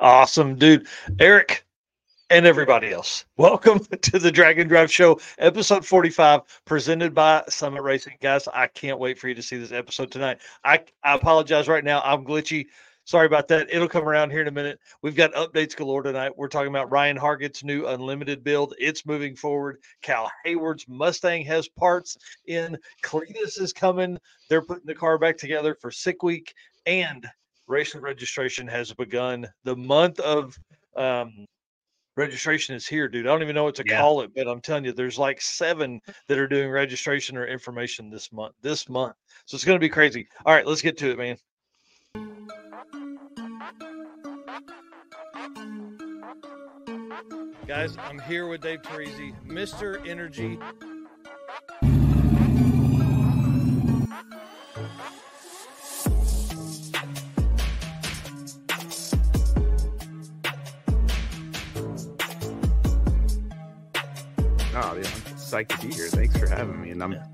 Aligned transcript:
Awesome, 0.00 0.54
dude. 0.54 0.86
Eric 1.18 1.66
and 2.30 2.46
everybody 2.46 2.92
else, 2.92 3.24
welcome 3.36 3.80
to 4.02 4.20
the 4.20 4.30
Drag-N-Drive 4.30 4.92
Show, 4.92 5.18
episode 5.38 5.84
45, 5.84 6.42
presented 6.64 7.12
by 7.12 7.42
Summit 7.48 7.82
Racing. 7.82 8.16
Guys, 8.20 8.46
I 8.54 8.68
can't 8.68 9.00
wait 9.00 9.18
for 9.18 9.26
you 9.26 9.34
to 9.34 9.42
see 9.42 9.56
this 9.56 9.72
episode 9.72 10.12
tonight. 10.12 10.38
I, 10.62 10.84
I 11.02 11.16
apologize 11.16 11.66
right 11.66 11.82
now. 11.82 12.00
I'm 12.04 12.24
glitchy. 12.24 12.66
Sorry 13.06 13.26
about 13.26 13.48
that. 13.48 13.66
It'll 13.72 13.88
come 13.88 14.08
around 14.08 14.30
here 14.30 14.42
in 14.42 14.46
a 14.46 14.52
minute. 14.52 14.78
We've 15.02 15.16
got 15.16 15.32
updates 15.32 15.74
galore 15.74 16.04
tonight. 16.04 16.30
We're 16.36 16.46
talking 16.46 16.68
about 16.68 16.92
Ryan 16.92 17.16
Hargett's 17.16 17.64
new 17.64 17.88
unlimited 17.88 18.44
build. 18.44 18.74
It's 18.78 19.04
moving 19.04 19.34
forward. 19.34 19.78
Cal 20.02 20.30
Hayward's 20.44 20.86
Mustang 20.86 21.44
has 21.46 21.66
parts 21.66 22.16
in. 22.46 22.78
Cleetus 23.02 23.58
is 23.58 23.72
coming. 23.72 24.16
They're 24.48 24.62
putting 24.62 24.86
the 24.86 24.94
car 24.94 25.18
back 25.18 25.38
together 25.38 25.74
for 25.74 25.90
Sick 25.90 26.22
Week. 26.22 26.54
And 26.86 27.28
racing 27.68 28.00
registration 28.00 28.66
has 28.66 28.92
begun. 28.92 29.46
The 29.64 29.76
month 29.76 30.18
of 30.20 30.58
um, 30.96 31.46
registration 32.16 32.74
is 32.74 32.86
here, 32.86 33.08
dude. 33.08 33.26
I 33.26 33.30
don't 33.30 33.42
even 33.42 33.54
know 33.54 33.64
what 33.64 33.76
to 33.76 33.84
yeah. 33.86 34.00
call 34.00 34.22
it, 34.22 34.30
but 34.34 34.48
I'm 34.48 34.60
telling 34.60 34.84
you, 34.84 34.92
there's 34.92 35.18
like 35.18 35.40
seven 35.40 36.00
that 36.26 36.38
are 36.38 36.48
doing 36.48 36.70
registration 36.70 37.36
or 37.36 37.46
information 37.46 38.10
this 38.10 38.32
month. 38.32 38.54
This 38.62 38.88
month, 38.88 39.14
so 39.46 39.54
it's 39.54 39.64
going 39.64 39.76
to 39.76 39.80
be 39.80 39.88
crazy. 39.88 40.26
All 40.44 40.54
right, 40.54 40.66
let's 40.66 40.82
get 40.82 40.98
to 40.98 41.10
it, 41.10 41.18
man. 41.18 41.36
Guys, 47.66 47.96
I'm 47.98 48.18
here 48.20 48.48
with 48.48 48.62
Dave 48.62 48.80
Teresi, 48.80 49.34
Mr. 49.46 50.08
Energy 50.08 50.58
psyched 65.48 65.68
to 65.68 65.86
be 65.86 65.94
here. 65.94 66.08
Thanks 66.08 66.36
for 66.36 66.46
having 66.46 66.80
me. 66.82 66.90
And 66.90 67.02
I'm. 67.02 67.12
Yeah. 67.12 67.24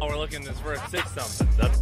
Oh, 0.00 0.08
we're 0.08 0.18
looking 0.18 0.42
this 0.42 0.58
for 0.58 0.72
a 0.72 0.88
six 0.88 1.08
something. 1.12 1.48
That's 1.56 1.80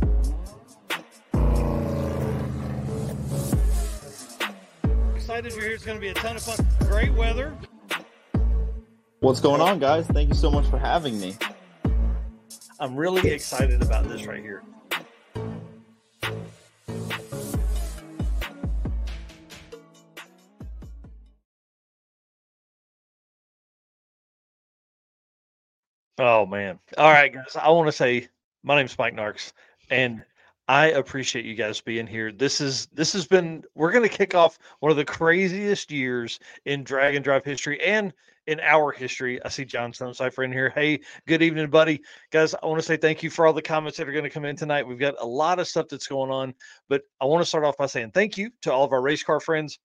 excited 5.14 5.52
you're 5.54 5.62
here. 5.62 5.74
It's 5.74 5.86
going 5.86 5.96
to 5.96 6.00
be 6.02 6.08
a 6.08 6.14
ton 6.14 6.36
of 6.36 6.42
fun. 6.42 6.66
Great 6.80 7.14
weather. 7.14 7.56
What's 9.20 9.40
going 9.40 9.62
on, 9.62 9.78
guys? 9.78 10.06
Thank 10.08 10.28
you 10.28 10.34
so 10.34 10.50
much 10.50 10.66
for 10.66 10.78
having 10.78 11.18
me. 11.18 11.34
I'm 12.78 12.94
really 12.94 13.30
excited 13.30 13.80
about 13.80 14.08
this 14.08 14.26
right 14.26 14.42
here. 14.42 14.62
Oh 26.22 26.46
man. 26.46 26.78
All 26.98 27.10
right, 27.10 27.34
guys. 27.34 27.56
I 27.60 27.68
want 27.70 27.88
to 27.88 27.92
say 27.92 28.28
my 28.62 28.76
name's 28.76 28.96
Mike 28.96 29.16
Narks 29.16 29.52
and 29.90 30.24
I 30.68 30.90
appreciate 30.90 31.44
you 31.44 31.56
guys 31.56 31.80
being 31.80 32.06
here. 32.06 32.30
This 32.30 32.60
is 32.60 32.86
this 32.92 33.12
has 33.14 33.26
been 33.26 33.64
we're 33.74 33.90
going 33.90 34.08
to 34.08 34.16
kick 34.16 34.32
off 34.32 34.56
one 34.78 34.92
of 34.92 34.96
the 34.96 35.04
craziest 35.04 35.90
years 35.90 36.38
in 36.64 36.84
drag 36.84 37.16
and 37.16 37.24
Drive 37.24 37.44
history 37.44 37.82
and 37.82 38.12
in 38.46 38.60
our 38.60 38.92
history. 38.92 39.42
I 39.44 39.48
see 39.48 39.64
John 39.64 39.92
Stonecipher 39.92 40.44
in 40.44 40.52
here. 40.52 40.70
Hey, 40.70 41.00
good 41.26 41.42
evening, 41.42 41.70
buddy. 41.70 42.00
Guys, 42.30 42.54
I 42.54 42.66
want 42.66 42.78
to 42.78 42.86
say 42.86 42.96
thank 42.96 43.24
you 43.24 43.28
for 43.30 43.44
all 43.44 43.52
the 43.52 43.60
comments 43.60 43.98
that 43.98 44.08
are 44.08 44.12
going 44.12 44.22
to 44.22 44.30
come 44.30 44.44
in 44.44 44.54
tonight. 44.54 44.86
We've 44.86 45.00
got 45.00 45.16
a 45.18 45.26
lot 45.26 45.58
of 45.58 45.66
stuff 45.66 45.88
that's 45.88 46.06
going 46.06 46.30
on, 46.30 46.54
but 46.88 47.02
I 47.20 47.24
want 47.24 47.42
to 47.42 47.46
start 47.46 47.64
off 47.64 47.76
by 47.76 47.86
saying 47.86 48.12
thank 48.12 48.38
you 48.38 48.52
to 48.62 48.72
all 48.72 48.84
of 48.84 48.92
our 48.92 49.02
race 49.02 49.24
car 49.24 49.40
friends. 49.40 49.80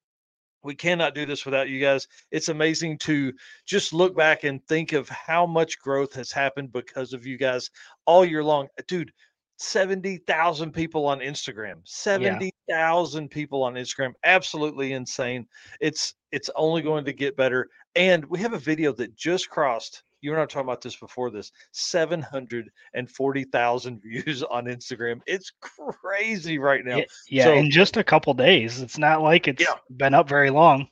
We 0.67 0.75
cannot 0.75 1.16
do 1.16 1.25
this 1.25 1.45
without 1.45 1.69
you 1.69 1.79
guys. 1.79 2.09
It's 2.29 2.50
amazing 2.50 2.97
to 3.00 3.31
just 3.66 3.94
look 3.94 4.17
back 4.17 4.44
and 4.44 4.61
think 4.67 4.91
of 4.91 5.07
how 5.07 5.45
much 5.45 5.79
growth 5.79 6.13
has 6.16 6.29
happened 6.29 6.73
because 6.73 7.13
of 7.13 7.25
you 7.25 7.38
guys 7.38 7.72
all 8.05 8.25
year 8.25 8.44
long. 8.44 8.67
Dude, 8.85 9.13
70,000 9.59 10.73
people 10.73 11.06
on 11.06 11.19
Instagram. 11.19 11.75
70,000 11.85 13.23
yeah. 13.23 13.27
people 13.33 13.63
on 13.63 13.75
Instagram. 13.75 14.11
Absolutely 14.25 14.91
insane. 14.91 15.47
It's 15.79 16.16
it's 16.33 16.50
only 16.53 16.81
going 16.81 17.06
to 17.06 17.13
get 17.13 17.38
better. 17.38 17.69
And 17.95 18.25
we 18.25 18.39
have 18.39 18.51
a 18.51 18.59
video 18.59 18.91
that 18.91 19.16
just 19.16 19.50
crossed. 19.50 20.03
You 20.22 20.31
and 20.31 20.39
I 20.39 20.44
were 20.44 20.47
talking 20.47 20.67
about 20.67 20.81
this 20.81 20.95
before 20.95 21.29
this 21.29 21.51
740,000 21.72 24.01
views 24.01 24.44
on 24.44 24.66
Instagram. 24.66 25.22
It's 25.28 25.51
crazy 25.59 26.59
right 26.59 26.83
now. 26.83 27.03
Yeah, 27.29 27.45
so, 27.45 27.53
in 27.53 27.72
just 27.72 27.95
a 27.97 28.03
couple 28.03 28.33
days. 28.33 28.81
It's 28.81 28.97
not 28.97 29.22
like 29.22 29.47
it's 29.47 29.61
yeah. 29.61 29.75
been 29.95 30.13
up 30.13 30.27
very 30.27 30.50
long. 30.50 30.89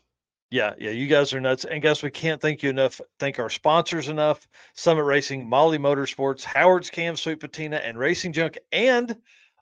Yeah, 0.52 0.74
yeah, 0.78 0.92
you 0.92 1.08
guys 1.08 1.34
are 1.34 1.42
nuts. 1.42 1.66
And 1.66 1.82
guys, 1.82 2.04
we 2.04 2.12
can't 2.12 2.40
thank 2.40 2.64
you 2.64 2.70
enough. 2.70 3.02
Thank 3.20 3.40
our 3.40 3.50
sponsors 3.50 4.10
enough. 4.10 4.48
Summit 4.76 5.04
Racing, 5.04 5.50
Mahle 5.50 5.80
Motorsports, 5.80 6.44
Howard's 6.44 6.90
Cam, 6.90 7.18
Sweet 7.18 7.40
Patina, 7.40 7.78
and 7.78 7.98
Racing 7.98 8.32
Junk, 8.32 8.60
and 8.72 9.18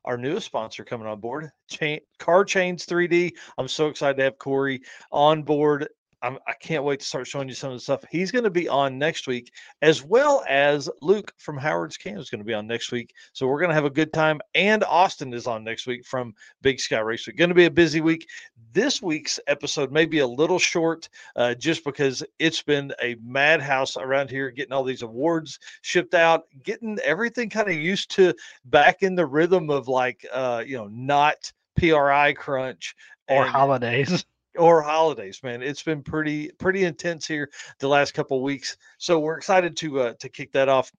our 0.06 0.18
newest 0.18 0.46
sponsor 0.46 0.84
coming 0.84 1.07
on 1.07 1.19
board, 1.19 1.50
Chain, 1.69 2.00
Car 2.19 2.44
Chains 2.44 2.85
3D. 2.85 3.31
I'm 3.57 3.69
so 3.69 3.88
excited 3.88 4.18
to 4.18 4.23
have 4.23 4.38
Corey 4.38 4.81
on 5.12 5.44
board 5.44 5.88
I'm, 6.23 6.39
I 6.47 6.53
can 6.53 6.78
not 6.78 6.85
wait 6.85 7.01
to 7.01 7.06
start 7.06 7.28
showing 7.28 7.50
you 7.50 7.53
some 7.53 7.72
of 7.72 7.75
the 7.75 7.81
stuff. 7.81 8.06
He's 8.09 8.31
going 8.31 8.45
to 8.45 8.50
be 8.50 8.69
on 8.69 8.97
next 8.97 9.28
week, 9.28 9.51
as 9.81 10.03
well 10.03 10.44
as 10.47 10.89
Luke 11.01 11.34
from 11.38 11.57
Howard's 11.57 11.97
Cam 11.97 12.17
is 12.17 12.29
going 12.29 12.39
to 12.39 12.45
be 12.45 12.53
on 12.53 12.66
next 12.66 12.94
week. 12.94 13.13
So 13.34 13.45
we're 13.45 13.59
going 13.59 13.69
to 13.69 13.75
have 13.75 13.84
a 13.84 13.89
good 13.89 14.13
time. 14.13 14.39
And 14.56 14.85
Austin 14.85 15.34
is 15.34 15.47
on 15.47 15.66
next 15.66 15.85
week 15.85 16.06
from 16.06 16.34
Big 16.61 16.79
Sky 16.79 17.00
Race 17.00 17.28
Week. 17.28 17.35
Going 17.35 17.50
to 17.50 17.56
be 17.56 17.66
a 17.66 17.72
busy 17.72 18.00
week. 18.00 18.28
This 18.72 19.01
week's 19.01 19.38
episode 19.47 19.91
may 19.91 20.06
be 20.06 20.19
a 20.19 20.28
little 20.28 20.59
short, 20.59 21.09
uh, 21.35 21.56
just 21.56 21.84
because 21.84 22.23
it's 22.40 22.63
been 22.63 22.94
a 23.01 23.17
madhouse 23.22 23.97
around 23.97 24.29
here, 24.29 24.50
getting 24.50 24.72
all 24.72 24.85
these 24.85 25.01
awards 25.01 25.59
shipped 25.81 26.13
out, 26.13 26.44
getting 26.63 26.97
everything 27.00 27.50
kind 27.50 27.67
of 27.67 27.75
used 27.75 28.09
to 28.11 28.34
back 28.66 29.03
in 29.03 29.16
the 29.16 29.25
rhythm 29.25 29.69
of 29.69 29.90
like, 29.90 30.25
uh, 30.31 30.63
you 30.66 30.78
know, 30.78 30.88
not 30.88 31.51
PRI 31.78 32.34
crunch 32.34 32.95
or 33.28 33.44
and, 33.44 33.51
holidays 33.51 34.25
or 34.58 34.81
holidays, 34.81 35.41
man. 35.44 35.62
It's 35.62 35.84
been 35.84 36.02
pretty 36.03 36.50
pretty 36.58 36.84
intense 36.84 37.28
here 37.28 37.50
the 37.80 37.88
last 37.88 38.14
couple 38.14 38.41
weeks. 38.41 38.78
So 38.97 39.19
we're 39.19 39.38
excited 39.38 39.75
to 39.78 40.02
uh, 40.02 40.14
to 40.19 40.30
kick 40.30 40.52
that 40.53 40.69
off. 40.69 40.91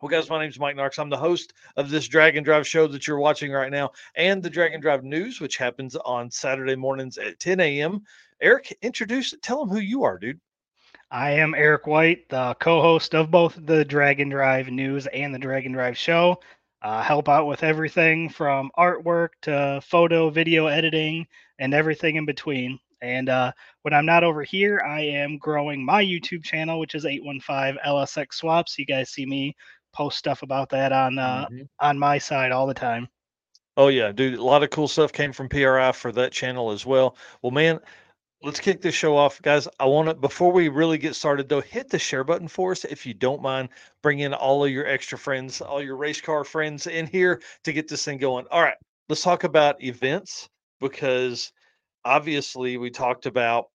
Well, 0.00 0.08
guys, 0.08 0.28
my 0.28 0.40
name 0.40 0.50
is 0.50 0.58
Mike 0.58 0.74
Narks. 0.74 0.98
I'm 0.98 1.10
the 1.10 1.16
host 1.16 1.52
of 1.76 1.88
this 1.88 2.08
Drag-N-Drive 2.08 2.66
show 2.66 2.88
that 2.88 3.06
you're 3.06 3.20
watching 3.20 3.52
right 3.52 3.70
now, 3.70 3.92
and 4.16 4.42
the 4.42 4.50
Drag-N-Drive 4.50 5.04
News, 5.04 5.40
which 5.40 5.56
happens 5.56 5.94
on 5.94 6.28
Saturday 6.28 6.74
mornings 6.74 7.18
at 7.18 7.38
10 7.38 7.60
a.m. 7.60 8.02
Eric, 8.40 8.76
introduce, 8.82 9.32
tell 9.42 9.64
them 9.64 9.68
who 9.72 9.80
you 9.80 10.02
are, 10.02 10.18
dude. 10.18 10.40
I 11.12 11.30
am 11.30 11.54
Eric 11.54 11.86
White, 11.86 12.28
the 12.30 12.56
co-host 12.58 13.14
of 13.14 13.30
both 13.30 13.56
the 13.64 13.84
Drag-N-Drive 13.84 14.70
News 14.70 15.06
and 15.06 15.32
the 15.32 15.38
Drag-N-Drive 15.38 15.96
Show. 15.96 16.40
Uh, 16.82 17.00
help 17.00 17.28
out 17.28 17.46
with 17.46 17.62
everything 17.62 18.28
from 18.28 18.72
artwork 18.76 19.28
to 19.42 19.80
photo, 19.84 20.30
video 20.30 20.66
editing, 20.66 21.28
and 21.62 21.72
everything 21.72 22.16
in 22.16 22.26
between. 22.26 22.76
And 23.02 23.28
uh, 23.28 23.52
when 23.82 23.94
I'm 23.94 24.04
not 24.04 24.24
over 24.24 24.42
here, 24.42 24.82
I 24.84 25.00
am 25.00 25.38
growing 25.38 25.84
my 25.84 26.04
YouTube 26.04 26.42
channel, 26.42 26.80
which 26.80 26.96
is 26.96 27.06
815 27.06 27.78
LSX 27.86 28.34
Swaps. 28.34 28.78
You 28.78 28.84
guys 28.84 29.10
see 29.10 29.26
me 29.26 29.54
post 29.92 30.18
stuff 30.18 30.42
about 30.42 30.68
that 30.70 30.92
on 30.92 31.18
uh, 31.18 31.46
mm-hmm. 31.46 31.62
on 31.80 31.98
my 31.98 32.18
side 32.18 32.50
all 32.50 32.66
the 32.66 32.74
time. 32.74 33.08
Oh 33.76 33.88
yeah, 33.88 34.10
dude, 34.10 34.38
a 34.38 34.42
lot 34.42 34.62
of 34.62 34.70
cool 34.70 34.88
stuff 34.88 35.12
came 35.12 35.32
from 35.32 35.48
PRI 35.48 35.92
for 35.92 36.10
that 36.12 36.32
channel 36.32 36.72
as 36.72 36.84
well. 36.84 37.16
Well, 37.42 37.52
man, 37.52 37.78
let's 38.42 38.60
kick 38.60 38.82
this 38.82 38.94
show 38.94 39.16
off, 39.16 39.40
guys. 39.40 39.68
I 39.78 39.86
want 39.86 40.08
to 40.08 40.14
before 40.14 40.52
we 40.52 40.68
really 40.68 40.98
get 40.98 41.14
started 41.14 41.48
though, 41.48 41.60
hit 41.60 41.88
the 41.88 41.98
share 41.98 42.24
button 42.24 42.48
for 42.48 42.72
us 42.72 42.84
if 42.84 43.06
you 43.06 43.14
don't 43.14 43.42
mind. 43.42 43.68
Bring 44.02 44.18
in 44.18 44.34
all 44.34 44.64
of 44.64 44.70
your 44.70 44.86
extra 44.86 45.16
friends, 45.16 45.60
all 45.60 45.82
your 45.82 45.96
race 45.96 46.20
car 46.20 46.44
friends 46.44 46.88
in 46.88 47.06
here 47.06 47.40
to 47.64 47.72
get 47.72 47.88
this 47.88 48.04
thing 48.04 48.18
going. 48.18 48.46
All 48.50 48.62
right, 48.62 48.76
let's 49.08 49.22
talk 49.22 49.44
about 49.44 49.82
events 49.82 50.48
because 50.82 51.52
obviously 52.04 52.76
we 52.76 52.90
talked 52.90 53.24
about 53.24 53.66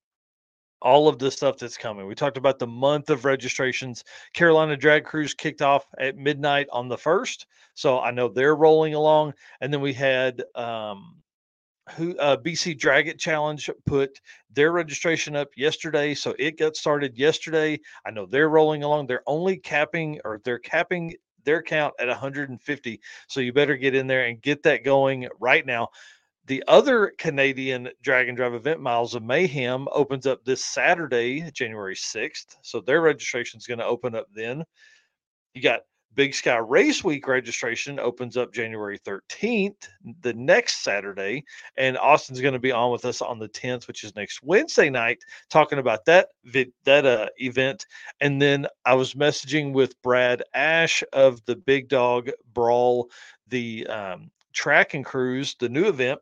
all 0.82 1.08
of 1.08 1.18
the 1.18 1.32
stuff 1.32 1.58
that's 1.58 1.78
coming. 1.78 2.06
We 2.06 2.14
talked 2.14 2.38
about 2.38 2.60
the 2.60 2.68
month 2.68 3.10
of 3.10 3.26
registrations. 3.26 4.04
Carolina 4.34 4.78
Drag 4.78 5.06
Cruise 5.06 5.34
kicked 5.34 5.64
off 5.64 5.86
at 6.00 6.18
midnight 6.18 6.68
on 6.72 6.88
the 6.88 6.98
first, 6.98 7.48
so 7.74 8.00
I 8.00 8.12
know 8.12 8.28
they're 8.28 8.56
rolling 8.56 8.94
along. 8.94 9.34
And 9.62 9.74
then 9.74 9.82
we 9.82 9.94
had 9.94 10.44
um, 10.54 11.16
who 11.96 12.16
uh, 12.18 12.38
BC 12.38 12.78
Drag 12.78 13.08
It 13.08 13.20
Challenge 13.20 13.70
put 13.86 14.20
their 14.54 14.72
registration 14.72 15.36
up 15.36 15.50
yesterday, 15.56 16.14
so 16.14 16.36
it 16.38 16.60
got 16.60 16.76
started 16.76 17.18
yesterday. 17.18 17.80
I 18.06 18.12
know 18.12 18.28
they're 18.28 18.50
rolling 18.50 18.84
along. 18.84 19.08
They're 19.08 19.24
only 19.26 19.58
capping 19.58 20.20
or 20.26 20.42
they're 20.44 20.60
capping 20.60 21.16
their 21.44 21.64
count 21.64 21.94
at 21.98 22.08
150, 22.10 23.00
so 23.28 23.40
you 23.40 23.54
better 23.54 23.78
get 23.78 23.96
in 23.96 24.06
there 24.06 24.26
and 24.26 24.42
get 24.42 24.64
that 24.64 24.84
going 24.84 25.28
right 25.40 25.66
now 25.66 25.88
the 26.48 26.64
other 26.68 27.14
Canadian 27.18 27.90
Drag 28.02 28.30
and 28.30 28.38
Drive 28.38 28.54
event, 28.54 28.80
Miles 28.80 29.16
of 29.16 29.24
Mayhem, 29.24 29.88
opens 29.92 30.26
up 30.26 30.44
this 30.46 30.64
Saturday, 30.64 31.50
January 31.52 31.96
6th. 31.96 32.56
So 32.62 32.80
their 32.80 33.02
registration 33.02 33.58
is 33.58 33.68
going 33.68 33.80
to 33.80 33.86
open 33.86 34.16
up 34.16 34.28
then. 34.34 34.64
You 35.54 35.62
got 35.62 35.82
Big 36.16 36.34
Sky 36.34 36.56
Race 36.58 37.04
Week 37.04 37.28
registration 37.28 38.00
opens 38.00 38.38
up 38.38 38.54
January 38.54 38.98
13th, 38.98 39.90
the 40.22 40.34
next 40.34 40.84
Saturday. 40.84 41.44
And 41.76 41.98
Austin's 41.98 42.40
going 42.40 42.54
to 42.54 42.60
be 42.60 42.72
on 42.72 42.94
with 42.94 43.04
us 43.04 43.22
on 43.22 43.40
the 43.40 43.50
10th, 43.50 43.88
which 43.88 44.06
is 44.06 44.16
next 44.16 44.42
Wednesday 44.42 44.90
night, 44.90 45.20
talking 45.50 45.80
about 45.80 46.06
that 46.06 46.30
that 46.86 47.06
uh, 47.06 47.28
event. 47.38 47.86
And 48.22 48.42
then 48.42 48.68
I 48.86 48.96
was 48.96 49.16
messaging 49.16 49.74
with 49.74 50.02
Brad 50.02 50.44
Ash 50.54 51.04
of 51.12 51.44
the 51.46 51.58
Big 51.58 51.90
Dog 51.90 52.30
Brawl, 52.54 53.12
the 53.48 53.86
um, 53.88 54.32
track 54.54 54.94
and 54.94 55.06
cruise, 55.06 55.56
the 55.60 55.70
new 55.70 55.88
event 55.88 56.20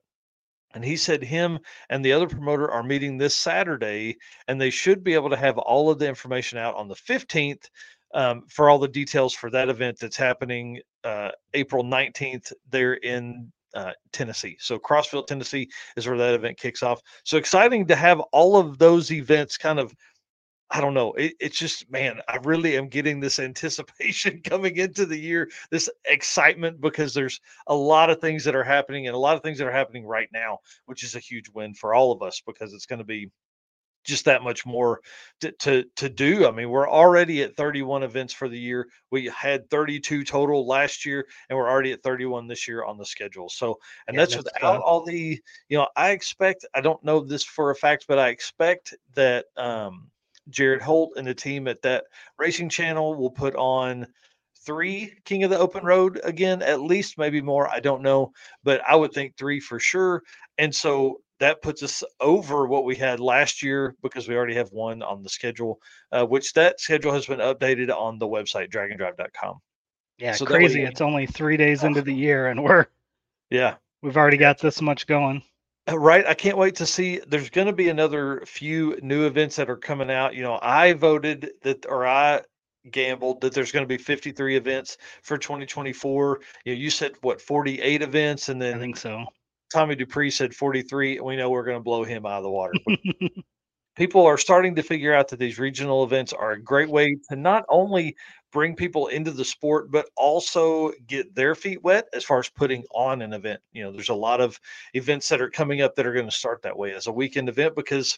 and 0.75 0.83
he 0.83 0.97
said 0.97 1.23
him 1.23 1.57
and 1.89 2.03
the 2.03 2.11
other 2.11 2.27
promoter 2.27 2.69
are 2.69 2.83
meeting 2.83 3.17
this 3.17 3.35
Saturday, 3.35 4.17
and 4.47 4.59
they 4.59 4.69
should 4.69 5.03
be 5.03 5.13
able 5.13 5.29
to 5.29 5.37
have 5.37 5.57
all 5.57 5.89
of 5.89 5.97
the 5.97 6.07
information 6.07 6.59
out 6.59 6.75
on 6.75 6.87
the 6.87 6.95
15th 6.95 7.69
um, 8.13 8.43
for 8.47 8.69
all 8.69 8.77
the 8.77 8.87
details 8.87 9.33
for 9.33 9.49
that 9.49 9.69
event 9.69 9.97
that's 9.99 10.17
happening 10.17 10.79
uh, 11.03 11.31
April 11.53 11.83
19th 11.83 12.51
there 12.69 12.93
in 12.95 13.51
uh, 13.73 13.91
Tennessee. 14.11 14.57
So 14.59 14.77
Crossville, 14.77 15.25
Tennessee 15.27 15.69
is 15.97 16.07
where 16.07 16.17
that 16.17 16.33
event 16.33 16.57
kicks 16.57 16.83
off. 16.83 17.01
So 17.23 17.37
exciting 17.37 17.87
to 17.87 17.95
have 17.95 18.19
all 18.31 18.57
of 18.57 18.77
those 18.77 19.11
events 19.11 19.57
kind 19.57 19.79
of 19.79 19.93
I 20.71 20.81
don't 20.81 20.93
know. 20.93 21.13
It, 21.13 21.35
it's 21.39 21.57
just, 21.57 21.89
man, 21.91 22.21
I 22.27 22.37
really 22.37 22.77
am 22.77 22.87
getting 22.87 23.19
this 23.19 23.39
anticipation 23.39 24.41
coming 24.43 24.77
into 24.77 25.05
the 25.05 25.17
year, 25.17 25.49
this 25.71 25.89
excitement 26.05 26.81
because 26.81 27.13
there's 27.13 27.39
a 27.67 27.75
lot 27.75 28.09
of 28.09 28.19
things 28.19 28.43
that 28.45 28.55
are 28.55 28.63
happening 28.63 29.07
and 29.07 29.15
a 29.15 29.19
lot 29.19 29.35
of 29.35 29.43
things 29.43 29.57
that 29.59 29.67
are 29.67 29.71
happening 29.71 30.05
right 30.05 30.29
now, 30.33 30.59
which 30.85 31.03
is 31.03 31.15
a 31.15 31.19
huge 31.19 31.49
win 31.53 31.73
for 31.73 31.93
all 31.93 32.11
of 32.11 32.21
us 32.21 32.41
because 32.45 32.73
it's 32.73 32.85
going 32.85 32.99
to 32.99 33.05
be 33.05 33.29
just 34.05 34.25
that 34.25 34.43
much 34.43 34.65
more 34.65 35.01
to, 35.41 35.51
to 35.53 35.83
to 35.95 36.07
do. 36.09 36.47
I 36.47 36.51
mean, 36.51 36.69
we're 36.69 36.89
already 36.89 37.41
at 37.41 37.57
31 37.57 38.03
events 38.03 38.33
for 38.33 38.47
the 38.47 38.57
year. 38.57 38.87
We 39.11 39.25
had 39.25 39.69
32 39.69 40.23
total 40.23 40.65
last 40.67 41.05
year, 41.05 41.25
and 41.49 41.57
we're 41.57 41.69
already 41.69 41.91
at 41.91 42.03
31 42.03 42.47
this 42.47 42.67
year 42.67 42.85
on 42.85 42.97
the 42.97 43.05
schedule. 43.05 43.49
So, 43.49 43.79
and 44.07 44.15
yeah, 44.15 44.21
that's, 44.21 44.35
that's 44.35 44.45
without 44.53 44.81
all 44.81 45.03
the, 45.03 45.39
you 45.69 45.77
know, 45.77 45.87
I 45.95 46.11
expect. 46.11 46.65
I 46.73 46.81
don't 46.81 47.03
know 47.03 47.19
this 47.19 47.43
for 47.43 47.71
a 47.71 47.75
fact, 47.75 48.05
but 48.07 48.19
I 48.19 48.29
expect 48.29 48.93
that 49.15 49.45
um, 49.57 50.11
Jared 50.49 50.81
Holt 50.81 51.13
and 51.17 51.27
the 51.27 51.33
team 51.33 51.67
at 51.67 51.81
that 51.81 52.05
racing 52.37 52.69
channel 52.69 53.15
will 53.15 53.31
put 53.31 53.55
on 53.55 54.07
three 54.65 55.13
King 55.25 55.43
of 55.43 55.49
the 55.49 55.59
Open 55.59 55.85
Road 55.85 56.19
again, 56.23 56.61
at 56.61 56.81
least, 56.81 57.17
maybe 57.17 57.41
more. 57.41 57.69
I 57.69 57.79
don't 57.79 58.01
know, 58.01 58.31
but 58.63 58.81
I 58.87 58.95
would 58.95 59.13
think 59.13 59.35
three 59.37 59.59
for 59.59 59.79
sure. 59.79 60.23
And 60.57 60.73
so 60.73 61.21
that 61.39 61.61
puts 61.61 61.83
us 61.83 62.03
over 62.19 62.65
what 62.65 62.85
we 62.85 62.95
had 62.95 63.19
last 63.19 63.61
year 63.61 63.95
because 64.01 64.27
we 64.27 64.35
already 64.35 64.55
have 64.55 64.71
one 64.71 65.03
on 65.03 65.21
the 65.21 65.29
schedule, 65.29 65.79
uh, 66.11 66.25
which 66.25 66.53
that 66.53 66.79
schedule 66.79 67.11
has 67.11 67.25
been 67.25 67.39
updated 67.39 67.95
on 67.95 68.17
the 68.17 68.27
website 68.27 68.69
drag-n-drive.com. 68.69 69.59
Yeah, 70.17 70.31
so 70.31 70.45
crazy. 70.45 70.81
it's 70.83 71.01
only 71.01 71.25
three 71.25 71.57
days 71.57 71.83
into 71.83 72.01
the 72.01 72.13
year, 72.13 72.47
and 72.47 72.63
we're 72.63 72.85
yeah, 73.49 73.75
we've 74.01 74.17
already 74.17 74.37
got 74.37 74.59
this 74.59 74.81
much 74.81 75.07
going. 75.07 75.43
Uh, 75.87 75.97
right. 75.99 76.25
I 76.25 76.33
can't 76.33 76.57
wait 76.57 76.75
to 76.75 76.85
see. 76.85 77.21
There's 77.27 77.49
going 77.49 77.67
to 77.67 77.73
be 77.73 77.89
another 77.89 78.41
few 78.45 78.97
new 79.01 79.25
events 79.27 79.55
that 79.57 79.69
are 79.69 79.77
coming 79.77 80.09
out. 80.09 80.33
You 80.33 80.41
know, 80.41 80.59
I 80.61 80.93
voted 80.93 81.51
that, 81.61 81.85
or 81.87 82.07
I 82.07 82.41
gambled 82.91 83.41
that 83.41 83.53
there's 83.53 83.71
going 83.71 83.83
to 83.83 83.87
be 83.87 83.97
53 83.97 84.55
events 84.55 84.97
for 85.21 85.37
2024. 85.37 86.39
You 86.65 86.73
know, 86.73 86.79
you 86.79 86.89
said 86.89 87.13
what 87.21 87.39
48 87.39 88.01
events, 88.01 88.49
and 88.49 88.61
then 88.61 88.77
I 88.77 88.79
think 88.79 88.97
so. 88.97 89.25
Tommy 89.71 89.95
Dupree 89.95 90.31
said 90.31 90.55
43. 90.55 91.19
We 91.19 91.35
know 91.35 91.49
we're 91.49 91.63
going 91.63 91.77
to 91.77 91.83
blow 91.83 92.03
him 92.03 92.25
out 92.25 92.37
of 92.37 92.43
the 92.43 92.49
water. 92.49 92.73
people 93.95 94.25
are 94.25 94.37
starting 94.37 94.75
to 94.75 94.83
figure 94.83 95.13
out 95.13 95.27
that 95.29 95.39
these 95.39 95.59
regional 95.59 96.03
events 96.03 96.33
are 96.33 96.51
a 96.51 96.61
great 96.61 96.89
way 96.89 97.17
to 97.29 97.35
not 97.35 97.63
only 97.69 98.15
bring 98.55 98.73
people 98.73 99.07
into 99.07 99.31
the 99.31 99.43
sport, 99.43 99.91
but 99.91 100.07
also 100.15 100.93
get 101.07 101.35
their 101.35 101.55
feet 101.55 101.83
wet 101.83 102.07
as 102.13 102.23
far 102.23 102.39
as 102.39 102.47
putting 102.47 102.85
on 102.93 103.21
an 103.21 103.33
event. 103.33 103.59
You 103.73 103.83
know, 103.83 103.91
there's 103.91 104.07
a 104.07 104.15
lot 104.15 104.39
of 104.39 104.57
events 104.93 105.27
that 105.27 105.41
are 105.41 105.49
coming 105.49 105.81
up 105.81 105.93
that 105.95 106.07
are 106.07 106.13
going 106.13 106.25
to 106.25 106.31
start 106.31 106.61
that 106.61 106.77
way 106.77 106.93
as 106.93 107.07
a 107.07 107.11
weekend 107.11 107.49
event 107.49 107.75
because 107.75 108.17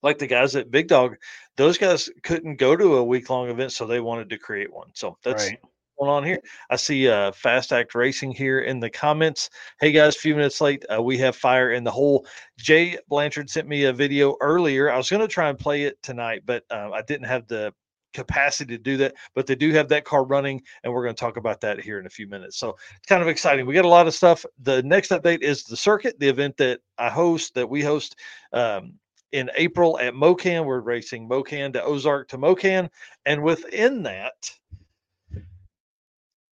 like 0.00 0.16
the 0.16 0.28
guys 0.28 0.54
at 0.54 0.70
Big 0.70 0.86
Dog, 0.86 1.16
those 1.56 1.76
guys 1.76 2.08
couldn't 2.22 2.54
go 2.54 2.76
to 2.76 2.98
a 2.98 3.04
week 3.04 3.30
long 3.30 3.50
event, 3.50 3.72
so 3.72 3.84
they 3.84 3.98
wanted 3.98 4.30
to 4.30 4.38
create 4.38 4.72
one. 4.72 4.90
So 4.94 5.18
that's 5.24 5.48
right. 5.48 5.58
going 5.98 6.08
on 6.08 6.22
here. 6.22 6.38
I 6.70 6.76
see 6.76 7.08
uh, 7.08 7.32
Fast 7.32 7.72
Act 7.72 7.96
Racing 7.96 8.30
here 8.30 8.60
in 8.60 8.78
the 8.78 8.88
comments. 8.88 9.50
Hey 9.80 9.90
guys, 9.90 10.14
a 10.14 10.20
few 10.20 10.36
minutes 10.36 10.60
late. 10.60 10.84
Uh, 10.88 11.02
we 11.02 11.18
have 11.18 11.34
fire 11.34 11.72
in 11.72 11.82
the 11.82 11.90
hole. 11.90 12.24
Jay 12.58 12.96
Blanchard 13.08 13.50
sent 13.50 13.66
me 13.66 13.86
a 13.86 13.92
video 13.92 14.36
earlier. 14.40 14.88
I 14.88 14.96
was 14.96 15.10
going 15.10 15.20
to 15.20 15.26
try 15.26 15.48
and 15.48 15.58
play 15.58 15.82
it 15.82 16.00
tonight, 16.00 16.42
but 16.46 16.62
uh, 16.70 16.92
I 16.94 17.02
didn't 17.02 17.26
have 17.26 17.48
the 17.48 17.74
capacity 18.12 18.76
to 18.76 18.82
do 18.82 18.96
that, 18.98 19.14
but 19.34 19.46
they 19.46 19.54
do 19.54 19.72
have 19.72 19.88
that 19.88 20.04
car 20.04 20.24
running, 20.24 20.62
and 20.82 20.92
we're 20.92 21.02
going 21.02 21.14
to 21.14 21.20
talk 21.20 21.36
about 21.36 21.60
that 21.60 21.80
here 21.80 21.98
in 21.98 22.06
a 22.06 22.10
few 22.10 22.26
minutes. 22.26 22.58
So 22.58 22.76
it's 22.96 23.06
kind 23.06 23.22
of 23.22 23.28
exciting. 23.28 23.66
We 23.66 23.74
got 23.74 23.84
a 23.84 23.88
lot 23.88 24.06
of 24.06 24.14
stuff. 24.14 24.44
The 24.62 24.82
next 24.82 25.10
update 25.10 25.42
is 25.42 25.64
the 25.64 25.76
circuit, 25.76 26.18
the 26.18 26.28
event 26.28 26.56
that 26.58 26.80
I 26.98 27.10
host, 27.10 27.54
that 27.54 27.68
we 27.68 27.82
host 27.82 28.16
um, 28.52 28.94
in 29.32 29.50
April 29.56 29.98
at 29.98 30.14
MoKan. 30.14 30.64
We're 30.64 30.80
racing 30.80 31.28
MoKan 31.28 31.72
to 31.74 31.82
Ozark 31.82 32.28
to 32.28 32.38
MoKan, 32.38 32.88
and 33.26 33.42
within 33.42 34.02
that, 34.04 34.50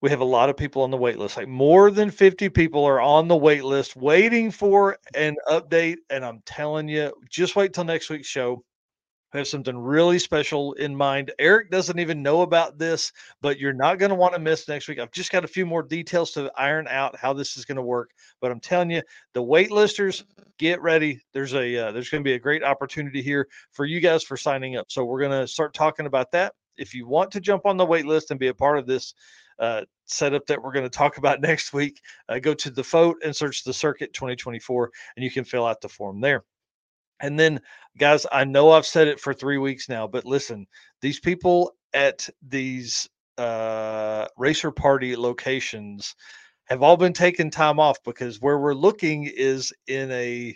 we 0.02 0.10
have 0.10 0.20
a 0.20 0.24
lot 0.24 0.50
of 0.50 0.56
people 0.56 0.82
on 0.82 0.90
the 0.90 0.96
wait 0.96 1.18
list. 1.18 1.36
Like 1.36 1.48
more 1.48 1.90
than 1.90 2.10
50 2.10 2.48
people 2.50 2.84
are 2.84 3.00
on 3.00 3.28
the 3.28 3.36
wait 3.36 3.64
list 3.64 3.96
waiting 3.96 4.50
for 4.50 4.98
an 5.14 5.36
update. 5.48 5.96
And 6.10 6.24
I'm 6.24 6.42
telling 6.44 6.86
you, 6.86 7.12
just 7.30 7.56
wait 7.56 7.72
till 7.72 7.84
next 7.84 8.10
week's 8.10 8.28
show 8.28 8.62
have 9.36 9.48
something 9.48 9.76
really 9.76 10.18
special 10.18 10.72
in 10.74 10.94
mind. 10.94 11.32
Eric 11.38 11.70
doesn't 11.70 11.98
even 11.98 12.22
know 12.22 12.42
about 12.42 12.78
this, 12.78 13.12
but 13.40 13.58
you're 13.58 13.72
not 13.72 13.98
going 13.98 14.10
to 14.10 14.14
want 14.14 14.34
to 14.34 14.40
miss 14.40 14.68
next 14.68 14.88
week. 14.88 14.98
I've 14.98 15.12
just 15.12 15.32
got 15.32 15.44
a 15.44 15.48
few 15.48 15.66
more 15.66 15.82
details 15.82 16.32
to 16.32 16.52
iron 16.56 16.86
out 16.88 17.16
how 17.16 17.32
this 17.32 17.56
is 17.56 17.64
going 17.64 17.76
to 17.76 17.82
work, 17.82 18.10
but 18.40 18.50
I'm 18.50 18.60
telling 18.60 18.90
you, 18.90 19.02
the 19.34 19.42
waitlisters, 19.42 20.24
get 20.58 20.80
ready. 20.82 21.20
There's 21.32 21.54
a 21.54 21.76
uh, 21.88 21.92
there's 21.92 22.08
going 22.08 22.22
to 22.22 22.28
be 22.28 22.34
a 22.34 22.38
great 22.38 22.62
opportunity 22.62 23.22
here 23.22 23.48
for 23.72 23.84
you 23.84 24.00
guys 24.00 24.22
for 24.22 24.36
signing 24.36 24.76
up. 24.76 24.86
So 24.88 25.04
we're 25.04 25.20
going 25.20 25.40
to 25.40 25.46
start 25.46 25.74
talking 25.74 26.06
about 26.06 26.30
that. 26.32 26.54
If 26.76 26.94
you 26.94 27.06
want 27.06 27.30
to 27.32 27.40
jump 27.40 27.66
on 27.66 27.76
the 27.76 27.86
wait 27.86 28.06
list 28.06 28.30
and 28.30 28.40
be 28.40 28.48
a 28.48 28.54
part 28.54 28.78
of 28.78 28.86
this 28.86 29.14
uh, 29.58 29.82
setup 30.04 30.46
that 30.46 30.62
we're 30.62 30.72
going 30.72 30.84
to 30.84 30.90
talk 30.90 31.16
about 31.16 31.40
next 31.42 31.72
week, 31.72 32.00
uh, 32.28 32.38
go 32.38 32.54
to 32.54 32.70
the 32.70 32.82
vote 32.82 33.16
and 33.24 33.34
search 33.34 33.64
the 33.64 33.72
circuit 33.72 34.12
2024, 34.12 34.90
and 35.16 35.24
you 35.24 35.30
can 35.30 35.44
fill 35.44 35.66
out 35.66 35.80
the 35.80 35.88
form 35.88 36.20
there. 36.20 36.44
And 37.20 37.38
then, 37.38 37.60
guys, 37.98 38.26
I 38.30 38.44
know 38.44 38.70
I've 38.70 38.86
said 38.86 39.08
it 39.08 39.20
for 39.20 39.32
three 39.32 39.58
weeks 39.58 39.88
now, 39.88 40.06
but 40.06 40.24
listen, 40.24 40.66
these 41.00 41.20
people 41.20 41.72
at 41.94 42.28
these 42.46 43.08
uh, 43.38 44.26
racer 44.36 44.70
party 44.70 45.16
locations 45.16 46.14
have 46.66 46.82
all 46.82 46.96
been 46.96 47.12
taking 47.12 47.50
time 47.50 47.78
off 47.78 47.98
because 48.04 48.40
where 48.40 48.58
we're 48.58 48.74
looking 48.74 49.24
is 49.24 49.72
in 49.86 50.10
a 50.10 50.48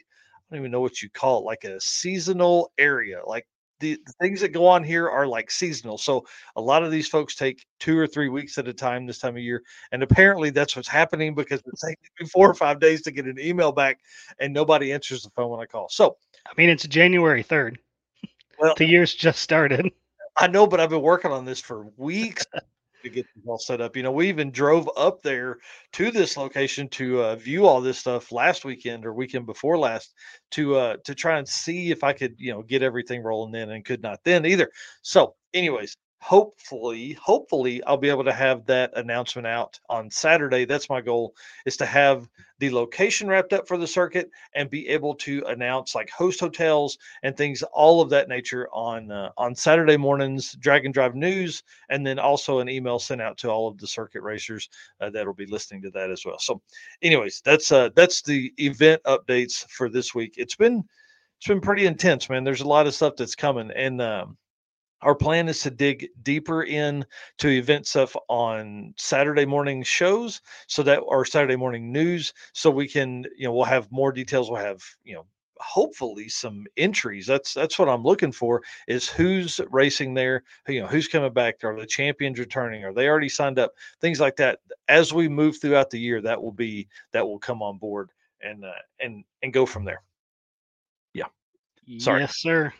I 0.50 0.57
don't 0.57 0.62
even 0.62 0.73
know 0.73 0.81
what 0.81 1.00
you 1.00 1.09
call 1.09 1.38
it, 1.38 1.45
like 1.45 1.62
a 1.62 1.81
seasonal 1.81 2.73
area. 2.76 3.21
Like 3.25 3.47
the, 3.79 3.99
the, 4.05 4.12
things 4.21 4.40
that 4.40 4.49
go 4.49 4.67
on 4.67 4.83
here 4.83 5.09
are 5.09 5.26
like 5.26 5.49
seasonal. 5.50 5.97
So 5.97 6.26
a 6.57 6.61
lot 6.61 6.83
of 6.83 6.90
these 6.90 7.07
folks 7.07 7.37
take 7.37 7.64
two 7.79 7.97
or 7.97 8.09
three 8.09 8.29
weeks 8.29 8.59
at 8.59 8.67
a 8.67 8.75
time 8.75 9.07
this 9.07 9.21
time 9.21 9.37
of 9.37 9.43
year. 9.43 9.62
And 9.93 10.02
apparently 10.02 10.50
that's 10.50 10.75
what's 10.75 10.88
happening 10.88 11.37
because 11.37 11.62
it's 11.64 11.83
taking 11.83 12.26
four 12.33 12.50
or 12.50 12.55
five 12.55 12.81
days 12.81 13.02
to 13.02 13.12
get 13.12 13.26
an 13.26 13.38
email 13.38 13.71
back 13.71 14.00
and 14.40 14.52
nobody 14.52 14.93
answers 14.93 15.23
the 15.23 15.31
phone 15.31 15.50
when 15.50 15.61
I 15.61 15.67
call. 15.67 15.88
So 15.88 16.17
I 16.50 16.52
mean 16.57 16.69
it's 16.69 16.87
January 16.87 17.45
3rd. 17.45 17.76
Well, 18.59 18.75
the 18.76 18.87
year's 18.87 19.14
just 19.14 19.40
started. 19.40 19.90
I 20.37 20.47
know, 20.47 20.66
but 20.66 20.80
I've 20.80 20.90
been 20.90 21.02
working 21.02 21.33
on 21.33 21.45
this 21.45 21.61
for 21.61 21.87
weeks 21.97 22.45
to 23.02 23.09
get 23.09 23.26
this 23.35 23.45
all 23.47 23.59
set 23.59 23.80
up. 23.80 23.97
You 23.97 24.02
know, 24.02 24.12
we 24.12 24.28
even 24.28 24.50
drove 24.50 24.88
up 24.97 25.23
there 25.23 25.59
to 25.92 26.11
this 26.11 26.37
location 26.37 26.88
to 26.90 27.23
uh, 27.23 27.37
view 27.37 27.66
all 27.66 27.80
this 27.80 27.99
stuff 27.99 28.33
last 28.33 28.64
weekend 28.64 29.07
or 29.07 29.14
weekend 29.14 29.47
before 29.47 29.78
last 29.78 30.14
to 30.52 30.76
uh, 30.76 30.97
to 31.04 31.14
try 31.14 31.38
and 31.38 31.49
see 31.49 31.90
if 31.90 32.02
I 32.04 32.12
could, 32.12 32.35
you 32.38 32.52
know, 32.52 32.62
get 32.62 32.83
everything 32.83 33.23
rolling 33.23 33.54
in 33.54 33.71
and 33.71 33.85
could 33.85 34.02
not 34.02 34.21
then 34.25 34.45
either. 34.45 34.71
So, 35.02 35.35
anyways, 35.54 35.97
hopefully 36.23 37.15
hopefully 37.15 37.83
i'll 37.85 37.97
be 37.97 38.11
able 38.11 38.25
to 38.25 38.33
have 38.33 38.67
that 38.67 38.93
announcement 38.97 39.47
out 39.47 39.79
on 39.89 40.11
saturday. 40.11 40.65
That's 40.65 40.91
my 40.91 41.00
goal 41.00 41.35
is 41.65 41.77
to 41.79 41.87
have 41.87 42.29
the 42.59 42.71
location 42.71 43.27
wrapped 43.27 43.55
up 43.55 43.67
for 43.67 43.79
the 43.79 43.87
circuit 43.87 44.31
and 44.55 44.69
be 44.69 44.87
able 44.89 45.15
to 45.15 45.43
announce 45.47 45.95
like 45.95 46.11
host 46.11 46.41
hotels 46.41 46.99
and 47.23 47.35
things 47.35 47.62
all 47.73 48.03
of 48.03 48.11
that 48.11 48.29
nature 48.29 48.69
on 48.73 49.11
uh, 49.11 49.31
on 49.39 49.55
saturday 49.55 49.97
mornings 49.97 50.53
drag 50.61 50.85
and 50.85 50.93
drive 50.93 51.15
news 51.15 51.62
and 51.89 52.07
then 52.07 52.19
also 52.19 52.59
an 52.59 52.69
email 52.69 52.99
sent 52.99 53.23
out 53.23 53.39
to 53.39 53.49
all 53.49 53.67
of 53.67 53.79
the 53.79 53.87
circuit 53.87 54.21
racers 54.21 54.69
uh, 55.00 55.09
that'll 55.09 55.33
be 55.33 55.47
listening 55.47 55.81
to 55.83 55.91
that 55.91 56.11
as 56.11 56.25
well. 56.25 56.39
So 56.39 56.61
anyways 57.03 57.41
that's 57.45 57.73
uh 57.73 57.89
that's 57.97 58.23
the 58.23 58.53
event 58.59 59.03
updates 59.05 59.67
for 59.71 59.89
this 59.89 60.15
week. 60.15 60.35
It's 60.37 60.57
been 60.57 60.85
it's 61.39 61.49
been 61.49 61.61
pretty 61.61 61.87
intense 61.87 62.29
man. 62.29 62.45
There's 62.45 62.61
a 62.61 62.69
lot 62.69 62.87
of 62.87 62.95
stuff 62.95 63.15
that's 63.17 63.35
coming 63.35 63.71
and 63.75 64.03
um 64.03 64.37
our 65.02 65.14
plan 65.14 65.49
is 65.49 65.61
to 65.62 65.71
dig 65.71 66.09
deeper 66.23 66.64
in 66.64 67.04
to 67.38 67.49
event 67.49 67.87
stuff 67.87 68.16
on 68.28 68.95
Saturday 68.97 69.47
morning 69.47 69.83
shows 69.83 70.40
so 70.66 70.83
that 70.83 71.02
our 71.09 71.25
Saturday 71.25 71.57
morning 71.57 71.92
news 71.92 72.33
so 72.52 72.71
we 72.71 72.88
can 72.88 73.25
you 73.37 73.47
know 73.47 73.52
we'll 73.52 73.64
have 73.64 73.90
more 73.90 74.12
details. 74.12 74.50
We'll 74.50 74.61
have 74.61 74.83
you 75.04 75.14
know 75.14 75.26
hopefully 75.59 76.28
some 76.28 76.66
entries. 76.76 77.26
That's 77.26 77.54
that's 77.54 77.78
what 77.78 77.88
I'm 77.88 78.02
looking 78.02 78.33
for 78.33 78.62
is 78.88 79.09
who's 79.09 79.61
racing 79.71 80.14
there 80.14 80.42
you 80.69 80.80
know 80.80 80.87
who's 80.87 81.09
coming 81.09 81.33
back 81.33 81.62
are 81.64 81.78
the 81.78 81.87
champions 81.87 82.38
returning? 82.38 82.85
Are 82.85 82.92
they 82.92 83.09
already 83.09 83.28
signed 83.28 83.59
up? 83.59 83.73
Things 84.00 84.21
like 84.21 84.37
that. 84.37 84.61
As 84.88 85.12
we 85.12 85.28
move 85.28 85.61
throughout 85.61 85.90
the 85.90 86.00
year 86.00 86.21
that 86.23 86.42
will 86.42 86.52
be 86.52 86.88
that 87.12 87.26
will 87.26 87.38
come 87.38 87.62
on 87.62 87.78
board 87.78 88.11
and 88.42 88.64
uh, 88.64 88.73
and 89.00 89.25
and 89.42 89.52
go 89.52 89.66
from 89.66 89.85
there. 89.85 90.02
Yeah. 91.12 91.26
Sorry. 91.99 92.21
Yes, 92.21 92.37
sir. 92.37 92.73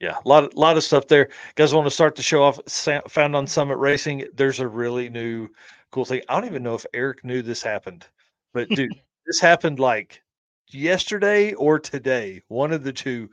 Yeah, 0.00 0.18
a 0.24 0.28
lot, 0.28 0.44
of, 0.44 0.54
lot 0.54 0.76
of 0.76 0.84
stuff 0.84 1.08
there. 1.08 1.30
Guys, 1.54 1.72
want 1.72 1.86
to 1.86 1.90
start 1.90 2.16
the 2.16 2.22
show 2.22 2.42
off? 2.42 2.60
Found 3.08 3.34
on 3.34 3.46
Summit 3.46 3.76
Racing. 3.76 4.26
There's 4.34 4.60
a 4.60 4.68
really 4.68 5.08
new, 5.08 5.48
cool 5.90 6.04
thing. 6.04 6.20
I 6.28 6.34
don't 6.34 6.48
even 6.48 6.62
know 6.62 6.74
if 6.74 6.84
Eric 6.92 7.24
knew 7.24 7.40
this 7.40 7.62
happened, 7.62 8.06
but 8.52 8.68
dude, 8.68 8.92
this 9.26 9.40
happened 9.40 9.80
like 9.80 10.22
yesterday 10.68 11.54
or 11.54 11.78
today. 11.78 12.42
One 12.48 12.72
of 12.72 12.84
the 12.84 12.92
two. 12.92 13.30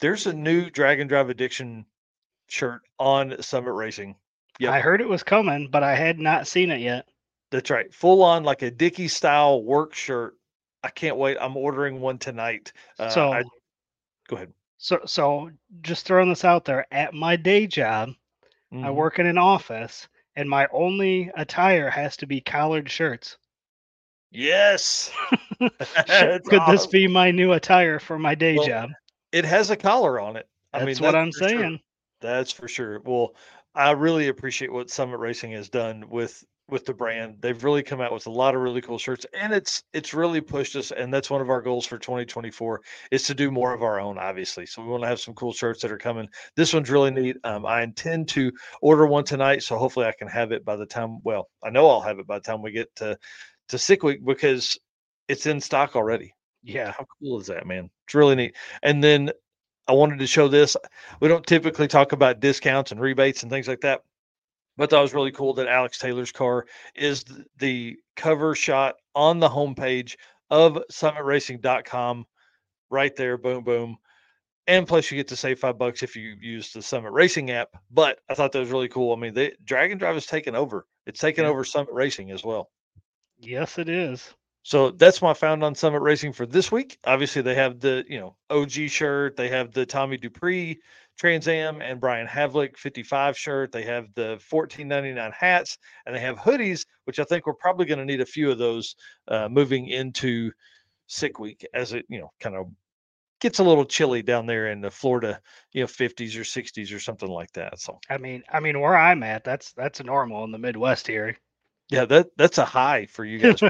There's 0.00 0.26
a 0.26 0.32
new 0.32 0.68
Drag-N-Drive 0.68 1.30
Addiction 1.30 1.86
shirt 2.48 2.82
on 2.98 3.40
Summit 3.40 3.72
Racing. 3.72 4.16
Yeah, 4.58 4.72
I 4.72 4.80
heard 4.80 5.00
it 5.00 5.08
was 5.08 5.22
coming, 5.22 5.68
but 5.70 5.84
I 5.84 5.94
had 5.94 6.18
not 6.18 6.48
seen 6.48 6.72
it 6.72 6.80
yet. 6.80 7.06
That's 7.52 7.70
right, 7.70 7.92
full 7.94 8.22
on 8.22 8.42
like 8.42 8.62
a 8.62 8.70
Dickie 8.70 9.08
style 9.08 9.62
work 9.62 9.94
shirt. 9.94 10.36
I 10.82 10.88
can't 10.88 11.16
wait. 11.16 11.36
I'm 11.40 11.56
ordering 11.56 12.00
one 12.00 12.18
tonight. 12.18 12.72
Uh, 12.98 13.08
so, 13.08 13.32
I, 13.32 13.44
go 14.26 14.36
ahead. 14.36 14.52
So, 14.82 15.00
so 15.06 15.50
just 15.82 16.06
throwing 16.06 16.28
this 16.30 16.44
out 16.44 16.64
there. 16.66 16.86
At 16.92 17.14
my 17.14 17.36
day 17.36 17.66
job, 17.66 18.10
I 18.82 18.90
Mhm. 18.90 18.92
work 18.92 19.18
in 19.18 19.26
an 19.26 19.38
office, 19.38 20.08
and 20.36 20.48
my 20.48 20.68
only 20.72 21.30
attire 21.36 21.90
has 21.90 22.16
to 22.18 22.26
be 22.26 22.40
collared 22.40 22.90
shirts. 22.90 23.38
Yes. 24.32 25.12
That's 26.06 26.48
Could 26.48 26.66
this 26.66 26.86
be 26.86 27.06
my 27.08 27.30
new 27.30 27.52
attire 27.52 27.98
for 27.98 28.18
my 28.18 28.34
day 28.34 28.58
Well, 28.58 28.72
job? 28.72 28.90
It 29.32 29.44
has 29.44 29.70
a 29.70 29.76
collar 29.76 30.20
on 30.20 30.36
it. 30.36 30.48
I 30.72 30.80
That's 30.80 31.00
mean, 31.00 31.00
what 31.00 31.14
I'm 31.16 31.32
for 31.32 31.42
sure. 31.42 31.72
saying. 31.72 31.80
That's 32.20 32.52
for 32.52 32.68
sure. 32.68 33.00
Well, 33.00 33.34
I 33.74 33.92
really 33.92 34.28
appreciate 34.28 34.72
what 34.72 34.90
Summit 34.90 35.18
Racing 35.18 35.52
has 35.52 35.68
done 35.70 36.08
with 36.08 36.44
with 36.72 36.84
the 36.84 36.94
brand. 36.94 37.36
They've 37.40 37.62
really 37.62 37.82
come 37.82 38.00
out 38.00 38.12
with 38.12 38.26
a 38.26 38.30
lot 38.30 38.54
of 38.54 38.62
really 38.62 38.80
cool 38.80 38.98
shirts, 38.98 39.26
and 39.38 39.52
it's 39.52 39.84
it's 39.92 40.14
really 40.14 40.40
pushed 40.40 40.74
us. 40.74 40.90
And 40.90 41.12
that's 41.12 41.30
one 41.30 41.40
of 41.40 41.50
our 41.50 41.62
goals 41.62 41.86
for 41.86 41.98
2024 41.98 42.80
is 43.12 43.22
to 43.24 43.34
do 43.34 43.50
more 43.50 43.72
of 43.72 43.82
our 43.82 44.00
own. 44.00 44.18
Obviously, 44.18 44.66
so 44.66 44.82
we 44.82 44.88
want 44.88 45.02
to 45.04 45.08
have 45.08 45.20
some 45.20 45.34
cool 45.34 45.52
shirts 45.52 45.82
that 45.82 45.92
are 45.92 45.98
coming. 45.98 46.28
This 46.56 46.72
one's 46.72 46.90
really 46.90 47.10
neat. 47.10 47.36
Um, 47.44 47.66
I 47.66 47.82
intend 47.82 48.28
to 48.30 48.50
order 48.80 49.06
one 49.06 49.24
tonight, 49.24 49.62
so 49.62 49.76
hopefully 49.76 50.06
I 50.06 50.14
can 50.18 50.28
have 50.28 50.50
it 50.50 50.64
by 50.64 50.76
the 50.76 50.86
time. 50.86 51.18
Well, 51.22 51.48
I 51.62 51.70
know 51.70 51.88
I'll 51.88 52.00
have 52.00 52.18
it 52.18 52.26
by 52.26 52.38
the 52.38 52.44
time 52.44 52.62
we 52.62 52.72
get 52.72 52.94
to 52.96 53.16
to 53.68 53.78
sick 53.78 54.02
week 54.02 54.24
because 54.24 54.76
it's 55.28 55.46
in 55.46 55.60
stock 55.60 55.94
already. 55.94 56.34
Yeah. 56.62 56.92
How 56.92 57.06
cool 57.20 57.40
is 57.40 57.46
that, 57.48 57.66
man? 57.66 57.90
It's 58.06 58.14
really 58.14 58.34
neat. 58.34 58.56
And 58.82 59.02
then 59.02 59.30
I 59.88 59.92
wanted 59.92 60.20
to 60.20 60.26
show 60.26 60.48
this. 60.48 60.76
We 61.20 61.28
don't 61.28 61.46
typically 61.46 61.88
talk 61.88 62.12
about 62.12 62.40
discounts 62.40 62.92
and 62.92 63.00
rebates 63.00 63.42
and 63.42 63.50
things 63.50 63.68
like 63.68 63.80
that, 63.80 64.02
but 64.76 64.90
that 64.90 65.00
was 65.00 65.14
really 65.14 65.32
cool 65.32 65.54
that 65.54 65.68
Alex 65.68 65.98
Taylor's 65.98 66.32
car 66.32 66.66
is 66.94 67.24
the 67.58 67.96
cover 68.16 68.54
shot 68.54 68.96
on 69.14 69.38
the 69.38 69.48
homepage 69.48 70.16
of 70.50 70.78
summitracing.com 70.90 72.26
right 72.90 73.14
there. 73.16 73.38
Boom, 73.38 73.64
boom. 73.64 73.96
And 74.68 74.86
plus, 74.86 75.10
you 75.10 75.16
get 75.16 75.28
to 75.28 75.36
save 75.36 75.58
five 75.58 75.76
bucks 75.76 76.02
if 76.02 76.14
you 76.14 76.36
use 76.40 76.72
the 76.72 76.82
Summit 76.82 77.10
Racing 77.12 77.50
app. 77.50 77.70
But 77.90 78.20
I 78.28 78.34
thought 78.34 78.52
that 78.52 78.60
was 78.60 78.70
really 78.70 78.88
cool. 78.88 79.12
I 79.12 79.18
mean, 79.18 79.34
they, 79.34 79.52
Drag-N-Drive 79.64 80.16
is 80.16 80.26
taking 80.26 80.54
over. 80.54 80.86
It's 81.06 81.18
taking 81.20 81.44
Yeah. 81.44 81.50
over 81.50 81.64
Summit 81.64 81.92
Racing 81.92 82.30
as 82.30 82.44
well. 82.44 82.70
Yes, 83.38 83.78
it 83.78 83.88
is. 83.88 84.34
So 84.62 84.92
that's 84.92 85.20
my 85.20 85.34
found 85.34 85.64
on 85.64 85.74
Summit 85.74 86.00
Racing 86.00 86.32
for 86.32 86.46
this 86.46 86.70
week. 86.70 86.96
Obviously, 87.04 87.42
they 87.42 87.56
have 87.56 87.80
the 87.80 88.04
you 88.08 88.20
know 88.20 88.36
OG 88.50 88.88
shirt. 88.88 89.36
They 89.36 89.48
have 89.48 89.72
the 89.72 89.84
Tommy 89.84 90.16
Dupree 90.16 90.80
Trans 91.22 91.46
Am 91.46 91.80
and 91.80 92.00
Brian 92.00 92.26
Havlick 92.26 92.76
55 92.76 93.38
shirt. 93.38 93.70
They 93.70 93.84
have 93.84 94.12
the 94.16 94.40
14.99 94.50 95.32
hats, 95.32 95.78
and 96.04 96.16
they 96.16 96.18
have 96.18 96.36
hoodies, 96.36 96.84
which 97.04 97.20
I 97.20 97.22
think 97.22 97.46
we're 97.46 97.52
probably 97.52 97.86
going 97.86 98.00
to 98.00 98.04
need 98.04 98.20
a 98.20 98.26
few 98.26 98.50
of 98.50 98.58
those 98.58 98.96
uh, 99.28 99.48
moving 99.48 99.86
into 99.86 100.50
sick 101.06 101.38
week 101.38 101.64
as 101.74 101.92
it 101.92 102.06
you 102.08 102.18
know 102.18 102.32
kind 102.40 102.56
of 102.56 102.66
gets 103.40 103.60
a 103.60 103.62
little 103.62 103.84
chilly 103.84 104.20
down 104.20 104.46
there 104.46 104.72
in 104.72 104.80
the 104.80 104.90
Florida 104.90 105.40
you 105.72 105.82
know 105.82 105.86
50s 105.86 106.34
or 106.34 106.40
60s 106.40 106.92
or 106.92 106.98
something 106.98 107.30
like 107.30 107.52
that. 107.52 107.78
So 107.78 108.00
I 108.10 108.18
mean, 108.18 108.42
I 108.52 108.58
mean, 108.58 108.80
where 108.80 108.96
I'm 108.96 109.22
at, 109.22 109.44
that's 109.44 109.72
that's 109.74 110.02
normal 110.02 110.42
in 110.42 110.50
the 110.50 110.58
Midwest 110.58 111.06
here. 111.06 111.36
yeah, 111.88 112.04
that 112.06 112.30
that's 112.36 112.58
a 112.58 112.64
high 112.64 113.06
for 113.06 113.24
you 113.24 113.38
guys. 113.38 113.62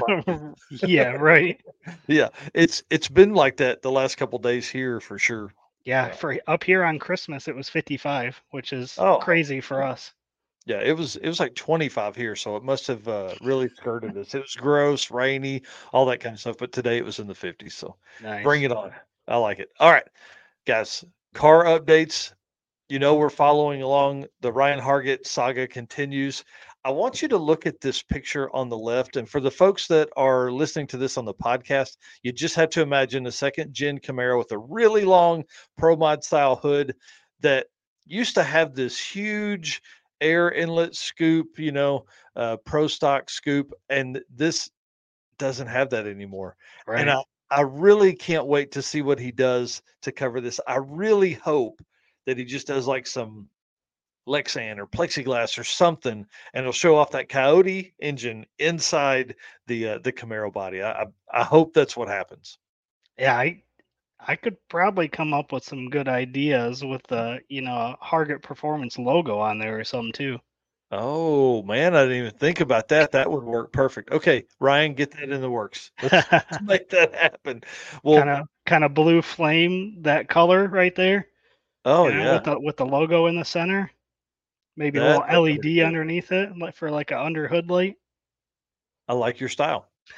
yeah, 0.83 1.11
right. 1.11 1.61
yeah, 2.07 2.29
it's 2.55 2.81
it's 2.89 3.09
been 3.09 3.35
like 3.35 3.57
that 3.57 3.83
the 3.83 3.91
last 3.91 4.15
couple 4.15 4.39
days 4.39 4.67
here 4.67 4.99
for 4.99 5.19
sure. 5.19 5.53
Yeah, 5.85 6.07
Yeah. 6.07 6.13
for 6.13 6.37
up 6.47 6.63
here 6.63 6.83
on 6.83 6.99
Christmas, 6.99 7.47
it 7.47 7.55
was 7.55 7.69
55, 7.69 8.41
which 8.51 8.73
is 8.73 8.95
Oh. 8.97 9.17
crazy 9.19 9.61
for 9.61 9.83
us. 9.83 10.13
Yeah, 10.65 10.79
it 10.79 10.95
was 10.95 11.17
it 11.17 11.27
was 11.27 11.39
like 11.41 11.55
25 11.55 12.15
here, 12.15 12.35
so 12.37 12.55
it 12.55 12.63
must 12.63 12.87
have 12.87 13.07
uh, 13.07 13.35
really 13.41 13.67
skirted 13.69 14.15
us. 14.17 14.33
It 14.33 14.39
was 14.41 14.55
gross, 14.55 15.11
rainy, 15.11 15.63
all 15.91 16.05
that 16.05 16.21
kind 16.21 16.33
of 16.35 16.39
stuff. 16.39 16.57
But 16.57 16.71
today 16.71 16.97
it 16.97 17.05
was 17.05 17.19
in 17.19 17.27
the 17.27 17.35
50s, 17.35 17.75
so 17.75 17.97
Nice. 18.19 18.43
bring 18.43 18.63
it 18.63 18.71
on. 18.71 18.93
I 19.27 19.37
like 19.37 19.59
it. 19.59 19.69
All 19.79 19.91
right, 19.91 20.07
guys, 20.65 21.03
car 21.33 21.65
updates. 21.65 22.33
You 22.89 22.99
know 22.99 23.15
we're 23.15 23.29
following 23.29 23.81
along. 23.81 24.27
The 24.41 24.51
Ryan 24.53 24.79
Hargett 24.79 25.25
saga 25.27 25.67
continues. 25.67 26.43
I 26.85 26.91
want 26.91 27.21
you 27.21 27.29
to 27.29 27.37
look 27.37 27.65
at 27.65 27.79
this 27.79 28.03
picture 28.03 28.53
on 28.53 28.67
the 28.67 28.77
left, 28.77 29.15
and 29.15 29.27
for 29.27 29.39
the 29.39 29.51
folks 29.51 29.87
that 29.87 30.09
are 30.17 30.51
listening 30.51 30.87
to 30.87 30.97
this 30.97 31.17
on 31.17 31.23
the 31.23 31.33
podcast, 31.33 31.95
you 32.23 32.33
just 32.33 32.55
have 32.55 32.69
to 32.71 32.81
imagine 32.81 33.25
a 33.25 33.31
second 33.31 33.73
gen 33.73 33.99
Camaro 33.99 34.37
with 34.37 34.51
a 34.51 34.57
really 34.57 35.05
long 35.05 35.45
Pro 35.77 35.95
Mod 35.95 36.23
style 36.25 36.57
hood 36.57 36.93
that 37.39 37.67
used 38.05 38.35
to 38.35 38.43
have 38.43 38.75
this 38.75 38.99
huge 38.99 39.81
air 40.19 40.51
inlet 40.51 40.93
scoop, 40.93 41.57
you 41.57 41.71
know, 41.71 42.05
uh, 42.35 42.57
pro 42.65 42.87
stock 42.87 43.29
scoop, 43.29 43.71
and 43.89 44.21
this 44.33 44.69
doesn't 45.37 45.67
have 45.67 45.89
that 45.91 46.05
anymore. 46.05 46.57
Right. 46.85 47.01
And 47.01 47.09
I, 47.09 47.23
I 47.49 47.61
really 47.61 48.13
can't 48.13 48.47
wait 48.47 48.71
to 48.73 48.81
see 48.81 49.01
what 49.01 49.19
he 49.19 49.31
does 49.31 49.81
to 50.01 50.11
cover 50.11 50.41
this. 50.41 50.59
I 50.67 50.77
really 50.77 51.33
hope 51.33 51.81
that 52.25 52.37
he 52.37 52.43
just 52.43 52.67
does 52.67 52.87
like 52.87 53.07
some 53.07 53.47
Lexan 54.27 54.77
or 54.79 54.87
plexiglass 54.87 55.57
or 55.57 55.63
something, 55.63 56.25
and 56.53 56.61
it'll 56.61 56.71
show 56.71 56.95
off 56.95 57.11
that 57.11 57.29
Coyote 57.29 57.93
engine 57.99 58.45
inside 58.59 59.35
the 59.67 59.89
uh, 59.89 59.97
the 59.99 60.11
Camaro 60.13 60.51
body. 60.51 60.81
I, 60.81 61.03
I 61.03 61.05
I 61.33 61.43
hope 61.43 61.73
that's 61.73 61.97
what 61.97 62.07
happens. 62.07 62.57
yeah, 63.17 63.37
I 63.37 63.63
I 64.19 64.35
could 64.35 64.57
probably 64.69 65.07
come 65.09 65.33
up 65.33 65.51
with 65.51 65.63
some 65.63 65.89
good 65.89 66.07
ideas 66.07 66.83
with 66.83 67.03
the, 67.07 67.41
you 67.49 67.61
know, 67.61 67.95
Hargett 68.01 68.41
Performance 68.41 68.97
logo 68.97 69.39
on 69.39 69.59
there 69.59 69.79
or 69.79 69.83
something 69.83 70.13
too. 70.13 70.39
Oh 70.91 71.63
man, 71.63 71.95
I 71.95 72.03
didn't 72.03 72.17
even 72.17 72.31
think 72.37 72.59
about 72.61 72.87
that. 72.89 73.11
That 73.11 73.29
would 73.31 73.43
work 73.43 73.71
perfect. 73.73 74.11
Okay, 74.11 74.45
Ryan, 74.59 74.93
get 74.93 75.11
that 75.11 75.29
in 75.29 75.41
the 75.41 75.49
works. 75.49 75.91
Let's 76.01 76.17
kind 76.27 76.43
make 76.67 76.89
that 76.89 77.13
happen. 77.15 77.63
Well, 78.03 78.19
kind 78.19 78.29
of 78.29 78.47
kind 78.65 78.83
of 78.83 78.93
blue 78.93 79.21
flame 79.21 80.01
that 80.03 80.29
color 80.29 80.67
right 80.67 80.95
there. 80.95 81.27
oh 81.85 82.07
you 82.07 82.13
know, 82.13 82.23
yeah, 82.23 82.33
with 82.33 82.43
the 82.43 82.59
with 82.59 82.77
the 82.77 82.85
logo 82.85 83.25
in 83.27 83.35
the 83.35 83.45
center. 83.45 83.91
Maybe 84.75 84.99
That- 84.99 85.29
a 85.29 85.39
little 85.41 85.43
LED 85.43 85.79
underneath 85.79 86.31
it, 86.31 86.57
like 86.57 86.75
for 86.75 86.89
like 86.89 87.11
a 87.11 87.19
under 87.19 87.47
hood 87.47 87.69
light. 87.69 87.95
I 89.07 89.13
like 89.13 89.39
your 89.39 89.49
style. 89.49 89.89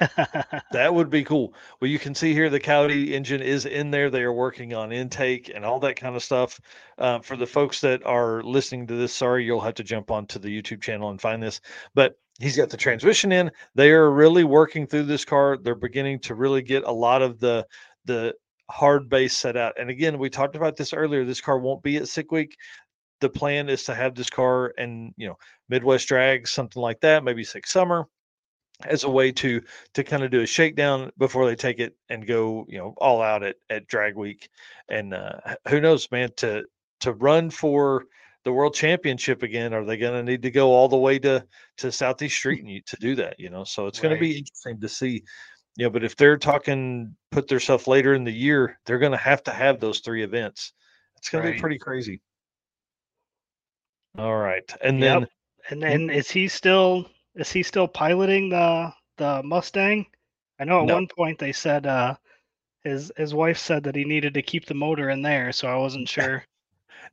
That 0.72 0.92
would 0.92 1.10
be 1.10 1.24
cool. 1.24 1.54
Well, 1.80 1.90
you 1.90 1.98
can 1.98 2.14
see 2.14 2.32
here 2.32 2.50
the 2.50 2.60
Coyote 2.60 3.14
engine 3.14 3.40
is 3.40 3.66
in 3.66 3.90
there. 3.90 4.10
They 4.10 4.22
are 4.22 4.32
working 4.32 4.74
on 4.74 4.92
intake 4.92 5.50
and 5.54 5.64
all 5.64 5.78
that 5.80 5.96
kind 5.96 6.16
of 6.16 6.22
stuff. 6.22 6.60
Uh, 6.98 7.20
for 7.20 7.36
the 7.36 7.46
folks 7.46 7.80
that 7.80 8.04
are 8.04 8.42
listening 8.42 8.86
to 8.88 8.94
this, 8.94 9.12
sorry, 9.14 9.44
you'll 9.44 9.60
have 9.60 9.74
to 9.74 9.84
jump 9.84 10.10
onto 10.10 10.38
the 10.38 10.48
YouTube 10.48 10.82
channel 10.82 11.10
and 11.10 11.20
find 11.20 11.42
this. 11.42 11.60
But 11.94 12.18
he's 12.40 12.56
got 12.56 12.68
the 12.68 12.76
transmission 12.76 13.32
in. 13.32 13.50
They 13.74 13.90
are 13.92 14.10
really 14.10 14.44
working 14.44 14.86
through 14.86 15.04
this 15.04 15.24
car. 15.24 15.56
They're 15.56 15.74
beginning 15.74 16.20
to 16.20 16.34
really 16.34 16.62
get 16.62 16.84
a 16.84 16.92
lot 16.92 17.22
of 17.22 17.38
the 17.38 17.66
the 18.04 18.34
hard 18.68 19.08
base 19.08 19.36
set 19.36 19.56
out. 19.56 19.74
And 19.78 19.88
again, 19.90 20.18
we 20.18 20.28
talked 20.28 20.56
about 20.56 20.76
this 20.76 20.92
earlier. 20.92 21.24
This 21.24 21.40
car 21.40 21.58
won't 21.58 21.82
be 21.82 21.96
at 21.96 22.08
Sick 22.08 22.32
Week. 22.32 22.56
The 23.20 23.30
plan 23.30 23.68
is 23.68 23.84
to 23.84 23.94
have 23.94 24.14
this 24.14 24.30
car 24.30 24.72
and 24.78 25.14
you 25.16 25.28
know 25.28 25.36
Midwest 25.68 26.08
Drag, 26.08 26.46
something 26.46 26.82
like 26.82 27.00
that, 27.00 27.24
maybe 27.24 27.44
Sick 27.44 27.66
Summer 27.66 28.06
as 28.84 29.04
a 29.04 29.10
way 29.10 29.32
to 29.32 29.62
to 29.94 30.04
kind 30.04 30.22
of 30.22 30.30
do 30.30 30.42
a 30.42 30.46
shakedown 30.46 31.10
before 31.16 31.46
they 31.46 31.56
take 31.56 31.78
it 31.78 31.96
and 32.10 32.26
go 32.26 32.66
you 32.68 32.78
know 32.78 32.94
all 32.98 33.22
out 33.22 33.42
at 33.42 33.56
at 33.70 33.86
drag 33.86 34.16
week. 34.16 34.48
And 34.88 35.14
uh 35.14 35.38
who 35.68 35.80
knows 35.80 36.10
man 36.10 36.30
to 36.38 36.64
to 37.00 37.12
run 37.12 37.50
for 37.50 38.04
the 38.44 38.52
world 38.52 38.74
championship 38.74 39.42
again 39.42 39.74
are 39.74 39.84
they 39.84 39.96
going 39.96 40.12
to 40.14 40.22
need 40.22 40.42
to 40.42 40.50
go 40.50 40.72
all 40.72 40.88
the 40.88 40.96
way 40.96 41.18
to 41.18 41.44
to 41.78 41.90
southeast 41.90 42.36
street 42.36 42.60
and 42.60 42.70
you- 42.70 42.82
to 42.82 42.96
do 42.96 43.14
that 43.16 43.40
you 43.40 43.50
know? 43.50 43.64
So 43.64 43.86
it's 43.86 43.98
going 43.98 44.14
to 44.14 44.20
be 44.20 44.38
interesting 44.38 44.80
to 44.80 44.88
see 44.88 45.22
you 45.76 45.84
know 45.86 45.90
but 45.90 46.04
if 46.04 46.14
they're 46.16 46.36
talking 46.38 47.16
put 47.30 47.48
themselves 47.48 47.86
later 47.88 48.14
in 48.14 48.24
the 48.24 48.32
year 48.32 48.78
they're 48.86 48.98
going 48.98 49.12
to 49.12 49.18
have 49.18 49.42
to 49.44 49.52
have 49.52 49.80
those 49.80 50.00
three 50.00 50.22
events. 50.22 50.72
It's 51.16 51.30
going 51.30 51.42
to 51.44 51.50
be 51.50 51.58
pretty 51.58 51.78
crazy 51.78 52.20
All 54.18 54.36
right, 54.36 54.70
and 54.82 55.02
Yep. 55.02 55.22
then 55.22 55.26
And 55.70 55.82
then 55.82 56.10
is 56.10 56.30
he 56.30 56.48
still 56.48 57.10
is 57.34 57.50
he 57.52 57.62
still 57.62 57.88
piloting 57.88 58.50
the 58.50 58.92
the 59.16 59.42
Mustang? 59.42 60.06
I 60.58 60.64
know 60.64 60.82
at 60.82 60.86
No. 60.86 60.94
one 60.94 61.08
point 61.08 61.38
they 61.38 61.52
said 61.52 61.86
uh 61.86 62.16
his 62.84 63.12
his 63.16 63.34
wife 63.34 63.58
said 63.58 63.84
that 63.84 63.96
he 63.96 64.04
needed 64.04 64.34
to 64.34 64.42
keep 64.42 64.66
the 64.66 64.74
motor 64.74 65.10
in 65.10 65.22
there, 65.22 65.52
so 65.52 65.68
I 65.68 65.76
wasn't 65.76 66.08
sure. 66.10 66.44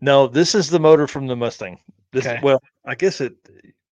no, 0.01 0.27
this 0.27 0.55
is 0.55 0.69
the 0.69 0.79
motor 0.79 1.07
from 1.07 1.27
the 1.27 1.35
Mustang. 1.35 1.79
This 2.11 2.25
Okay. 2.25 2.41
well, 2.41 2.61
I 2.85 2.95
guess 2.95 3.21
it. 3.21 3.35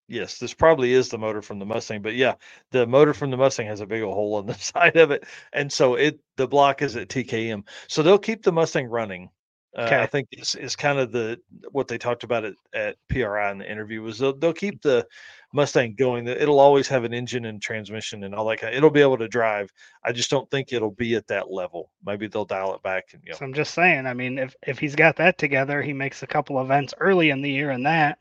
Yes, 0.08 0.40
this 0.40 0.54
probably 0.54 0.92
is 0.94 1.08
the 1.10 1.18
motor 1.18 1.42
from 1.42 1.60
the 1.60 1.66
Mustang, 1.66 2.02
but 2.02 2.16
yeah, 2.16 2.36
the 2.72 2.86
motor 2.86 3.14
from 3.14 3.32
the 3.32 3.38
Mustang 3.38 3.68
has 3.68 3.80
a 3.80 3.86
big 3.86 4.02
old 4.02 4.14
hole 4.14 4.40
in 4.40 4.46
the 4.46 4.54
side 4.60 4.98
of 4.98 5.12
it, 5.12 5.26
and 5.54 5.72
so 5.72 5.96
it 5.96 6.20
the 6.38 6.48
block 6.48 6.82
is 6.82 6.96
at 6.98 7.10
TKM, 7.10 7.64
so 7.88 8.04
they'll 8.04 8.20
keep 8.20 8.44
the 8.44 8.52
Mustang 8.52 8.88
running. 8.88 9.30
Uh, 9.78 10.00
I 10.02 10.06
think 10.06 10.28
is 10.34 10.56
is 10.56 10.76
kind 10.76 11.00
of 11.00 11.14
the 11.14 11.40
what 11.72 11.88
they 11.88 11.98
talked 11.98 12.26
about 12.26 12.44
at, 12.44 12.56
at 12.74 12.98
PRI 13.08 13.52
in 13.52 13.58
the 13.58 13.72
interview 13.72 14.02
was 14.02 14.20
they'll, 14.20 14.36
they'll 14.36 14.52
keep 14.54 14.82
the 14.82 15.08
Mustang 15.54 15.96
going. 15.96 16.28
It'll 16.28 16.60
always 16.60 16.90
have 16.90 17.06
an 17.06 17.14
engine 17.14 17.46
and 17.46 17.62
transmission 17.62 18.26
and 18.26 18.36
all 18.36 18.46
that 18.48 18.60
kind. 18.60 18.76
It'll 18.76 18.90
be 18.90 19.02
able 19.02 19.18
to 19.18 19.30
drive. 19.30 19.72
I 20.04 20.12
just 20.12 20.30
don't 20.30 20.50
think 20.52 20.74
it'll 20.74 20.92
be 20.92 21.16
at 21.16 21.28
that 21.28 21.52
level. 21.52 21.92
Maybe 22.06 22.28
they'll 22.28 22.44
dial 22.46 22.74
it 22.76 22.84
back 22.84 23.14
and 23.14 23.22
you 23.24 23.32
know. 23.32 23.38
So 23.38 23.46
I'm 23.46 23.54
just 23.54 23.74
saying, 23.74 24.08
I 24.08 24.14
mean, 24.14 24.38
if 24.38 24.56
if 24.68 24.78
he's 24.80 24.96
got 24.96 25.16
that 25.18 25.38
together, 25.38 25.82
he 25.82 25.94
makes 25.94 26.22
a 26.22 26.28
couple 26.28 26.62
events 26.62 26.94
early 27.00 27.30
in 27.30 27.42
the 27.42 27.52
year 27.52 27.72
and 27.72 27.86
that 27.86 28.20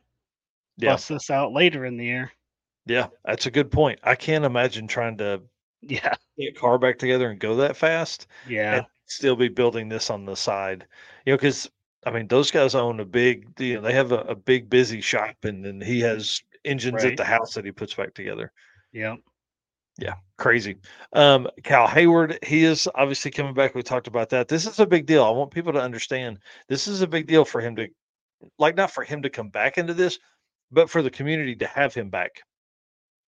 Yeah, 0.76 0.92
busts 0.92 1.08
this 1.08 1.30
out 1.30 1.52
later 1.52 1.84
in 1.84 1.96
the 1.96 2.04
year. 2.04 2.32
yeah, 2.86 3.08
that's 3.24 3.46
a 3.46 3.50
good 3.50 3.70
point. 3.70 4.00
I 4.02 4.14
can't 4.14 4.44
imagine 4.44 4.86
trying 4.86 5.18
to 5.18 5.42
Yeah. 5.82 6.14
get 6.38 6.56
a 6.56 6.60
car 6.60 6.78
back 6.78 6.98
together 6.98 7.30
and 7.30 7.38
go 7.40 7.56
that 7.56 7.76
fast. 7.76 8.26
Yeah. 8.44 8.84
Still 9.10 9.36
be 9.36 9.48
building 9.48 9.88
this 9.88 10.08
on 10.10 10.24
the 10.24 10.36
side. 10.36 10.86
You 11.26 11.32
know, 11.32 11.36
because 11.36 11.70
I 12.06 12.10
mean, 12.10 12.28
those 12.28 12.50
guys 12.50 12.74
own 12.74 13.00
a 13.00 13.04
big, 13.04 13.48
you 13.58 13.74
know, 13.74 13.82
they 13.82 13.92
have 13.92 14.12
a, 14.12 14.20
a 14.20 14.34
big 14.34 14.70
busy 14.70 15.00
shop, 15.00 15.36
and 15.42 15.64
then 15.64 15.80
he 15.80 16.00
has 16.00 16.42
engines 16.64 17.02
Right. 17.02 17.12
at 17.12 17.16
the 17.16 17.24
house 17.24 17.54
that 17.54 17.64
he 17.64 17.72
puts 17.72 17.94
back 17.94 18.14
together. 18.14 18.52
Yeah. 18.92 19.16
Yeah, 19.98 20.14
crazy. 20.38 20.76
Um, 21.12 21.46
Cal 21.62 21.86
Hayward, 21.86 22.38
he 22.42 22.64
is 22.64 22.88
obviously 22.94 23.30
coming 23.30 23.52
back. 23.52 23.74
We 23.74 23.82
talked 23.82 24.06
about 24.06 24.30
that. 24.30 24.48
This 24.48 24.66
is 24.66 24.80
a 24.80 24.86
big 24.86 25.04
deal. 25.04 25.24
I 25.24 25.30
want 25.30 25.50
people 25.50 25.74
to 25.74 25.80
understand 25.80 26.38
this 26.68 26.88
is 26.88 27.02
a 27.02 27.06
big 27.06 27.26
deal 27.26 27.44
for 27.44 27.60
him 27.60 27.76
to, 27.76 27.88
like, 28.58 28.76
not 28.76 28.90
for 28.90 29.04
him 29.04 29.20
to 29.22 29.28
come 29.28 29.50
back 29.50 29.76
into 29.76 29.92
this, 29.92 30.18
but 30.70 30.88
for 30.88 31.02
the 31.02 31.10
community 31.10 31.54
to 31.56 31.66
have 31.66 31.92
him 31.92 32.08
back. 32.08 32.30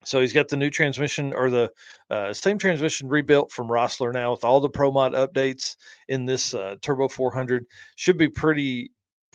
So 0.04 0.20
he's 0.20 0.32
got 0.32 0.48
the 0.48 0.56
new 0.56 0.70
transmission 0.70 1.32
or 1.32 1.50
the 1.50 1.70
uh, 2.10 2.32
same 2.32 2.58
transmission 2.58 3.08
rebuilt 3.08 3.52
from 3.52 3.68
Rossler 3.68 4.12
now 4.12 4.32
with 4.32 4.44
all 4.44 4.60
the 4.60 4.68
Pro 4.68 4.90
Mod 4.90 5.12
updates 5.12 5.76
in 6.08 6.26
this 6.26 6.54
uh, 6.54 6.76
Turbo 6.80 7.08
400. 7.08 7.66
Should 7.96 8.18
be 8.18 8.28
pretty 8.28 8.90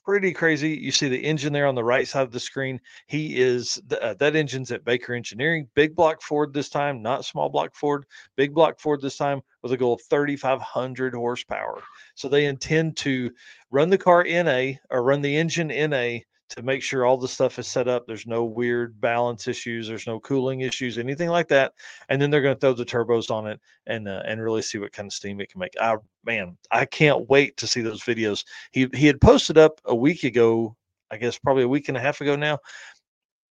pretty 0.07 0.31
crazy. 0.31 0.69
You 0.69 0.91
see 0.91 1.09
the 1.09 1.19
engine 1.19 1.51
there 1.51 1.67
on 1.67 1.75
the 1.75 1.83
right 1.83 2.07
side 2.07 2.21
of 2.21 2.31
the 2.31 2.39
screen. 2.39 2.79
He 3.07 3.41
is 3.41 3.81
uh, 4.01 4.13
that 4.13 4.37
engine's 4.37 4.71
at 4.71 4.85
Baker 4.85 5.13
Engineering, 5.13 5.67
big 5.75 5.97
block 5.97 6.21
Ford 6.21 6.53
this 6.53 6.69
time, 6.69 7.01
not 7.01 7.25
small 7.25 7.49
block 7.49 7.75
Ford, 7.75 8.05
big 8.37 8.53
block 8.53 8.79
Ford 8.79 9.01
this 9.01 9.17
time 9.17 9.41
with 9.61 9.73
a 9.73 9.77
goal 9.77 9.95
of 9.95 10.01
3,500 10.03 11.13
horsepower. 11.13 11.83
So 12.15 12.29
they 12.29 12.45
intend 12.45 12.95
to 12.97 13.31
run 13.69 13.89
the 13.89 13.97
car 13.97 14.23
NA 14.23 14.75
or 14.89 15.03
run 15.03 15.21
the 15.21 15.35
engine 15.35 15.67
NA 15.67 16.19
to 16.49 16.61
make 16.61 16.81
sure 16.81 17.05
all 17.05 17.17
the 17.17 17.27
stuff 17.27 17.59
is 17.59 17.67
set 17.67 17.87
up. 17.87 18.05
There's 18.07 18.25
no 18.25 18.45
weird 18.45 18.99
balance 19.01 19.47
issues. 19.47 19.87
There's 19.87 20.07
no 20.07 20.19
cooling 20.19 20.61
issues, 20.61 20.97
anything 20.97 21.29
like 21.29 21.47
that. 21.49 21.73
And 22.09 22.21
then 22.21 22.29
they're 22.29 22.41
going 22.41 22.55
to 22.55 22.59
throw 22.59 22.73
the 22.73 22.85
turbos 22.85 23.29
on 23.29 23.47
it 23.47 23.59
and 23.85 24.07
uh, 24.07 24.21
and 24.25 24.41
really 24.41 24.61
see 24.61 24.77
what 24.77 24.93
kind 24.93 25.07
of 25.07 25.13
steam 25.13 25.41
it 25.41 25.49
can 25.49 25.59
make. 25.59 25.73
I 25.79 25.97
man, 26.25 26.57
I 26.71 26.85
can't 26.85 27.29
wait 27.29 27.57
to 27.57 27.67
see 27.67 27.81
those 27.81 28.01
videos. 28.01 28.45
He 28.71 28.87
he 28.93 29.07
had 29.07 29.19
posted 29.21 29.57
up 29.57 29.81
a 29.85 29.95
week 29.95 30.23
ago, 30.23 30.75
I 31.11 31.17
guess 31.17 31.37
probably 31.37 31.63
a 31.63 31.67
week 31.67 31.89
and 31.89 31.97
a 31.97 32.01
half 32.01 32.21
ago 32.21 32.35
now, 32.35 32.59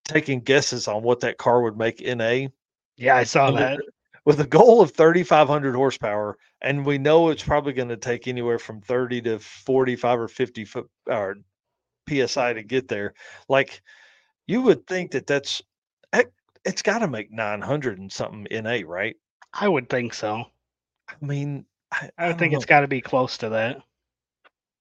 taking 0.05 0.41
guesses 0.41 0.89
on 0.89 1.03
what 1.03 1.21
that 1.21 1.39
car 1.39 1.63
would 1.63 1.77
make 1.77 2.01
in 2.01 2.21
a 2.21 2.49
Yeah, 2.97 3.17
I 3.17 3.25
saw 3.25 3.51
that. 3.53 3.79
with 4.25 4.41
a 4.41 4.47
goal 4.47 4.81
of 4.81 4.93
3,500 4.93 5.75
horsepower, 5.75 6.37
and 6.63 6.85
we 6.85 6.99
know 6.99 7.29
it's 7.29 7.43
probably 7.45 7.73
going 7.73 7.89
to 7.89 7.97
take 7.97 8.27
anywhere 8.27 8.59
from 8.59 8.81
30 8.81 9.21
to 9.23 9.39
45 9.39 10.21
or 10.21 10.29
50 10.29 10.65
foot 10.65 10.91
or 11.07 11.37
psi 12.09 12.53
to 12.53 12.63
get 12.63 12.89
there. 12.89 13.15
Like 13.49 13.83
you 14.47 14.63
would 14.63 14.87
think 14.87 15.11
that 15.13 15.27
that's 15.27 15.63
it's 16.67 16.83
got 16.83 16.99
to 16.99 17.09
make 17.09 17.31
900 17.31 17.99
and 17.99 18.13
something 18.13 18.47
in 18.51 18.67
a 18.67 18.83
right. 18.85 19.17
I 19.55 19.69
would 19.69 19.89
think 19.89 20.13
so. 20.13 20.45
I 21.09 21.25
mean, 21.25 21.65
I, 21.93 22.11
I 22.19 22.27
don't 22.27 22.39
think 22.39 22.53
it's 22.53 22.67
know, 22.67 22.69
got 22.69 22.81
to 22.81 22.89
be 22.89 23.01
close 23.01 23.39
to 23.39 23.49
that. 23.51 23.79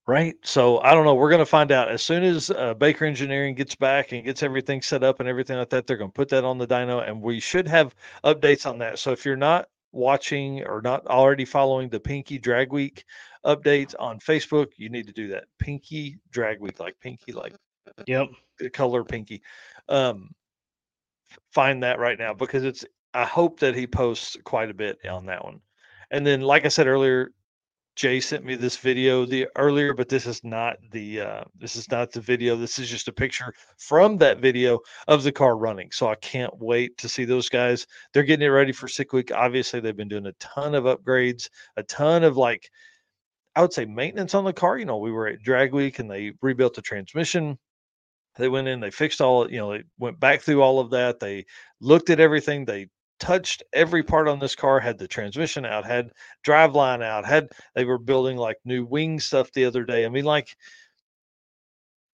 right. 0.07 0.35
So 0.43 0.79
I 0.79 0.95
don't 0.95 1.05
know. 1.05 1.13
We're 1.13 1.29
going 1.29 1.39
to 1.39 1.45
find 1.45 1.71
out 1.71 1.89
as 1.89 2.01
soon 2.01 2.23
as 2.23 2.49
uh, 2.49 2.73
Baker 2.73 3.05
Engineering 3.05 3.53
gets 3.53 3.75
back 3.75 4.11
and 4.11 4.25
gets 4.25 4.41
everything 4.41 4.81
set 4.81 5.03
up 5.03 5.19
and 5.19 5.29
everything 5.29 5.57
like 5.57 5.69
that. 5.69 5.85
They're 5.85 5.97
going 5.97 6.09
to 6.09 6.15
put 6.15 6.29
that 6.29 6.43
on 6.43 6.57
the 6.57 6.67
dyno, 6.67 7.07
and 7.07 7.21
we 7.21 7.39
should 7.39 7.67
have 7.67 7.93
updates 8.23 8.67
on 8.67 8.79
that. 8.79 8.97
So 8.97 9.11
if 9.11 9.23
you're 9.23 9.35
not 9.35 9.69
watching 9.95 10.63
or 10.63 10.81
not 10.81 11.08
already 11.08 11.45
following 11.45 11.89
the 11.89 11.99
Pinky 11.99 12.38
Drag 12.38 12.71
Week 12.71 13.05
updates 13.45 13.95
on 13.97 14.19
Facebook, 14.19 14.67
you 14.77 14.89
need 14.89 15.08
to 15.08 15.13
do 15.13 15.29
that. 15.29 15.45
Pinky 15.58 16.17
Drag 16.31 16.60
Week, 16.60 16.79
like 16.79 16.99
Pinky, 16.99 17.31
like 17.31 17.55
Yep. 18.05 18.27
the 18.60 18.69
color 18.69 19.03
Pinky. 19.03 19.41
Um, 19.88 20.31
find 21.51 21.81
that 21.84 21.99
right 21.99 22.19
now 22.19 22.34
because 22.34 22.63
it's. 22.63 22.86
I 23.13 23.23
hope 23.23 23.62
that 23.62 23.75
he 23.75 23.88
posts 23.88 24.36
quite 24.43 24.69
a 24.69 24.73
bit 24.73 24.99
on 25.08 25.25
that 25.27 25.41
one. 25.41 25.62
And 26.12 26.27
then, 26.27 26.41
like 26.41 26.65
I 26.65 26.67
said 26.67 26.86
earlier, 26.86 27.31
Jay 27.95 28.19
sent 28.19 28.43
me 28.43 28.55
this 28.55 28.75
video 28.75 29.25
the 29.25 29.47
earlier, 29.58 29.93
but 29.93 30.10
this 30.10 30.25
is 30.25 30.43
not 30.43 30.77
the 30.91 31.21
uh, 31.21 31.43
this 31.58 31.77
is 31.77 31.89
not 31.89 32.12
the 32.12 32.19
video. 32.19 32.58
This 32.58 32.77
is 32.77 32.89
just 32.89 33.08
a 33.08 33.13
picture 33.13 33.53
from 33.77 34.17
that 34.17 34.39
video 34.39 34.79
of 35.08 35.23
the 35.23 35.31
car 35.31 35.55
running. 35.55 35.89
So 35.91 36.08
I 36.10 36.15
can't 36.15 36.53
wait 36.60 36.97
to 36.97 37.08
see 37.08 37.23
those 37.23 37.47
guys. 37.47 37.88
They're 38.13 38.23
getting 38.23 38.45
it 38.45 38.49
ready 38.49 38.73
for 38.73 38.89
Sick 38.89 39.13
Week. 39.13 39.31
Obviously, 39.34 39.79
they've 39.79 39.95
been 39.95 40.10
doing 40.10 40.25
a 40.25 40.34
ton 40.34 40.75
of 40.75 40.84
upgrades, 40.84 41.49
a 41.77 41.84
ton 41.84 42.23
of 42.23 42.36
like 42.36 42.69
I 43.55 43.62
would 43.62 43.73
say 43.73 43.86
maintenance 43.86 44.36
on 44.36 44.43
the 44.43 44.53
car. 44.53 44.77
You 44.77 44.86
know, 44.86 44.97
we 44.97 45.12
were 45.12 45.27
at 45.27 45.41
Drag 45.41 45.73
Week 45.73 45.99
and 45.99 46.12
they 46.12 46.34
rebuilt 46.41 46.73
the 46.75 46.81
transmission. 46.81 47.58
They 48.38 48.49
went 48.49 48.67
in, 48.67 48.81
they 48.81 48.91
fixed 48.91 49.21
all, 49.21 49.49
you 49.49 49.60
know, 49.60 49.71
they 49.71 49.84
went 49.97 50.19
back 50.19 50.41
through 50.41 50.62
all 50.62 50.79
of 50.79 50.89
that. 50.89 51.21
They 51.21 51.45
looked 51.79 52.10
at 52.10 52.19
everything. 52.19 52.65
They 52.65 52.88
touched 53.19 53.63
every 53.73 54.04
part 54.04 54.28
on 54.28 54.39
this 54.39 54.56
car, 54.56 54.80
had 54.80 54.97
the 54.97 55.08
transmission 55.08 55.65
out, 55.65 55.86
had 55.86 56.12
drive 56.43 56.75
line 56.75 57.01
out, 57.01 57.25
had 57.25 57.49
they 57.75 57.86
were 57.86 57.97
building 57.97 58.38
like 58.38 58.58
new 58.65 58.86
wing 58.86 59.19
stuff 59.19 59.51
the 59.51 59.65
other 59.65 59.84
day. 59.84 60.06
I 60.06 60.10
mean, 60.10 60.25
like 60.25 60.56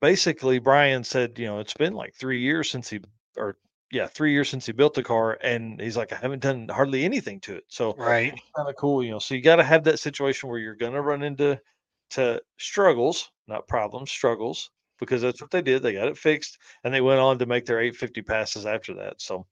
basically 0.02 0.60
Brian 0.60 1.04
said, 1.04 1.38
you 1.38 1.46
know, 1.46 1.60
it's 1.60 1.74
been 1.74 1.94
like 1.94 2.14
three 2.16 2.42
years 2.42 2.70
since 2.70 2.90
he 2.90 3.00
or 3.38 3.58
yeah, 3.92 4.08
three 4.08 4.32
years 4.32 4.50
since 4.50 4.66
he 4.66 4.72
built 4.72 4.94
the 4.94 5.04
car, 5.04 5.38
and 5.42 5.80
he's 5.82 5.98
like, 5.98 6.14
I 6.14 6.18
haven't 6.18 6.42
done 6.42 6.70
hardly 6.70 7.04
anything 7.04 7.42
to 7.42 7.56
it. 7.56 7.66
So 7.68 7.98
Right. 7.98 8.38
kind 8.56 8.70
of 8.70 8.76
cool, 8.78 9.04
you 9.04 9.12
know. 9.12 9.20
So 9.20 9.36
you 9.36 9.42
got 9.42 9.58
to 9.58 9.64
have 9.66 9.84
that 9.86 10.00
situation 10.00 10.50
where 10.50 10.60
you're 10.60 10.76
going 10.76 10.94
to 10.94 11.02
run 11.02 11.24
into 11.24 11.60
to 12.12 12.42
struggles, 12.60 13.32
not 13.48 13.68
problems, 13.68 14.12
struggles, 14.12 14.72
because 15.00 15.22
that's 15.22 15.42
what 15.42 15.52
they 15.52 15.62
did. 15.62 15.84
They 15.84 15.94
got 15.94 16.08
it 16.10 16.18
fixed, 16.18 16.58
and 16.84 16.94
they 16.94 17.02
went 17.02 17.20
on 17.22 17.40
to 17.40 17.46
make 17.46 17.66
their 17.66 17.82
850 17.82 18.22
passes 18.22 18.66
after 18.66 18.94
that. 18.96 19.22
So 19.22 19.48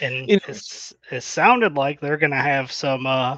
And 0.00 0.28
You 0.28 0.36
know- 0.36 0.40
it's, 0.48 0.92
it 1.10 1.22
sounded 1.22 1.74
like 1.74 2.00
they're 2.00 2.16
going 2.16 2.30
to 2.30 2.36
have 2.36 2.72
some 2.72 3.06
uh, 3.06 3.36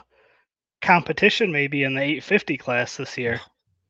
competition 0.80 1.52
maybe 1.52 1.84
in 1.84 1.94
the 1.94 2.00
850 2.02 2.56
class 2.56 2.96
this 2.96 3.16
year. 3.18 3.40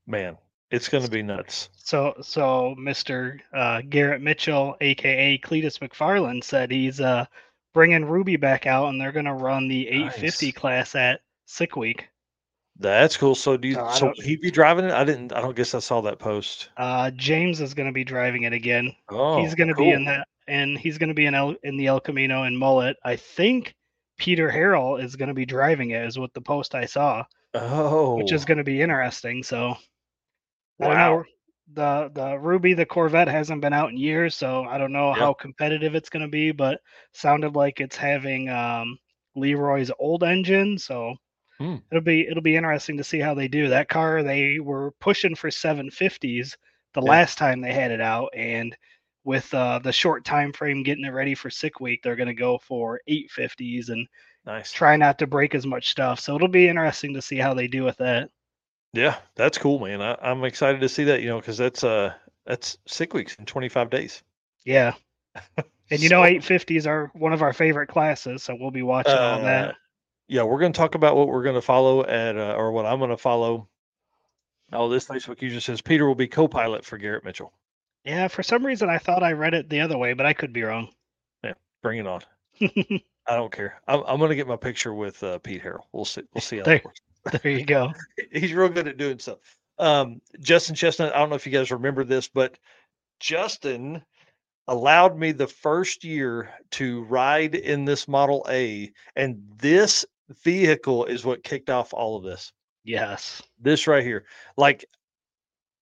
man, 0.07 0.37
it's 0.71 0.89
going 0.89 1.05
to 1.05 1.11
be 1.11 1.23
nuts. 1.23 1.69
So, 1.77 2.15
so 2.23 2.75
Mr. 2.79 3.39
Uh, 3.53 3.83
Garrett 3.89 4.23
Mitchell, 4.23 4.77
aka 4.81 5.39
Cleetus 5.39 5.79
McFarland, 5.79 6.45
said 6.45 6.71
he's 6.71 7.01
uh, 7.01 7.27
bringing 7.75 8.05
Ruby 8.05 8.37
back 8.37 8.67
out, 8.67 8.89
and 8.89 9.01
they're 9.01 9.13
going 9.13 9.27
to 9.27 9.35
run 9.35 9.69
the 9.69 9.89
850 9.89 10.47
Nice. 10.47 10.55
class 10.55 10.95
at 10.95 11.21
Sick 11.47 11.77
Week. 11.77 12.09
That's 12.79 13.19
cool. 13.19 13.35
So 13.35 13.59
do 13.59 13.69
you? 13.69 13.75
So 13.75 13.85
I 13.85 13.95
so 13.95 14.07
don't- 14.07 14.23
he 14.23 14.37
be 14.37 14.51
driving 14.51 14.87
it? 14.87 14.93
I 14.93 15.05
didn't. 15.05 15.33
I 15.35 15.43
don't 15.43 15.55
guess 15.55 15.75
I 15.75 15.79
saw 15.79 16.01
that 16.01 16.19
post. 16.19 16.71
Uh, 16.79 17.11
James 17.13 17.61
is 17.61 17.75
going 17.75 17.87
to 17.87 17.93
be 17.93 18.03
driving 18.03 18.45
it 18.45 18.55
again. 18.55 18.97
Oh, 19.11 19.43
he's 19.43 19.55
going 19.55 19.69
to 19.69 19.75
be 19.75 19.91
in 19.91 20.05
that, 20.07 20.27
and 20.49 20.79
he's 20.79 20.99
going 20.99 21.09
to 21.09 21.15
be 21.15 21.27
in 21.27 21.35
El, 21.35 21.55
in 21.63 21.77
the 21.77 21.87
El 21.89 22.01
Camino 22.01 22.43
and 22.45 22.59
Mullet. 22.59 22.97
I 23.05 23.17
think 23.17 23.75
Peter 24.19 24.51
Harrell 24.51 25.03
is 25.03 25.17
going 25.17 25.29
to 25.29 25.35
be 25.35 25.47
driving 25.47 25.91
it, 25.91 26.05
is 26.07 26.19
what 26.19 26.33
the 26.35 26.41
post 26.43 26.75
I 26.75 26.87
saw, 26.87 27.25
Oh, 27.55 28.13
which 28.15 28.33
is 28.33 28.45
going 28.45 28.59
to 28.59 28.65
be 28.65 28.83
interesting. 28.83 29.43
So 29.43 29.77
wow. 30.79 31.25
The 31.73 32.11
the 32.15 32.39
Ruby 32.39 32.75
the 32.75 32.85
Corvette 32.87 33.29
hasn't 33.29 33.61
been 33.63 33.73
out 33.73 33.91
in 33.91 33.97
years, 33.97 34.35
so 34.35 34.65
I 34.65 34.79
don't 34.79 34.93
know 34.93 35.13
Yeah. 35.15 35.29
how 35.29 35.33
competitive 35.35 35.95
it's 35.95 36.11
going 36.11 36.23
to 36.23 36.29
be. 36.29 36.51
But 36.53 36.81
sounded 37.13 37.55
like 37.57 37.81
it's 37.81 37.97
having 37.97 38.49
um, 38.49 38.99
Leroy's 39.37 39.91
old 39.99 40.23
engine, 40.25 40.79
so 40.79 41.15
Hmm. 41.59 41.77
it'll 41.91 42.03
be 42.03 42.27
it'll 42.29 42.43
be 42.43 42.57
interesting 42.57 42.97
to 42.99 43.05
see 43.05 43.21
how 43.21 43.35
they 43.35 43.49
do. 43.49 43.69
That 43.69 43.89
car 43.89 44.23
they 44.23 44.59
were 44.61 44.93
pushing 45.01 45.35
for 45.35 45.51
750s 45.51 46.57
the 46.95 47.03
Yeah. 47.03 47.17
last 47.17 47.39
time 47.39 47.61
they 47.61 47.73
had 47.75 47.91
it 47.93 48.01
out, 48.01 48.31
and 48.35 48.77
with 49.25 49.53
uh, 49.55 49.79
the 49.79 49.93
short 49.93 50.25
time 50.25 50.53
frame 50.53 50.83
getting 50.83 51.05
it 51.05 51.11
ready 51.11 51.35
for 51.35 51.51
sick 51.51 51.81
week, 51.81 52.03
they're 52.03 52.17
going 52.17 52.29
to 52.29 52.35
go 52.35 52.59
for 52.59 53.01
850s 53.09 53.89
and 53.91 54.07
Nice. 54.45 54.73
try 54.73 54.97
not 54.97 55.19
to 55.21 55.27
break 55.27 55.55
as 55.55 55.65
much 55.67 55.91
stuff. 55.91 56.19
So 56.21 56.35
it'll 56.35 56.49
be 56.49 56.69
interesting 56.69 57.15
to 57.15 57.23
see 57.23 57.37
how 57.37 57.55
they 57.55 57.69
do 57.69 57.85
with 57.85 57.97
that. 57.99 58.31
Yeah, 58.93 59.17
that's 59.37 59.57
cool, 59.59 59.79
man. 59.79 60.03
I, 60.03 60.17
I'm 60.21 60.45
excited 60.45 60.81
to 60.81 60.89
see 60.89 61.05
that. 61.05 61.23
You 61.23 61.29
know, 61.29 61.39
because 61.41 61.57
that's 61.57 61.85
uh 61.85 62.13
that's 62.45 62.77
sick 62.87 63.15
weeks 63.15 63.37
in 63.37 63.47
25 63.47 63.89
days. 63.91 64.23
Yeah. 64.65 64.95
And 65.91 66.03
you 66.03 66.09
know, 66.09 66.23
850s 66.23 66.87
are 66.87 67.11
one 67.13 67.35
of 67.35 67.43
our 67.43 67.53
favorite 67.53 67.89
classes, 67.89 68.43
so 68.43 68.57
we'll 68.59 68.71
be 68.71 68.83
watching 68.83 69.13
all 69.13 69.41
uh, 69.41 69.43
that. 69.43 69.75
yeah, 70.27 70.43
we're 70.43 70.59
going 70.59 70.73
to 70.73 70.77
talk 70.79 70.95
about 70.95 71.17
what 71.17 71.29
we're 71.29 71.43
going 71.43 71.55
to 71.55 71.61
follow 71.61 72.03
at, 72.07 72.35
uh, 72.39 72.55
or 72.57 72.73
what 72.73 72.87
I'm 72.87 72.99
going 72.99 73.11
to 73.11 73.19
follow. 73.19 73.69
Oh, 74.73 74.89
this 74.89 75.07
Facebook 75.07 75.43
user 75.43 75.61
says 75.61 75.83
Peter 75.83 76.07
will 76.07 76.15
be 76.15 76.29
co-pilot 76.29 76.87
for 76.87 76.97
Garrett 76.97 77.27
Mitchell. 77.27 77.53
Yeah, 78.05 78.29
for 78.29 78.43
some 78.43 78.65
reason 78.67 78.88
I 78.91 78.99
thought 78.99 79.23
I 79.23 79.33
read 79.33 79.55
it 79.55 79.69
the 79.69 79.81
other 79.81 79.97
way, 79.97 80.12
but 80.12 80.27
I 80.27 80.33
could 80.33 80.53
be 80.53 80.62
wrong. 80.62 80.88
Yeah, 81.45 81.55
bring 81.83 81.99
it 81.99 82.07
on. 82.07 82.21
I 82.61 83.37
don't 83.37 83.53
care. 83.53 83.81
I'm, 83.87 84.03
I'm 84.07 84.19
going 84.19 84.31
to 84.31 84.37
get 84.37 84.49
my 84.49 84.57
picture 84.57 84.93
with 84.95 85.23
uh, 85.23 85.38
Pete 85.38 85.62
Harrell. 85.62 85.85
We'll 85.93 86.05
see. 86.05 86.23
We'll 86.35 86.41
see 86.43 86.59
how 86.59 86.65
There- 86.65 86.79
that 86.79 86.85
works. 86.85 87.01
there 87.43 87.53
you 87.53 87.65
go. 87.65 87.93
He's 88.33 88.53
real 88.53 88.69
good 88.69 88.88
at 88.88 88.97
doing 88.97 89.21
stuff. 89.21 89.38
Um, 89.79 90.21
Justin 90.41 90.75
Chestnut. 90.75 91.15
I 91.15 91.19
don't 91.19 91.31
know 91.31 91.37
if 91.37 91.47
you 91.47 91.53
guys 91.53 91.71
remember 91.71 92.03
this, 92.03 92.27
but 92.29 92.59
Justin 93.21 94.03
allowed 94.67 95.17
me 95.17 95.31
the 95.31 95.47
first 95.47 96.03
year 96.03 96.51
to 96.73 97.05
ride 97.05 97.55
in 97.55 97.85
this 97.85 98.09
Model 98.09 98.45
A, 98.49 98.93
and 99.15 99.41
this 99.59 100.05
vehicle 100.43 101.05
is 101.05 101.25
what 101.25 101.45
kicked 101.45 101.71
off 101.71 101.95
all 101.95 102.17
of 102.17 102.25
this. 102.25 102.53
Yes. 102.85 103.41
This 103.61 103.87
right 103.87 104.03
here, 104.05 104.25
like 104.57 104.85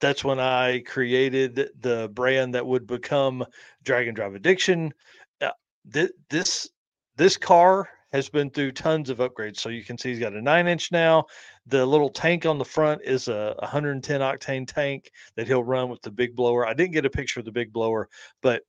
that's 0.00 0.24
when 0.24 0.40
I 0.40 0.80
created 0.80 1.70
the 1.80 2.10
brand 2.12 2.54
that 2.54 2.66
would 2.66 2.86
become 2.86 3.44
Drag-N-Drive 3.84 4.34
Addiction. 4.34 4.92
Uh, 5.40 5.50
thi- 5.92 6.12
this 6.28 6.68
this 7.16 7.36
car 7.36 7.88
has 8.12 8.28
been 8.28 8.50
through 8.50 8.72
tons 8.72 9.10
of 9.10 9.18
upgrades. 9.18 9.58
So 9.58 9.68
you 9.68 9.84
can 9.84 9.96
see 9.96 10.10
he's 10.10 10.18
got 10.18 10.32
a 10.32 10.42
nine 10.42 10.66
inch 10.66 10.90
now. 10.90 11.26
The 11.66 11.84
little 11.84 12.10
tank 12.10 12.44
on 12.46 12.58
the 12.58 12.64
front 12.64 13.02
is 13.04 13.28
a 13.28 13.54
110 13.60 14.20
octane 14.20 14.66
tank 14.66 15.10
that 15.36 15.46
he'll 15.46 15.62
run 15.62 15.88
with 15.88 16.02
the 16.02 16.10
big 16.10 16.34
blower. 16.34 16.66
I 16.66 16.74
didn't 16.74 16.92
get 16.92 17.06
a 17.06 17.10
picture 17.10 17.40
of 17.40 17.46
the 17.46 17.52
big 17.52 17.72
blower, 17.72 18.08
but 18.42 18.62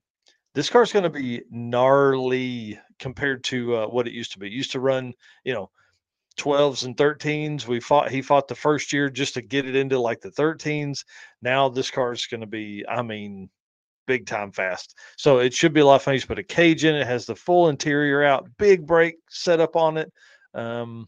this 0.53 0.69
car's 0.69 0.91
going 0.91 1.03
to 1.03 1.09
be 1.09 1.41
gnarly 1.49 2.77
compared 2.99 3.43
to 3.45 3.77
uh, 3.77 3.87
what 3.87 4.07
it 4.07 4.13
used 4.13 4.33
to 4.33 4.39
be. 4.39 4.47
It 4.47 4.53
used 4.53 4.73
to 4.73 4.79
run, 4.79 5.13
you 5.43 5.53
know, 5.53 5.71
12s 6.37 6.85
and 6.85 6.95
13s. 6.95 7.67
We 7.67 7.79
fought, 7.79 8.11
he 8.11 8.21
fought 8.21 8.47
the 8.47 8.55
first 8.55 8.93
year 8.93 9.09
just 9.09 9.33
to 9.35 9.41
get 9.41 9.67
it 9.67 9.75
into 9.75 9.99
like 9.99 10.21
the 10.21 10.31
13s. 10.31 11.03
Now 11.41 11.69
this 11.69 11.91
car 11.91 12.13
is 12.13 12.25
going 12.25 12.41
to 12.41 12.47
be, 12.47 12.85
I 12.87 13.01
mean, 13.01 13.49
big 14.07 14.25
time 14.25 14.51
fast. 14.51 14.97
So 15.17 15.39
it 15.39 15.53
should 15.53 15.73
be 15.73 15.81
a 15.81 15.85
lot 15.85 15.95
of 15.95 16.03
fun. 16.03 16.13
He's 16.13 16.25
put 16.25 16.39
a 16.39 16.43
cage 16.43 16.85
in 16.85 16.95
it, 16.95 17.07
has 17.07 17.25
the 17.25 17.35
full 17.35 17.69
interior 17.69 18.23
out, 18.23 18.47
big 18.57 18.85
brake 18.85 19.17
setup 19.29 19.75
on 19.75 19.97
it. 19.97 20.11
Um, 20.53 21.07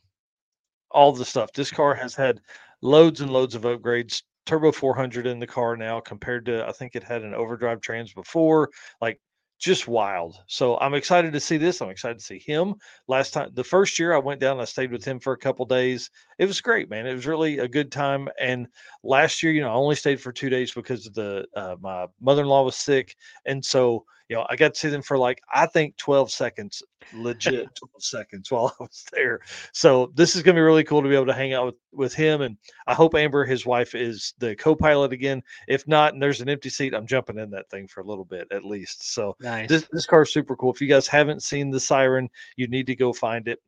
all 0.91 1.11
the 1.11 1.25
stuff. 1.25 1.51
This 1.53 1.71
car 1.71 1.93
has 1.95 2.15
had 2.15 2.39
loads 2.81 3.21
and 3.21 3.31
loads 3.31 3.55
of 3.55 3.63
upgrades. 3.63 4.21
Turbo 4.45 4.71
400 4.71 5.25
in 5.25 5.39
the 5.39 5.47
car 5.47 5.75
now 5.75 5.99
compared 5.99 6.45
to 6.45 6.67
I 6.67 6.71
think 6.71 6.95
it 6.95 7.03
had 7.03 7.23
an 7.23 7.33
overdrive 7.33 7.81
trans 7.81 8.13
before. 8.13 8.69
Like 9.01 9.19
just 9.63 9.87
wild. 9.87 10.35
So 10.47 10.77
I'm 10.79 10.93
excited 10.93 11.31
to 11.31 11.39
see 11.39 11.55
this. 11.57 11.81
I'm 11.81 11.89
excited 11.89 12.19
to 12.19 12.25
see 12.25 12.39
him. 12.39 12.75
Last 13.07 13.31
time, 13.31 13.49
the 13.53 13.63
first 13.63 13.97
year 13.97 14.13
I 14.13 14.17
went 14.17 14.41
down, 14.41 14.59
I 14.59 14.65
stayed 14.65 14.91
with 14.91 15.05
him 15.05 15.19
for 15.19 15.31
a 15.31 15.37
couple 15.37 15.65
days. 15.65 16.11
It 16.37 16.45
was 16.47 16.59
great, 16.59 16.89
man. 16.89 17.07
It 17.07 17.13
was 17.13 17.25
really 17.25 17.59
a 17.59 17.67
good 17.67 17.89
time. 17.89 18.27
And 18.39 18.67
last 19.03 19.41
year, 19.41 19.53
you 19.53 19.61
know, 19.61 19.69
I 19.69 19.75
only 19.75 19.95
stayed 19.95 20.19
for 20.19 20.33
two 20.33 20.49
days 20.49 20.73
because 20.73 21.07
of 21.07 21.13
the 21.13 21.45
uh, 21.55 21.77
my 21.79 22.07
mother-in-law 22.19 22.63
was 22.63 22.75
sick, 22.75 23.15
and 23.45 23.63
so 23.63 24.03
you 24.29 24.35
know 24.35 24.45
I 24.49 24.55
got 24.55 24.73
to 24.73 24.79
see 24.79 24.89
them 24.89 25.01
for 25.01 25.17
like 25.17 25.41
I 25.53 25.65
think 25.65 25.97
12 25.97 26.31
seconds, 26.31 26.81
legit 27.13 27.53
12 27.75 27.91
seconds 27.99 28.51
while 28.51 28.75
I 28.79 28.83
was 28.83 29.05
there. 29.11 29.41
So 29.73 30.11
this 30.15 30.35
is 30.35 30.43
going 30.43 30.55
to 30.55 30.59
be 30.59 30.63
really 30.63 30.83
cool 30.83 31.01
to 31.01 31.09
be 31.09 31.15
able 31.15 31.27
to 31.27 31.33
hang 31.33 31.53
out 31.53 31.65
with 31.65 31.75
with 31.91 32.13
him, 32.13 32.41
and 32.41 32.57
I 32.87 32.93
hope 32.93 33.15
Amber, 33.15 33.45
his 33.45 33.65
wife, 33.65 33.95
is 33.95 34.33
the 34.39 34.55
co-pilot 34.55 35.13
again. 35.13 35.41
If 35.67 35.87
not, 35.87 36.13
and 36.13 36.21
there's 36.21 36.41
an 36.41 36.49
empty 36.49 36.69
seat, 36.69 36.93
I'm 36.93 37.07
jumping 37.07 37.37
in 37.37 37.49
that 37.51 37.69
thing 37.69 37.87
for 37.87 38.01
a 38.01 38.05
little 38.05 38.25
bit 38.25 38.47
at 38.51 38.65
least. 38.65 39.13
So 39.13 39.35
Nice. 39.39 39.69
this 39.69 39.87
this 39.91 40.05
car 40.05 40.23
is 40.23 40.33
super 40.33 40.55
cool. 40.55 40.71
If 40.71 40.81
you 40.81 40.87
guys 40.87 41.07
haven't 41.07 41.43
seen 41.43 41.69
the 41.69 41.79
Siren, 41.79 42.29
you 42.55 42.67
need 42.67 42.87
to 42.87 42.95
go 42.95 43.13
find 43.13 43.47
it. 43.47 43.59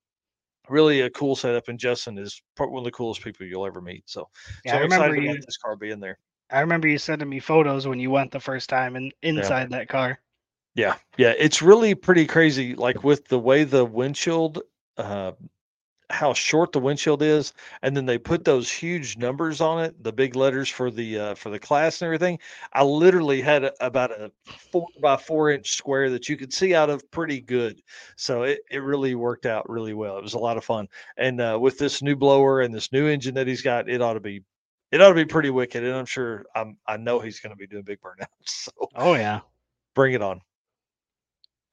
Really 0.68 1.02
a 1.02 1.12
cool 1.12 1.36
setup, 1.36 1.68
and 1.68 1.78
Justin 1.78 2.18
is 2.18 2.42
one 2.58 2.80
of 2.80 2.84
the 2.86 2.92
coolest 2.92 3.24
people 3.24 3.46
you'll 3.46 3.68
ever 3.68 3.82
meet. 3.82 4.04
So, 4.08 4.30
yeah, 4.64 4.72
so 4.72 4.78
I 4.78 4.82
remember 4.82 5.16
excited 5.16 5.36
you. 5.36 5.42
this 5.46 5.58
car 5.58 5.76
being 5.76 6.00
there. 6.00 6.18
I 6.50 6.62
remember 6.62 6.88
you 6.88 6.98
sending 6.98 7.30
me 7.30 7.40
photos 7.40 7.88
when 7.88 8.00
you 8.00 8.12
went 8.12 8.32
the 8.32 8.40
first 8.40 8.70
time 8.70 8.96
and 8.96 9.14
inside 9.22 9.70
that 9.72 9.90
car. 9.90 10.20
Yeah, 10.76 10.96
yeah, 11.18 11.34
it's 11.38 11.62
really 11.62 11.96
pretty 11.96 12.26
crazy. 12.28 12.76
Like 12.76 13.04
with 13.04 13.28
the 13.28 13.40
way 13.40 13.64
the 13.64 13.86
windshield, 13.86 14.62
uh, 14.98 15.32
how 16.12 16.34
short 16.34 16.72
the 16.74 16.80
windshield 16.80 17.22
is, 17.24 17.54
and 17.84 17.98
then 17.98 18.06
they 18.06 18.18
put 18.20 18.46
those 18.46 18.72
huge 18.72 19.18
numbers 19.18 19.62
on 19.62 19.84
it, 19.84 20.04
the 20.04 20.14
big 20.14 20.36
letters 20.36 20.70
for 20.70 20.92
the 20.92 21.20
uh, 21.20 21.36
for 21.36 21.50
the 21.50 21.60
class 21.60 22.02
and 22.02 22.08
everything. 22.08 22.40
I 22.74 22.84
literally 22.84 23.42
had 23.42 23.66
a, 23.66 23.86
about 23.86 24.12
a 24.12 24.32
four 24.72 24.88
by 25.02 25.18
four 25.18 25.52
inch 25.52 25.72
square 25.74 26.10
that 26.12 26.30
you 26.30 26.38
could 26.38 26.54
see 26.54 26.76
out 26.76 26.90
of 26.92 27.10
pretty 27.12 27.42
good. 27.42 27.82
So 28.18 28.44
it 28.44 28.62
it 28.72 28.80
really 28.80 29.16
worked 29.16 29.46
out 29.48 29.70
really 29.70 29.94
well. 29.94 30.18
It 30.18 30.24
was 30.24 30.36
a 30.36 30.40
lot 30.40 30.58
of 30.58 30.66
fun, 30.66 30.88
and 31.18 31.42
uh, 31.42 31.58
with 31.62 31.78
this 31.80 32.02
new 32.04 32.16
blower 32.18 32.62
and 32.62 32.74
this 32.74 32.92
new 32.92 33.08
engine 33.08 33.36
that 33.36 33.48
he's 33.48 33.62
got, 33.64 33.90
it 33.90 34.02
ought 34.02 34.16
to 34.16 34.20
be. 34.22 34.44
It 34.92 35.02
ought 35.02 35.10
to 35.10 35.16
be 35.16 35.26
pretty 35.26 35.50
wicked, 35.52 35.84
and 35.84 35.96
I'm 35.96 36.06
sure 36.06 36.46
I'm. 36.56 36.78
I 36.88 36.98
know 36.98 37.20
he's 37.20 37.40
going 37.40 37.52
to 37.52 37.58
be 37.58 37.68
doing 37.68 37.84
big 37.84 38.00
burnouts. 38.02 38.28
So 38.48 38.72
Oh 38.96 39.16
yeah. 39.16 39.42
bring 39.96 40.14
it 40.14 40.22
on. 40.22 40.42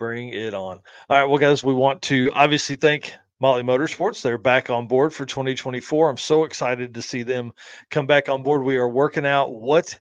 Bring 0.02 0.30
it 0.30 0.52
on. 0.52 0.80
All 1.08 1.16
right, 1.16 1.24
well, 1.26 1.38
guys, 1.38 1.62
we 1.62 1.74
want 1.74 2.02
to 2.02 2.28
obviously 2.34 2.74
thank 2.74 3.14
Mahle 3.40 3.62
Motorsports. 3.62 4.20
They're 4.20 4.36
back 4.36 4.68
on 4.68 4.88
board 4.88 5.14
for 5.14 5.24
2024. 5.24 6.10
I'm 6.10 6.16
so 6.16 6.42
excited 6.42 6.92
to 6.92 7.00
see 7.00 7.22
them 7.22 7.52
come 7.88 8.08
back 8.08 8.28
on 8.28 8.42
board. 8.42 8.64
We 8.64 8.78
are 8.78 8.88
working 8.88 9.24
out 9.24 9.54
what 9.54 9.96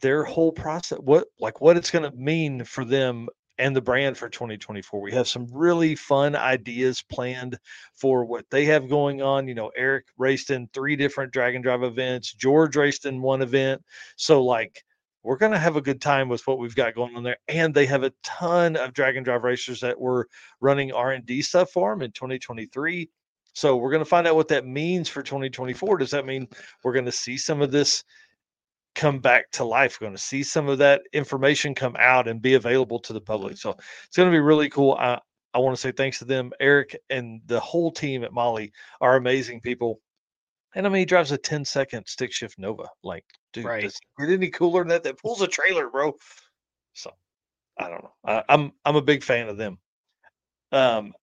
their 0.00 0.24
whole 0.24 0.50
process, 0.50 0.98
what 0.98 1.28
like 1.38 1.60
what 1.60 1.76
it's 1.76 1.92
going 1.92 2.10
to 2.10 2.16
mean 2.18 2.64
for 2.64 2.84
them 2.84 3.28
and 3.58 3.76
the 3.76 3.80
brand 3.80 4.18
for 4.18 4.28
2024. 4.28 5.00
We 5.00 5.12
have 5.12 5.28
some 5.28 5.46
really 5.52 5.94
fun 5.94 6.34
ideas 6.34 7.00
planned 7.00 7.56
for 7.94 8.24
what 8.24 8.46
they 8.50 8.64
have 8.64 8.88
going 8.88 9.22
on. 9.22 9.46
You 9.46 9.54
know, 9.54 9.70
Eric 9.76 10.06
raced 10.16 10.50
in 10.50 10.68
three 10.74 10.96
different 10.96 11.32
Drag-N-Drive 11.32 11.84
events. 11.84 12.34
George 12.34 12.74
raced 12.74 13.06
in 13.06 13.22
one 13.22 13.42
event. 13.42 13.80
So 14.16 14.42
like 14.42 14.82
we're 15.22 15.36
going 15.36 15.52
to 15.52 15.58
have 15.58 15.76
a 15.76 15.82
good 15.82 16.00
time 16.00 16.28
with 16.28 16.46
what 16.46 16.58
we've 16.58 16.74
got 16.74 16.94
going 16.94 17.16
on 17.16 17.22
there 17.22 17.38
and 17.48 17.74
they 17.74 17.86
have 17.86 18.02
a 18.02 18.12
ton 18.22 18.76
of 18.76 18.92
Drag-N-Drive 18.94 19.44
racers 19.44 19.80
that 19.80 19.98
were 19.98 20.28
running 20.60 20.92
r&d 20.92 21.42
stuff 21.42 21.70
for 21.70 21.92
them 21.92 22.02
in 22.02 22.12
2023 22.12 23.08
so 23.54 23.76
we're 23.76 23.90
going 23.90 24.04
to 24.04 24.08
find 24.08 24.26
out 24.26 24.36
what 24.36 24.48
that 24.48 24.66
means 24.66 25.08
for 25.08 25.22
2024 25.22 25.98
does 25.98 26.10
that 26.10 26.26
mean 26.26 26.46
we're 26.84 26.92
going 26.92 27.04
to 27.04 27.12
see 27.12 27.36
some 27.36 27.62
of 27.62 27.70
this 27.70 28.04
come 28.98 29.20
back 29.20 29.48
to 29.52 29.64
life? 29.64 29.98
We're 30.00 30.06
going 30.06 30.16
to 30.16 30.22
see 30.22 30.42
some 30.42 30.68
of 30.68 30.78
that 30.78 31.02
information 31.12 31.72
come 31.72 31.94
out 31.98 32.26
and 32.26 32.42
be 32.42 32.54
available 32.54 32.98
to 33.00 33.12
the 33.12 33.20
public. 33.20 33.52
Mm-hmm. 33.52 33.70
So 33.70 33.76
it's 34.06 34.16
going 34.16 34.28
to 34.28 34.34
be 34.34 34.40
really 34.40 34.68
cool. 34.68 34.94
I, 34.98 35.20
I 35.54 35.58
want 35.58 35.76
to 35.76 35.80
say 35.80 35.92
thanks 35.92 36.18
to 36.18 36.24
them 36.24 36.52
eric 36.60 36.96
and 37.08 37.40
the 37.46 37.58
whole 37.58 37.90
team 37.90 38.22
at 38.22 38.32
Mahle 38.32 38.70
are 39.00 39.16
amazing 39.16 39.60
people 39.60 40.00
and 40.74 40.86
I 40.86 40.88
mean, 40.90 41.00
he 41.00 41.04
drives 41.04 41.32
a 41.32 41.38
10 41.38 41.64
second 41.64 42.06
stick 42.06 42.32
shift 42.32 42.58
Nova. 42.58 42.84
Like, 43.02 43.24
dude, 43.52 43.64
Right. 43.64 43.82
does 43.82 43.96
it 43.96 44.26
get 44.26 44.32
any 44.32 44.50
cooler 44.50 44.82
than 44.82 44.88
that? 44.88 45.02
That 45.04 45.18
pulls 45.20 45.42
a 45.42 45.46
trailer, 45.48 45.88
bro. 45.88 46.14
So 46.94 47.10
I 47.78 47.88
don't 47.88 48.02
know. 48.02 48.12
I, 48.24 48.42
I'm 48.48 48.72
I'm 48.84 48.96
a 48.96 49.02
big 49.02 49.22
fan 49.22 49.48
of 49.48 49.56
them. 49.56 49.78
Um, 50.72 51.14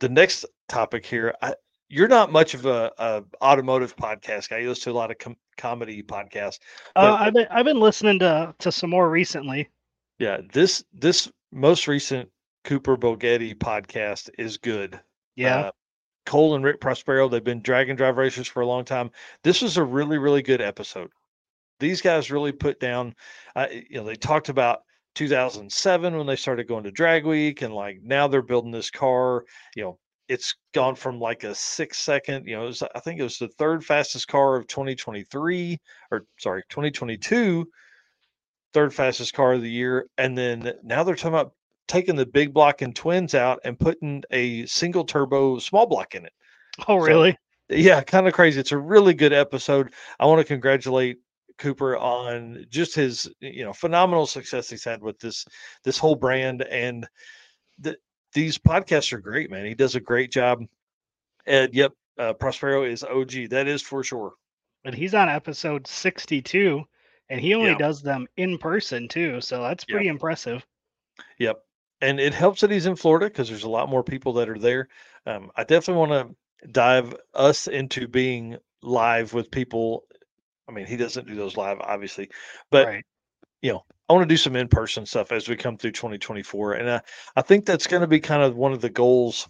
the 0.00 0.08
next 0.08 0.44
topic 0.68 1.04
here, 1.06 1.34
I, 1.42 1.54
you're 1.88 2.08
not 2.08 2.32
much 2.32 2.54
of 2.54 2.66
a, 2.66 2.92
a 2.98 3.22
automotive 3.42 3.96
podcast 3.96 4.48
guy. 4.48 4.58
You 4.58 4.68
listen 4.68 4.84
to 4.84 4.90
a 4.90 4.98
lot 4.98 5.10
of 5.10 5.18
com- 5.18 5.36
comedy 5.56 6.02
podcasts. 6.02 6.58
Uh, 6.96 7.16
I've 7.20 7.34
been 7.34 7.46
I've 7.50 7.64
been 7.64 7.80
listening 7.80 8.18
to 8.20 8.54
to 8.58 8.72
some 8.72 8.90
more 8.90 9.10
recently. 9.10 9.68
Yeah, 10.18 10.40
this 10.52 10.84
this 10.92 11.30
most 11.52 11.88
recent 11.88 12.28
Cooper 12.64 12.96
Bogetti 12.96 13.54
podcast 13.54 14.30
is 14.38 14.58
good. 14.58 15.00
Yeah. 15.36 15.56
Uh, 15.60 15.70
Cole 16.26 16.54
and 16.54 16.64
Rick 16.64 16.80
Prospero, 16.80 17.28
they've 17.28 17.42
been 17.42 17.62
Drag-N-Drive 17.62 18.16
racers 18.16 18.48
for 18.48 18.60
a 18.60 18.66
long 18.66 18.84
time. 18.84 19.10
This 19.42 19.62
was 19.62 19.76
a 19.76 19.84
really, 19.84 20.18
really 20.18 20.42
good 20.42 20.60
episode. 20.60 21.10
These 21.78 22.02
guys 22.02 22.30
really 22.30 22.52
put 22.52 22.78
down, 22.78 23.14
uh, 23.56 23.66
you 23.70 23.98
know, 23.98 24.04
they 24.04 24.14
talked 24.14 24.48
about 24.48 24.80
2007 25.14 26.16
when 26.16 26.26
they 26.26 26.36
started 26.36 26.68
going 26.68 26.84
to 26.84 26.90
Drag 26.90 27.24
Week, 27.24 27.62
and 27.62 27.74
like 27.74 28.00
now 28.02 28.28
they're 28.28 28.42
building 28.42 28.70
this 28.70 28.90
car. 28.90 29.44
You 29.74 29.84
know, 29.84 29.98
it's 30.28 30.54
gone 30.74 30.94
from 30.94 31.18
like 31.18 31.42
a 31.42 31.54
six 31.54 31.98
second, 31.98 32.46
you 32.46 32.56
know, 32.56 32.64
was, 32.64 32.82
I 32.94 33.00
think 33.00 33.18
it 33.18 33.24
was 33.24 33.38
the 33.38 33.48
third 33.48 33.84
fastest 33.84 34.28
car 34.28 34.56
of 34.56 34.66
2023, 34.68 35.78
or 36.12 36.26
sorry, 36.38 36.62
2022, 36.68 37.66
third 38.72 38.94
fastest 38.94 39.34
car 39.34 39.54
of 39.54 39.62
the 39.62 39.70
year. 39.70 40.06
And 40.18 40.38
then 40.38 40.72
now 40.84 41.02
they're 41.02 41.16
talking 41.16 41.34
about 41.34 41.54
taking 41.90 42.14
the 42.16 42.24
big 42.24 42.54
block 42.54 42.82
and 42.82 42.94
twins 42.94 43.34
out 43.34 43.58
and 43.64 43.78
putting 43.78 44.22
a 44.30 44.64
single 44.66 45.04
turbo 45.04 45.58
small 45.58 45.86
block 45.86 46.14
in 46.14 46.24
it. 46.24 46.32
oh 46.88 46.98
so- 47.00 47.04
really? 47.06 47.36
Yeah, 47.68 48.00
kind 48.02 48.26
of 48.26 48.32
crazy. 48.34 48.58
It's 48.58 48.72
a 48.72 48.78
really 48.78 49.14
good 49.14 49.32
episode. 49.32 49.92
I 50.18 50.26
want 50.26 50.40
to 50.40 50.44
congratulate 50.44 51.18
Cooper 51.58 51.96
on 51.96 52.64
just 52.68 52.94
his, 52.96 53.28
you 53.40 53.64
know, 53.64 53.72
phenomenal 53.72 54.26
success 54.26 54.68
he's 54.70 54.82
had 54.84 55.00
with 55.02 55.18
this 55.20 55.44
this 55.84 55.96
whole 55.98 56.16
brand 56.16 56.62
and 56.62 57.06
the, 57.78 57.96
these 58.32 58.58
podcasts 58.58 59.12
are 59.12 59.18
great, 59.20 59.50
man. 59.52 59.66
He 59.66 59.74
does 59.74 59.94
a 59.94 60.00
great 60.00 60.32
job. 60.32 60.64
And 61.46 61.72
yep, 61.72 61.92
uh, 62.18 62.32
Prospero 62.32 62.82
is 62.84 63.04
OG. 63.04 63.50
That 63.50 63.68
is 63.68 63.82
for 63.82 64.02
sure. 64.02 64.32
And 64.84 64.94
he's 64.94 65.14
on 65.14 65.28
episode 65.28 65.86
62 65.86 66.82
and 67.28 67.40
he 67.40 67.54
only 67.54 67.70
Yeah. 67.70 67.78
does 67.78 68.02
them 68.02 68.26
in 68.36 68.58
person 68.58 69.06
too, 69.06 69.40
so 69.40 69.62
that's 69.62 69.84
Yeah. 69.88 69.94
pretty 69.94 70.08
impressive. 70.08 70.66
Yep. 71.38 71.58
And 72.00 72.18
it 72.18 72.34
helps 72.34 72.62
that 72.62 72.70
he's 72.70 72.86
in 72.86 72.96
Florida 72.96 73.26
because 73.26 73.48
there's 73.48 73.64
a 73.64 73.68
lot 73.68 73.90
more 73.90 74.02
people 74.02 74.32
that 74.34 74.48
are 74.48 74.58
there. 74.58 74.88
Um, 75.26 75.50
I 75.56 75.64
definitely 75.64 76.00
want 76.06 76.12
to 76.62 76.68
dive 76.68 77.14
us 77.34 77.66
into 77.66 78.08
being 78.08 78.56
live 78.82 79.34
with 79.34 79.50
people. 79.50 80.04
I 80.68 80.72
mean, 80.72 80.86
he 80.86 80.96
doesn't 80.96 81.26
do 81.26 81.34
those 81.34 81.56
live, 81.56 81.78
obviously, 81.80 82.30
but 82.70 82.86
right. 82.86 83.04
you 83.60 83.72
know, 83.72 83.84
I 84.08 84.12
want 84.12 84.28
to 84.28 84.32
do 84.32 84.36
some 84.36 84.56
in 84.56 84.68
person 84.68 85.04
stuff 85.06 85.30
as 85.30 85.48
we 85.48 85.56
come 85.56 85.76
through 85.76 85.92
2024. 85.92 86.74
And 86.74 86.90
I, 86.90 87.00
I 87.36 87.42
think 87.42 87.64
that's 87.66 87.86
going 87.86 88.00
to 88.00 88.06
be 88.06 88.20
kind 88.20 88.42
of 88.42 88.56
one 88.56 88.72
of 88.72 88.80
the 88.80 88.90
goals 88.90 89.48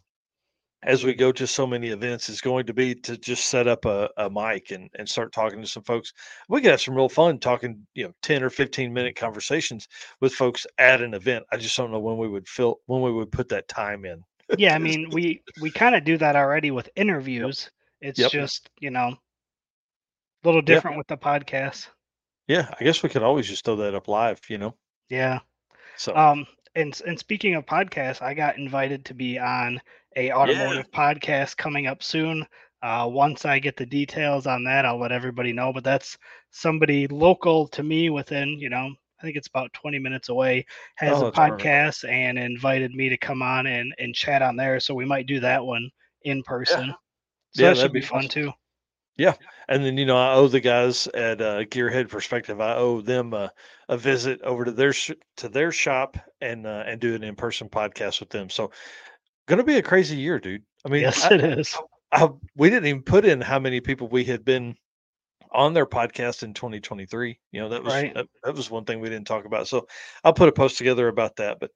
as 0.83 1.05
we 1.05 1.15
go 1.15 1.33
to 1.33 1.47
so 1.47 1.67
many 1.67 1.89
events 1.89 2.29
is 2.29 2.41
going 2.41 2.67
to 2.67 2.75
be 2.75 2.95
to 2.95 3.17
just 3.19 3.47
set 3.47 3.67
up 3.69 3.85
a, 3.85 4.09
a 4.17 4.31
mic 4.31 4.71
and, 4.71 4.91
and 4.99 5.09
start 5.09 5.33
talking 5.33 5.61
to 5.61 5.67
some 5.69 5.83
folks. 5.83 6.13
We 6.49 6.61
could 6.61 6.71
have 6.71 6.81
some 6.81 6.95
real 6.95 7.09
fun 7.09 7.39
talking, 7.39 7.87
you 7.95 8.05
know, 8.05 8.13
10 8.23 8.43
or 8.43 8.51
15 8.51 8.93
minute 8.93 9.17
conversations 9.17 9.89
with 10.21 10.35
folks 10.35 10.67
at 10.79 11.03
an 11.03 11.15
event. 11.15 11.45
I 11.53 11.57
just 11.59 11.77
don't 11.77 11.91
know 11.93 12.01
when 12.01 12.19
we 12.19 12.29
would 12.29 12.49
fill 12.49 12.81
when 12.87 13.03
we 13.03 13.13
would 13.13 13.33
put 13.33 13.49
that 13.51 13.69
time 13.69 14.05
in. 14.05 14.25
Yeah, 14.55 14.75
I 14.75 14.79
mean, 14.79 15.11
we 15.11 15.43
we 15.57 15.71
kind 15.73 15.95
of 15.97 16.05
do 16.05 16.17
that 16.19 16.37
already 16.37 16.71
with 16.71 16.89
interviews. 16.95 17.71
It's 18.01 18.23
Yep. 18.23 18.27
just, 18.27 18.71
you 18.79 18.91
know, 18.91 19.09
a 19.09 19.19
little 20.45 20.61
different 20.61 20.99
with 20.99 21.07
the 21.07 21.17
podcast. 21.17 21.89
Yeah, 22.49 22.75
I 22.79 22.85
guess 22.85 23.03
we 23.03 23.09
could 23.09 23.23
always 23.23 23.47
just 23.49 23.65
throw 23.65 23.77
that 23.77 23.95
up 23.95 24.07
live, 24.09 24.41
you 24.51 24.59
know. 24.59 24.77
Yeah. 25.09 25.41
So 25.97 26.15
Um 26.15 26.47
and 26.75 27.01
and 27.07 27.19
speaking 27.19 27.55
of 27.55 27.67
podcasts, 27.67 28.23
I 28.23 28.35
got 28.35 28.59
invited 28.59 29.05
to 29.07 29.15
be 29.15 29.39
on 29.39 29.81
a 30.17 30.33
automotive 30.33 30.91
podcast 30.91 31.57
coming 31.57 31.87
up 31.87 32.03
soon. 32.03 32.47
Uh, 32.83 33.07
once 33.11 33.45
I 33.45 33.59
get 33.59 33.77
the 33.77 33.87
details 33.87 34.47
on 34.47 34.65
that, 34.65 34.85
I'll 34.85 34.99
let 35.01 35.13
everybody 35.13 35.53
know. 35.53 35.73
But 35.73 35.85
that's 35.85 36.17
somebody 36.51 37.07
local 37.09 37.69
to 37.69 37.83
me 37.83 38.11
within, 38.11 38.59
you 38.59 38.69
know, 38.71 38.91
I 39.21 39.23
think 39.23 39.37
it's 39.37 39.49
about 39.49 39.73
20 39.73 39.99
minutes 39.99 40.29
away, 40.29 40.67
has 40.97 41.21
Oh, 41.21 41.23
a 41.23 41.27
that's 41.27 41.41
perfect. 41.41 41.75
podcast 41.79 42.09
and 42.09 42.39
invited 42.39 42.93
me 42.95 43.09
to 43.11 43.17
come 43.19 43.43
on 43.43 43.67
and, 43.67 43.95
and 43.99 44.15
chat 44.15 44.43
on 44.43 44.57
there. 44.57 44.81
So 44.81 44.95
we 44.95 45.05
might 45.07 45.27
do 45.27 45.41
that 45.41 45.65
one 45.65 45.91
in 46.23 46.43
person. 46.43 46.95
So 47.53 47.65
Yeah, 47.65 47.75
that 47.75 47.77
should 47.77 47.93
be 47.93 48.01
be 48.01 48.03
fun 48.03 48.29
awesome. 48.29 48.31
too. 48.31 48.53
Yeah. 49.17 49.35
And 49.69 49.85
then 49.85 49.97
you 49.99 50.07
know 50.07 50.17
I 50.17 50.35
owe 50.35 50.49
the 50.49 50.61
guys 50.61 51.07
at 51.09 51.41
uh, 51.41 51.65
Gearhead 51.65 52.09
Perspective. 52.09 52.61
I 52.61 52.75
owe 52.77 53.01
them 53.01 53.33
a, 53.35 53.53
a 53.89 53.97
visit 53.97 54.41
over 54.43 54.65
to 54.65 54.73
their 54.73 54.93
sh- 54.93 55.13
to 55.37 55.49
their 55.49 55.73
shop 55.73 56.17
and 56.41 56.67
uh, 56.67 56.85
and 56.87 57.01
do 57.01 57.15
an 57.15 57.23
in 57.23 57.37
person 57.37 57.69
podcast 57.69 58.21
with 58.21 58.31
them. 58.31 58.49
So, 58.51 58.71
gonna 59.51 59.65
be 59.65 59.77
a 59.77 59.83
crazy 59.83 60.17
year, 60.17 60.39
dude. 60.39 60.63
I 60.85 60.89
mean, 60.89 61.03
yes, 61.03 61.25
I- 61.25 61.35
it 61.35 61.45
is. 61.45 61.77
I, 62.13 62.29
we 62.57 62.71
didn't 62.71 62.87
even 62.87 63.03
put 63.03 63.25
in 63.25 63.41
how 63.41 63.59
many 63.61 63.81
people 63.81 64.09
we 64.09 64.25
had 64.25 64.45
been 64.45 64.75
on 65.53 65.75
their 65.75 65.87
podcast 65.87 66.43
in 66.43 66.55
2023. 66.55 67.39
You 67.53 67.61
know, 67.61 67.69
that 67.69 67.85
was 67.85 67.93
Right. 67.95 68.15
that, 68.15 68.27
that 68.43 68.55
was 68.55 68.71
one 68.71 68.85
thing 68.85 69.01
we 69.01 69.09
didn't 69.09 69.27
talk 69.29 69.45
about. 69.45 69.69
So 69.69 69.87
I'll 70.25 70.33
put 70.33 70.49
a 70.49 70.53
post 70.53 70.79
together 70.79 71.07
about 71.09 71.37
that. 71.37 71.59
But 71.61 71.71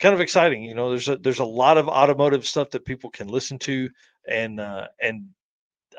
kind 0.00 0.14
of 0.14 0.20
exciting. 0.20 0.62
You 0.64 0.74
know, 0.74 0.90
there's 0.90 1.08
a 1.08 1.16
there's 1.18 1.38
a 1.38 1.44
lot 1.44 1.78
of 1.78 1.88
automotive 1.88 2.46
stuff 2.46 2.70
that 2.70 2.84
people 2.84 3.10
can 3.10 3.28
listen 3.28 3.58
to 3.60 3.88
and 4.28 4.58
uh, 4.58 4.88
and 5.00 5.26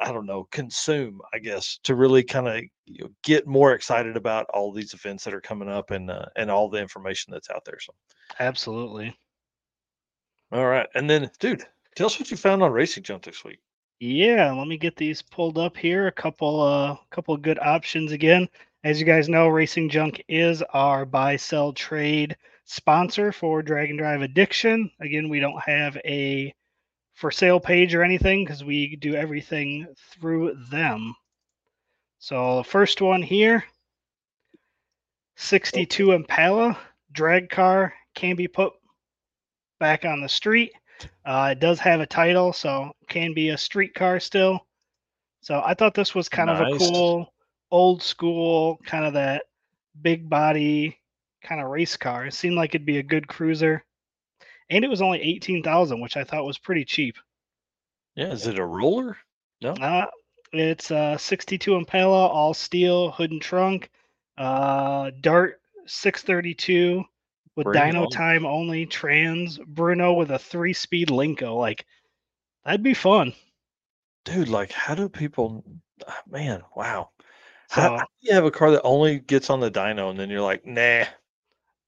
I 0.01 0.11
don't 0.11 0.25
know 0.25 0.47
consume. 0.51 1.21
I 1.33 1.39
guess 1.39 1.79
to 1.83 1.95
really 1.95 2.23
kind 2.23 2.47
of 2.47 2.61
you 2.85 3.05
know, 3.05 3.09
get 3.23 3.47
more 3.47 3.73
excited 3.73 4.17
about 4.17 4.47
all 4.53 4.73
these 4.73 4.93
events 4.93 5.23
that 5.23 5.33
are 5.33 5.41
coming 5.41 5.69
up 5.69 5.91
and 5.91 6.11
uh, 6.11 6.25
and 6.35 6.51
all 6.51 6.69
the 6.69 6.81
information 6.81 7.31
that's 7.31 7.49
out 7.49 7.63
there. 7.63 7.79
So 7.79 7.93
Absolutely. 8.39 9.15
All 10.51 10.65
right, 10.65 10.87
and 10.95 11.09
then 11.09 11.29
dude, 11.39 11.63
tell 11.95 12.07
us 12.07 12.19
what 12.19 12.31
you 12.31 12.37
found 12.37 12.63
on 12.63 12.71
Racing 12.71 13.03
Junk 13.03 13.23
this 13.23 13.43
week. 13.43 13.59
Yeah, 13.99 14.51
let 14.51 14.67
me 14.67 14.77
get 14.77 14.95
these 14.95 15.21
pulled 15.21 15.57
up 15.57 15.75
here. 15.75 16.07
A 16.07 16.11
couple 16.11 16.61
uh 16.61 16.95
couple 17.09 17.33
of 17.33 17.41
good 17.41 17.59
options 17.59 18.11
again. 18.11 18.47
As 18.83 18.99
you 18.99 19.05
guys 19.05 19.27
know, 19.27 19.47
Racing 19.47 19.89
Junk 19.89 20.23
is 20.27 20.61
our 20.73 21.05
buy 21.05 21.35
sell 21.35 21.73
trade 21.73 22.37
sponsor 22.63 23.31
for 23.31 23.61
Drag-N-Drive 23.61 24.21
Addiction. 24.21 24.91
Again, 24.99 25.29
we 25.29 25.39
don't 25.39 25.61
have 25.63 25.97
a 26.05 26.53
for 27.15 27.31
sale 27.31 27.59
page 27.59 27.95
or 27.95 28.03
anything 28.03 28.45
because 28.45 28.63
we 28.63 28.95
do 28.95 29.15
everything 29.15 29.87
through 30.11 30.55
them. 30.69 31.15
So 32.19 32.57
the 32.57 32.63
first 32.63 33.01
one 33.01 33.23
here 33.23 33.63
62 35.35 36.11
Impala 36.11 36.77
drag 37.11 37.49
car 37.49 37.93
can 38.13 38.35
be 38.35 38.47
put 38.47 38.73
back 39.79 40.05
on 40.05 40.21
the 40.21 40.29
street. 40.29 40.71
Uh, 41.25 41.49
it 41.51 41.59
does 41.59 41.79
have 41.79 41.99
a 41.99 42.05
title, 42.05 42.53
so 42.53 42.91
can 43.07 43.33
be 43.33 43.49
a 43.49 43.57
street 43.57 43.93
car 43.93 44.19
still. 44.19 44.65
So 45.41 45.61
I 45.63 45.73
thought 45.73 45.93
this 45.93 46.15
was 46.15 46.29
kind 46.29 46.49
of 46.49 46.59
a 46.59 46.77
cool, 46.77 47.33
old 47.69 48.01
school, 48.01 48.79
kind 48.85 49.05
of 49.05 49.13
that 49.13 49.43
big 50.01 50.29
body 50.29 50.97
kind 51.41 51.61
of 51.61 51.69
race 51.69 51.97
car. 51.97 52.25
It 52.25 52.33
seemed 52.33 52.55
like 52.55 52.73
it'd 52.73 52.85
be 52.85 52.97
a 52.97 53.03
good 53.03 53.27
cruiser, 53.27 53.83
and 54.69 54.83
it 54.83 54.89
was 54.89 55.01
only 55.01 55.21
eighteen 55.21 55.63
thousand, 55.63 56.01
which 56.01 56.17
I 56.17 56.23
thought 56.23 56.45
was 56.45 56.57
pretty 56.57 56.85
cheap. 56.85 57.15
Yeah, 58.15 58.31
is 58.31 58.47
it 58.47 58.57
a 58.57 58.65
roller? 58.65 59.17
No. 59.61 59.71
Uh, 59.73 60.07
it's 60.53 60.91
a 60.91 61.17
62 61.19 61.75
Impala, 61.75 62.27
all 62.27 62.53
steel, 62.53 63.11
hood 63.11 63.31
and 63.31 63.41
trunk, 63.41 63.89
uh, 64.37 65.11
Dart 65.21 65.61
632 65.85 67.03
with 67.57 67.67
it 67.67 67.73
dyno 67.73 68.09
time 68.09 68.45
only, 68.45 68.85
trans 68.85 69.57
Bruno 69.59 70.13
with 70.13 70.31
a 70.31 70.39
three-speed 70.39 71.09
Lenco. 71.09 71.57
Like 71.57 71.85
that'd 72.63 72.83
be 72.83 72.93
fun. 72.93 73.33
dude 74.25 74.49
like 74.49 74.71
how 74.71 74.95
do 74.95 75.09
people 75.09 75.63
ah, 76.07 76.21
man 76.29 76.61
wow 76.75 77.09
So 77.69 77.81
how, 77.81 77.89
how 77.97 78.05
do 78.05 78.27
you 78.27 78.33
have 78.33 78.45
a 78.45 78.51
car 78.51 78.71
that 78.71 78.81
only 78.83 79.19
gets 79.19 79.49
on 79.49 79.59
the 79.59 79.71
dyno 79.71 80.09
and 80.09 80.19
then 80.19 80.29
you're 80.29 80.41
like 80.41 80.65
nah 80.65 81.05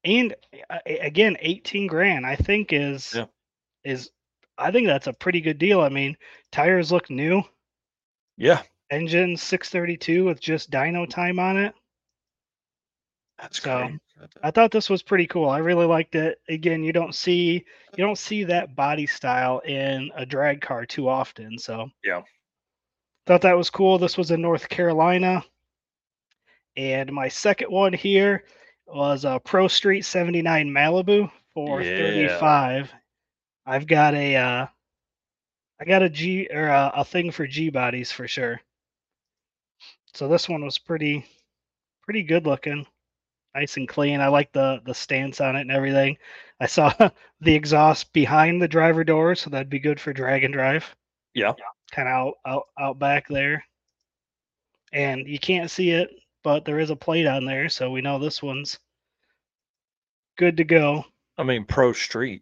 and 0.06 0.36
uh, 0.70 0.80
again, 0.86 1.38
18 1.42 1.88
grand 1.88 2.26
I 2.26 2.36
think 2.36 2.74
is 2.74 3.14
Yeah. 3.14 3.26
is 3.84 4.12
I 4.58 4.72
think 4.72 4.88
that's 4.88 5.08
a 5.08 5.14
pretty 5.14 5.42
good 5.42 5.58
deal. 5.58 5.82
I 5.82 5.90
mean, 5.90 6.18
tires 6.52 6.92
look 6.92 7.10
new, 7.10 7.44
yeah 8.38 8.62
engine 8.92 9.38
632 9.38 10.26
with 10.26 10.40
just 10.40 10.72
dyno 10.72 11.10
time 11.10 11.40
on 11.40 11.58
it. 11.58 11.74
that's 13.38 13.60
So, 13.60 13.78
great 13.78 14.00
I 14.44 14.52
thought 14.52 14.72
this 14.72 14.90
was 14.90 15.02
pretty 15.04 15.28
cool. 15.28 15.50
I 15.50 15.60
really 15.60 15.86
liked 15.86 16.16
it. 16.16 16.40
Again, 16.50 16.84
you 16.84 16.92
don't 16.94 17.16
see 17.16 17.66
you 17.98 18.04
don't 18.04 18.18
see 18.18 18.44
that 18.46 18.76
body 18.76 19.06
style 19.06 19.60
in 19.60 20.12
a 20.16 20.26
drag 20.26 20.62
car 20.62 20.86
too 20.86 21.08
often. 21.10 21.58
So 21.58 21.90
Yeah. 22.04 22.22
thought 23.26 23.42
that 23.42 23.58
was 23.58 23.70
cool. 23.70 23.98
This 23.98 24.18
was 24.18 24.32
in 24.32 24.42
North 24.42 24.68
Carolina. 24.70 25.44
And 26.76 27.12
my 27.12 27.28
second 27.28 27.72
one 27.72 27.94
here 27.94 28.46
was 28.88 29.26
a 29.26 29.40
Pro 29.44 29.68
Street 29.68 30.04
79 30.06 30.70
Malibu 30.70 31.32
for 31.54 31.82
Yeah. 31.82 31.98
35. 31.98 32.94
I've 33.66 33.88
got 33.88 34.16
a 34.16 34.36
uh 34.36 34.68
I 35.82 35.86
got 35.86 36.04
a 36.04 36.10
G 36.10 36.48
or 36.52 36.68
a, 36.68 36.92
a 36.96 37.06
thing 37.06 37.32
for 37.32 37.48
G 37.48 37.70
bodies 37.70 38.12
for 38.12 38.28
sure. 38.28 38.60
So 40.14 40.28
this 40.28 40.50
one 40.50 40.64
was 40.66 40.78
pretty 40.78 41.26
pretty 42.04 42.24
good 42.24 42.46
looking 42.46 42.86
nice 43.56 43.78
and 43.78 43.88
clean. 43.88 44.22
I 44.22 44.28
like 44.28 44.52
the 44.52 44.82
the 44.86 44.94
stance 44.94 45.42
on 45.42 45.56
it 45.56 45.62
and 45.62 45.72
everything. 45.72 46.18
I 46.60 46.68
saw 46.68 46.94
the 47.42 47.54
exhaust 47.56 48.12
behind 48.14 48.62
the 48.62 48.68
driver 48.68 49.04
door, 49.04 49.36
so 49.36 49.50
that'd 49.50 49.70
be 49.70 49.80
good 49.80 50.00
for 50.00 50.14
drag 50.14 50.44
and 50.44 50.54
drive. 50.54 50.96
Yeah. 51.34 51.54
Kind 51.92 52.08
of 52.08 52.14
out, 52.14 52.34
out 52.46 52.64
out 52.80 53.00
back 53.00 53.28
there. 53.28 53.64
And 54.92 55.28
you 55.28 55.40
can't 55.40 55.70
see 55.72 55.92
it, 55.92 56.10
but 56.44 56.66
there 56.66 56.80
is 56.80 56.90
a 56.90 56.96
plate 56.96 57.28
on 57.28 57.46
there, 57.46 57.70
so 57.70 57.92
we 57.92 58.02
know 58.02 58.18
this 58.20 58.42
one's 58.42 58.80
good 60.38 60.58
to 60.58 60.64
go. 60.64 61.06
i 61.38 61.44
mean 61.44 61.66
pro 61.66 61.94
street 61.94 62.42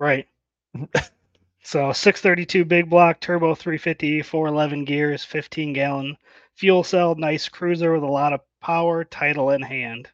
Right. 0.00 0.26
so 1.62 1.92
632 1.92 2.64
big 2.64 2.88
block 2.88 3.20
turbo 3.20 3.54
350 3.54 4.22
411 4.22 4.84
gears 4.84 5.24
15 5.24 5.72
gallon 5.72 6.16
fuel 6.54 6.84
cell 6.84 7.14
nice 7.16 7.48
cruiser 7.48 7.92
with 7.92 8.02
a 8.02 8.06
lot 8.06 8.32
of 8.32 8.40
power 8.60 9.04
title 9.04 9.50
in 9.50 9.62
hand 9.62 10.08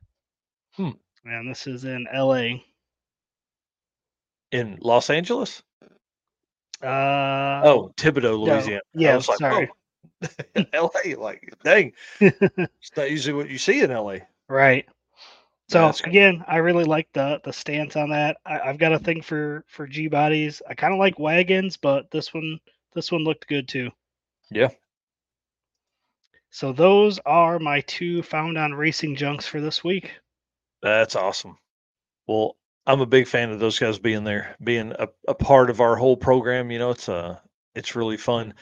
Hmm. 0.76 0.90
and 1.24 1.48
this 1.48 1.66
is 1.66 1.84
in 1.84 2.06
la 2.12 2.34
in 4.50 4.78
los 4.80 5.10
angeles? 5.10 5.62
Uh 6.82 7.60
oh 7.64 7.92
Thibodaux 7.96 8.44
no, 8.46 8.54
louisiana. 8.54 8.80
I 8.96 8.98
yeah 8.98 9.16
was 9.16 9.28
like, 9.28 9.38
sorry. 9.38 9.70
Oh, 10.74 10.90
la 11.06 11.22
like 11.22 11.54
dang. 11.62 11.92
It's 12.20 12.96
not 12.96 13.10
usually 13.10 13.34
what 13.34 13.50
you 13.50 13.58
see 13.58 13.80
in 13.82 13.92
la 13.92 14.16
right. 14.48 14.86
So 15.68 15.92
cool. 15.92 16.10
again 16.10 16.44
i 16.46 16.56
really 16.56 16.84
like 16.84 17.08
the 17.12 17.40
the 17.44 17.52
stance 17.52 17.96
on 17.96 18.10
that. 18.10 18.36
I, 18.44 18.60
i've 18.60 18.78
got 18.78 18.92
a 18.92 18.98
thing 18.98 19.22
for 19.22 19.64
for 19.68 19.86
g 19.86 20.08
bodies. 20.08 20.60
I 20.68 20.74
kind 20.74 20.92
of 20.92 20.98
like 20.98 21.18
wagons 21.18 21.76
but 21.76 22.10
this 22.10 22.34
one 22.34 22.58
this 22.94 23.12
one 23.12 23.22
looked 23.24 23.46
good 23.48 23.68
too. 23.68 23.90
Yeah. 24.50 24.68
so 26.50 26.72
those 26.72 27.18
are 27.26 27.58
my 27.58 27.80
two 27.82 28.22
found 28.22 28.58
on 28.58 28.74
racing 28.74 29.16
junks 29.16 29.46
for 29.46 29.60
this 29.60 29.82
week 29.82 30.10
that's 30.90 31.16
awesome 31.16 31.56
well 32.28 32.56
i'm 32.86 33.00
a 33.00 33.06
big 33.06 33.26
fan 33.26 33.50
of 33.50 33.58
those 33.58 33.78
guys 33.78 33.98
being 33.98 34.22
there 34.24 34.54
being 34.62 34.92
a, 34.98 35.08
a 35.28 35.34
part 35.34 35.70
of 35.70 35.80
our 35.80 35.96
whole 35.96 36.16
program 36.16 36.70
you 36.70 36.78
know 36.78 36.90
it's 36.90 37.08
uh 37.08 37.36
it's 37.74 37.96
really 37.96 38.16
fun 38.16 38.54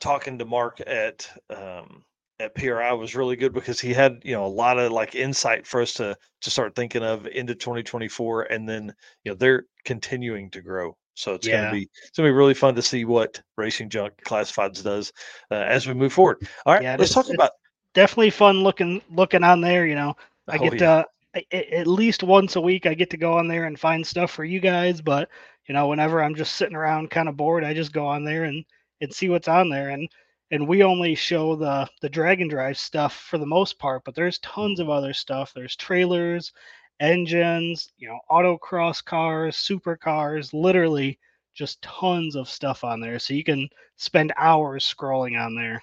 talking 0.00 0.38
to 0.38 0.44
mark 0.44 0.80
at 0.86 1.28
um 1.50 2.04
at 2.40 2.54
PRI 2.54 2.92
was 2.92 3.14
really 3.14 3.36
good 3.36 3.52
because 3.52 3.78
he 3.78 3.92
had 3.92 4.22
you 4.24 4.32
know 4.32 4.46
a 4.46 4.48
lot 4.48 4.78
of 4.78 4.92
like 4.92 5.14
insight 5.14 5.66
for 5.66 5.82
us 5.82 5.92
to 5.94 6.16
to 6.40 6.50
start 6.50 6.74
thinking 6.74 7.02
of 7.02 7.26
into 7.26 7.54
2024, 7.54 8.44
and 8.44 8.66
then 8.66 8.94
you 9.24 9.30
know 9.30 9.36
they're 9.36 9.64
continuing 9.84 10.50
to 10.52 10.62
grow. 10.62 10.96
So 11.12 11.34
it's 11.34 11.46
Yeah. 11.46 11.60
gonna 11.60 11.72
be 11.72 11.90
it's 12.02 12.16
gonna 12.16 12.30
be 12.30 12.32
really 12.32 12.54
fun 12.54 12.74
to 12.76 12.82
see 12.82 13.04
what 13.04 13.40
Racing 13.58 13.90
Junk 13.90 14.14
Classifieds 14.24 14.82
does 14.82 15.12
uh, 15.50 15.56
as 15.56 15.86
we 15.86 15.92
move 15.92 16.14
forward. 16.14 16.38
All 16.64 16.72
right, 16.72 16.82
Yeah, 16.82 16.96
let's 16.98 17.10
it's- 17.10 17.26
talk 17.26 17.34
about. 17.34 17.50
Definitely 17.92 18.30
fun 18.30 18.62
looking 18.62 19.02
looking 19.10 19.44
on 19.44 19.60
there. 19.60 19.84
You 19.86 19.96
know, 19.96 20.16
I 20.48 20.56
oh, 20.56 20.60
get 20.60 20.72
yeah. 20.74 20.78
to 21.02 21.06
At 21.52 21.86
least 21.86 22.22
once 22.24 22.56
a 22.56 22.60
week 22.60 22.86
I 22.86 22.94
get 22.94 23.10
to 23.10 23.16
go 23.16 23.34
on 23.38 23.46
there 23.46 23.66
and 23.66 23.78
find 23.78 24.04
stuff 24.06 24.32
for 24.32 24.44
you 24.44 24.60
guys. 24.60 25.00
But 25.00 25.28
you 25.68 25.74
know, 25.74 25.88
whenever 25.88 26.22
I'm 26.22 26.34
just 26.34 26.56
sitting 26.56 26.76
around 26.76 27.10
kind 27.10 27.28
of 27.28 27.36
bored, 27.36 27.64
I 27.64 27.74
just 27.74 27.92
go 27.92 28.06
on 28.06 28.24
there 28.24 28.44
and 28.44 28.64
and 29.00 29.12
see 29.12 29.28
what's 29.28 29.48
on 29.48 29.68
there. 29.68 29.90
And 29.90 30.08
and 30.50 30.66
we 30.66 30.82
only 30.82 31.14
show 31.14 31.54
the 31.54 31.88
the 32.00 32.08
Drag-N-Drive 32.08 32.76
stuff 32.76 33.14
for 33.14 33.38
the 33.38 33.46
most 33.46 33.78
part, 33.78 34.02
but 34.04 34.14
there's 34.14 34.38
tons 34.40 34.80
of 34.80 34.90
other 34.90 35.12
stuff. 35.12 35.52
There's 35.54 35.76
trailers, 35.76 36.52
engines, 36.98 37.92
you 37.96 38.08
know, 38.08 38.18
autocross 38.30 39.04
cars, 39.04 39.56
supercars, 39.56 40.52
literally 40.52 41.18
just 41.54 41.80
tons 41.82 42.36
of 42.36 42.48
stuff 42.48 42.84
on 42.84 43.00
there. 43.00 43.18
So 43.18 43.34
you 43.34 43.44
can 43.44 43.68
spend 43.96 44.32
hours 44.36 44.92
scrolling 44.92 45.40
on 45.40 45.54
there. 45.54 45.80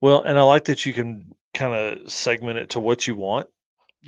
Well, 0.00 0.22
and 0.22 0.38
I 0.38 0.42
like 0.42 0.64
that 0.66 0.86
you 0.86 0.92
can 0.92 1.34
kind 1.54 1.74
of 1.74 2.10
segment 2.10 2.58
it 2.58 2.70
to 2.70 2.80
what 2.80 3.06
you 3.06 3.16
want. 3.16 3.48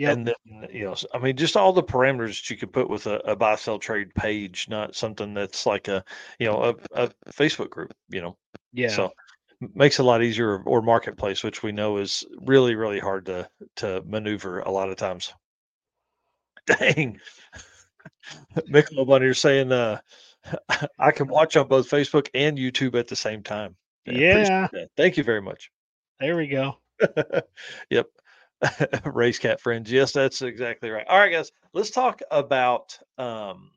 Yep. 0.01 0.13
And 0.17 0.27
then, 0.29 0.67
you 0.73 0.85
know, 0.85 0.97
I 1.13 1.19
mean, 1.19 1.37
just 1.37 1.59
all 1.59 1.75
the 1.75 1.83
parameters 1.83 2.41
that 2.41 2.49
you 2.49 2.57
could 2.57 2.73
put 2.73 2.89
with 2.89 3.07
a, 3.07 3.17
a 3.27 3.37
buy 3.37 3.57
sell 3.57 3.79
trade 3.79 4.15
page, 4.15 4.67
not 4.67 4.97
something 4.97 5.35
that's 5.35 5.67
like 5.67 5.89
a, 5.89 6.03
you 6.39 6.47
know, 6.47 6.75
a, 6.95 7.05
a 7.05 7.11
Facebook 7.29 7.69
group, 7.69 7.93
you 8.09 8.23
know. 8.23 8.35
yeah. 8.73 8.89
So 8.89 9.13
makes 9.75 9.99
it 9.99 10.03
a 10.03 10.07
lot 10.07 10.23
easier 10.23 10.63
or 10.63 10.81
marketplace, 10.81 11.45
which 11.45 11.63
we 11.63 11.71
know 11.71 11.99
is 11.99 12.25
really, 12.41 12.77
really 12.77 12.99
hard 12.99 13.27
to 13.27 13.47
to 13.77 14.03
maneuver 14.07 14.61
a 14.61 14.71
lot 14.71 14.89
of 14.89 14.97
times. 14.97 15.35
Dang. 16.67 17.21
Michelob 18.71 19.11
on 19.11 19.21
here 19.21 19.35
saying 19.35 19.71
uh 19.71 20.01
I 20.99 21.11
can 21.11 21.29
watch 21.29 21.59
on 21.59 21.69
both 21.69 21.91
Facebook 21.91 22.31
and 22.33 22.57
YouTube 22.57 22.99
at 22.99 23.07
the 23.07 23.17
same 23.17 23.43
time. 23.43 23.77
appreciate 24.07 24.71
Yeah. 24.73 24.85
Thank 24.97 25.19
you 25.19 25.25
very 25.25 25.43
much. 25.43 25.71
There 26.21 26.39
we 26.39 26.47
go. 26.47 26.79
yep. 27.91 28.07
Race 29.05 29.38
cat 29.38 29.61
friends. 29.61 29.90
Yes, 29.90 30.12
that's 30.12 30.42
exactly 30.42 30.90
right. 30.90 31.07
All 31.09 31.18
right, 31.18 31.33
guys. 31.33 31.51
Let's 31.73 31.90
talk 31.90 32.20
about 32.31 32.99
um 33.18 33.70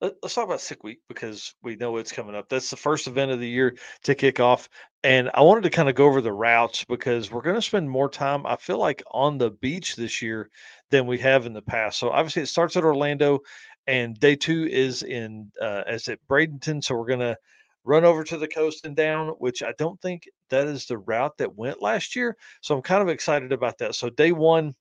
let, 0.00 0.14
us 0.22 0.34
talk 0.34 0.44
about 0.44 0.60
sick 0.60 0.84
week 0.84 1.00
because 1.08 1.54
we 1.62 1.76
know 1.76 1.96
it's 1.96 2.12
coming 2.12 2.34
up. 2.34 2.48
That's 2.48 2.70
the 2.70 2.76
first 2.76 3.06
event 3.06 3.30
of 3.30 3.40
the 3.40 3.48
year 3.48 3.76
to 4.02 4.14
kick 4.14 4.38
off. 4.40 4.68
And 5.02 5.30
I 5.34 5.42
wanted 5.42 5.64
to 5.64 5.70
kind 5.70 5.88
of 5.88 5.94
go 5.94 6.06
over 6.06 6.20
the 6.20 6.32
routes 6.32 6.84
because 6.84 7.30
we're 7.30 7.42
going 7.42 7.56
to 7.56 7.62
spend 7.62 7.88
more 7.88 8.08
time, 8.08 8.46
I 8.46 8.56
feel 8.56 8.78
like, 8.78 9.02
on 9.12 9.38
the 9.38 9.50
beach 9.50 9.96
this 9.96 10.20
year 10.20 10.50
than 10.90 11.06
we 11.06 11.18
have 11.18 11.46
in 11.46 11.52
the 11.52 11.62
past. 11.62 11.98
So 11.98 12.10
obviously 12.10 12.42
it 12.42 12.46
starts 12.46 12.76
at 12.76 12.84
Orlando 12.84 13.40
and 13.86 14.18
day 14.18 14.36
two 14.36 14.66
is 14.66 15.02
in 15.02 15.50
uh 15.60 15.82
as 15.86 16.08
at 16.08 16.18
Bradenton. 16.28 16.82
So 16.82 16.94
we're 16.94 17.06
gonna 17.06 17.36
run 17.84 18.04
over 18.04 18.24
to 18.24 18.38
the 18.38 18.48
coast 18.48 18.86
and 18.86 18.96
down, 18.96 19.28
which 19.38 19.62
I 19.62 19.72
don't 19.78 20.00
think 20.00 20.28
that 20.50 20.66
is 20.66 20.86
the 20.86 20.98
route 20.98 21.36
that 21.38 21.56
went 21.56 21.82
last 21.82 22.16
year. 22.16 22.36
So 22.62 22.74
I'm 22.74 22.82
kind 22.82 23.02
of 23.02 23.08
excited 23.08 23.52
about 23.52 23.78
that. 23.78 23.94
So 23.94 24.10
day 24.10 24.32
one 24.32 24.74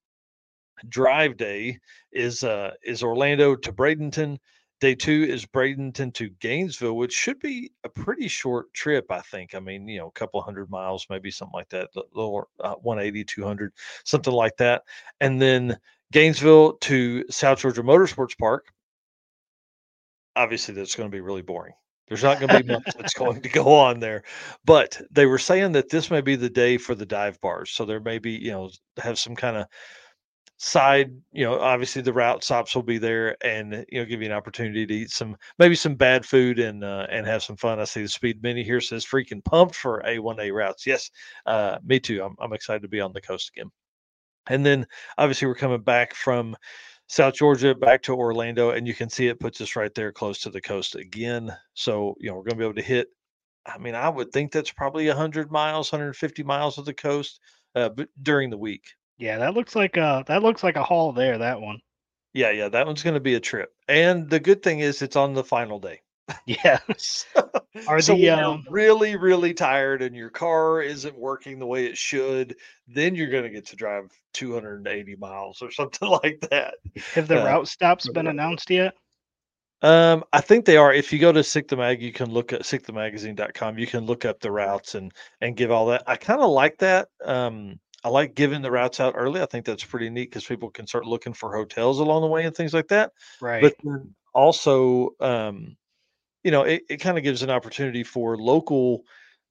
drive 0.89 1.38
day 1.38 1.80
is 2.12 2.44
uh 2.44 2.72
is 2.84 3.04
Orlando 3.04 3.56
to 3.56 3.72
Bradenton. 3.72 4.38
Day 4.80 4.96
two 4.96 5.26
is 5.30 5.46
Bradenton 5.46 6.13
to 6.16 6.30
Gainesville, 6.42 6.98
which 6.98 7.13
should 7.13 7.39
be 7.39 7.72
a 7.86 7.89
pretty 7.89 8.28
short 8.28 8.74
trip, 8.74 9.06
I 9.10 9.22
think. 9.22 9.56
I 9.56 9.60
mean, 9.60 9.88
you 9.88 10.00
know, 10.00 10.08
a 10.08 10.12
couple 10.12 10.42
hundred 10.42 10.70
miles, 10.70 11.08
maybe 11.10 11.32
something 11.32 11.54
like 11.54 11.70
that, 11.70 11.89
little 11.96 12.50
uh, 12.60 12.76
180, 12.76 13.24
200, 13.24 13.72
something 14.04 14.34
like 14.34 14.58
that. 14.58 14.84
And 15.22 15.42
then 15.42 15.78
Gainesville 16.12 16.74
to 16.74 17.24
South 17.30 17.60
Georgia 17.60 17.82
Motorsports 17.82 18.38
Park. 18.38 18.66
Obviously, 20.36 20.74
that's 20.74 20.96
going 20.96 21.10
to 21.10 21.16
be 21.16 21.22
really 21.22 21.44
boring. 21.44 21.76
There's 22.13 22.21
not 22.21 22.39
going 22.39 22.49
to 22.49 22.63
be 22.63 22.73
much 22.73 22.93
that's 22.95 23.15
going 23.15 23.41
to 23.41 23.49
go 23.49 23.73
on 23.73 23.99
there, 23.99 24.21
but 24.65 25.02
they 25.10 25.26
were 25.26 25.39
saying 25.39 25.71
that 25.71 25.89
this 25.89 26.12
may 26.12 26.21
be 26.21 26.36
the 26.36 26.47
day 26.47 26.78
for 26.78 26.93
the 26.93 27.08
dive 27.08 27.41
bars. 27.41 27.71
So 27.71 27.86
there 27.86 27.99
may 27.99 28.19
be, 28.19 28.34
you 28.34 28.52
know, 28.52 28.69
have 28.99 29.17
some 29.17 29.36
kind 29.36 29.58
of 29.58 29.65
side, 30.58 31.12
you 31.32 31.43
know, 31.43 31.60
obviously 31.60 32.04
the 32.04 32.13
route 32.13 32.43
stops 32.43 32.76
will 32.76 32.84
be 32.84 32.99
there 32.99 33.36
and 33.43 33.84
you 33.89 33.99
know 33.99 34.06
give 34.06 34.21
you 34.21 34.28
an 34.28 34.32
opportunity 34.32 34.86
to 34.86 34.93
eat 34.93 35.10
some 35.10 35.36
maybe 35.58 35.73
some 35.73 35.95
bad 35.95 36.23
food 36.23 36.60
and 36.60 36.84
uh, 36.84 37.08
and 37.10 37.26
have 37.26 37.41
some 37.41 37.58
fun. 37.58 37.80
I 37.80 37.86
see 37.86 38.04
the 38.04 38.08
speed 38.08 38.43
mini 38.43 38.63
here 38.63 38.80
says 38.80 39.04
freaking 39.04 39.43
pumped 39.43 39.73
for 39.73 40.04
A1A 40.06 40.54
routes. 40.54 40.86
Yes, 40.86 41.10
uh, 41.47 41.80
me 41.84 41.99
too. 41.99 42.21
I'm 42.23 42.36
I'm 42.39 42.54
excited 42.54 42.84
to 42.84 42.88
be 42.88 43.02
on 43.02 43.12
the 43.12 43.21
coast 43.21 43.49
again. 43.56 43.71
And 44.47 44.63
then 44.63 44.86
obviously 45.17 45.47
we're 45.47 45.56
coming 45.56 45.82
back 45.82 46.13
from 46.13 46.56
South 47.08 47.36
Georgia 47.36 47.76
back 47.76 48.02
to 48.04 48.16
Orlando, 48.16 48.72
and 48.72 48.88
you 48.88 48.94
can 48.94 49.10
see 49.10 49.28
it 49.28 49.39
puts 49.39 49.62
us 49.62 49.76
right 49.76 49.94
there 49.94 50.12
close 50.12 50.39
to 50.39 50.50
the 50.50 50.62
coast 50.62 50.96
again. 50.96 51.56
So 51.74 52.16
you 52.20 52.30
know 52.30 52.36
we're 52.36 52.44
going 52.44 52.52
to 52.52 52.58
be 52.58 52.63
able 52.63 52.76
to 52.76 52.82
hit. 52.82 53.10
I 53.66 53.78
mean, 53.78 53.96
I 53.96 54.10
would 54.10 54.32
think 54.32 54.52
that's 54.52 54.72
probably 54.72 55.08
100 55.08 55.52
miles, 55.52 55.92
150 55.92 56.44
miles 56.44 56.78
of 56.78 56.86
the 56.86 56.94
coast, 56.94 57.39
uh, 57.76 57.89
but 57.89 58.10
during 58.22 58.50
the 58.50 58.58
week. 58.58 58.84
Yeah, 59.18 59.38
that 59.38 59.54
looks 59.54 59.76
like 59.76 59.96
a 59.98 60.24
that 60.28 60.44
looks 60.44 60.63
like 60.63 60.76
a 60.76 60.84
haul 60.84 61.13
there. 61.13 61.38
That 61.38 61.62
one. 61.62 61.80
Yeah, 62.34 62.50
yeah, 62.50 62.70
that 62.70 62.88
one's 62.88 63.04
going 63.04 63.13
to 63.13 63.20
be 63.20 63.36
a 63.36 63.39
trip. 63.39 63.70
And 63.88 64.30
the 64.30 64.39
good 64.39 64.63
thing 64.63 64.80
is 64.80 65.02
it's 65.02 65.16
on 65.16 65.34
the 65.34 65.44
final 65.44 65.80
day. 65.80 66.02
Yeah. 66.46 66.80
Are 67.88 68.02
so 68.02 68.16
the, 68.16 68.30
um, 68.30 68.66
really, 68.70 69.16
really 69.16 69.54
tired 69.54 70.02
and 70.02 70.16
your 70.16 70.30
car 70.30 70.82
isn't 70.82 71.18
working 71.18 71.60
the 71.60 71.66
way 71.66 71.86
it 71.86 71.98
should, 71.98 72.56
then 72.88 73.16
you're 73.16 73.30
going 73.30 73.44
to 73.44 73.50
get 73.50 73.68
to 73.68 73.76
drive 73.76 74.12
280 74.34 75.16
miles 75.18 75.62
or 75.62 75.72
something 75.72 76.08
like 76.24 76.40
that. 76.50 76.76
Have 77.14 77.28
the 77.28 77.42
Uh, 77.42 77.46
route 77.46 77.68
stops 77.68 78.08
been 78.10 78.28
announced 78.28 78.70
yet? 78.70 78.94
Um, 79.82 80.24
I 80.32 80.40
think 80.40 80.64
they 80.64 80.78
are. 80.78 80.94
If 80.94 81.12
you 81.12 81.20
go 81.20 81.34
to 81.34 81.44
Sick 81.44 81.68
the 81.68 81.76
Mag, 81.76 82.02
you 82.02 82.14
can 82.14 82.32
look 82.32 82.54
at 82.54 82.62
sickthemagazine.com. 82.62 83.78
You 83.78 83.88
can 83.88 84.06
look 84.06 84.24
up 84.24 84.40
the 84.40 84.50
routes 84.52 84.96
and 84.96 85.12
and 85.42 85.58
give 85.58 85.72
all 85.72 85.88
that. 85.88 86.04
I 86.08 86.16
kind 86.16 86.40
of 86.42 86.52
like 86.52 86.78
that. 86.78 87.10
Um, 87.24 87.80
I 88.02 88.10
like 88.10 88.34
giving 88.34 88.62
the 88.62 88.72
routes 88.72 89.02
out 89.02 89.16
early. 89.18 89.42
I 89.42 89.46
think 89.46 89.66
that's 89.66 89.84
pretty 89.84 90.10
neat 90.10 90.30
because 90.30 90.46
people 90.46 90.70
can 90.70 90.88
start 90.88 91.06
looking 91.06 91.34
for 91.34 91.54
hotels 91.54 92.00
along 92.00 92.22
the 92.22 92.28
way 92.28 92.46
and 92.46 92.56
things 92.56 92.74
like 92.74 92.88
that. 92.90 93.12
Right. 93.42 93.62
But 93.62 93.76
then 93.84 94.16
also, 94.34 95.10
um, 95.20 95.76
you 96.44 96.52
know, 96.52 96.64
it, 96.64 96.84
it 96.90 96.98
kind 96.98 97.18
of 97.18 97.24
gives 97.24 97.44
an 97.44 97.50
opportunity 97.50 98.04
for 98.04 98.38
local 98.38 99.04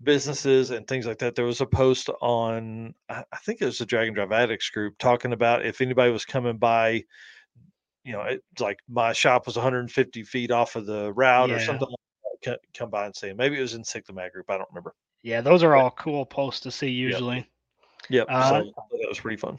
businesses 0.03 0.71
and 0.71 0.87
things 0.87 1.07
like 1.07 1.19
that. 1.19 1.35
There 1.35 1.45
was 1.45 1.61
a 1.61 1.67
post 1.67 2.11
on, 2.21 2.95
I 3.09 3.25
think 3.45 3.61
it 3.61 3.67
was 3.67 3.79
the 3.79 3.87
Drag-N-Drive 3.87 4.33
Addicts 4.33 4.71
group 4.71 4.99
talking 4.99 5.33
about 5.33 5.65
if 5.65 5.81
anybody 5.81 6.11
was 6.11 6.25
coming 6.25 6.59
by, 6.59 7.05
you 8.05 8.13
know, 8.13 8.23
it's 8.23 8.61
like 8.61 8.81
my 8.89 9.13
shop 9.13 9.47
was 9.47 9.57
150 9.57 10.23
feet 10.25 10.51
off 10.51 10.77
of 10.77 10.87
the 10.87 11.13
route 11.13 11.51
or 11.51 11.61
something 11.61 11.89
like 11.89 11.99
Come 12.75 12.91
by 12.91 13.07
and 13.07 13.15
say, 13.15 13.33
maybe 13.33 13.57
it 13.57 13.63
was 13.63 13.75
in 13.75 13.85
Mag 14.13 14.33
group. 14.33 14.51
I 14.51 14.59
don't 14.59 14.69
remember. 14.71 14.95
yeah, 15.23 15.41
those 15.41 15.63
are 15.63 15.77
all 15.77 15.93
cool 15.93 16.27
posts 16.27 16.61
to 16.63 16.73
see 16.73 16.89
usually. 16.89 17.49
Yep. 18.09 18.27
Uh, 18.29 18.49
so 18.49 18.73
that 18.75 19.09
was 19.09 19.21
pretty 19.21 19.37
fun. 19.37 19.59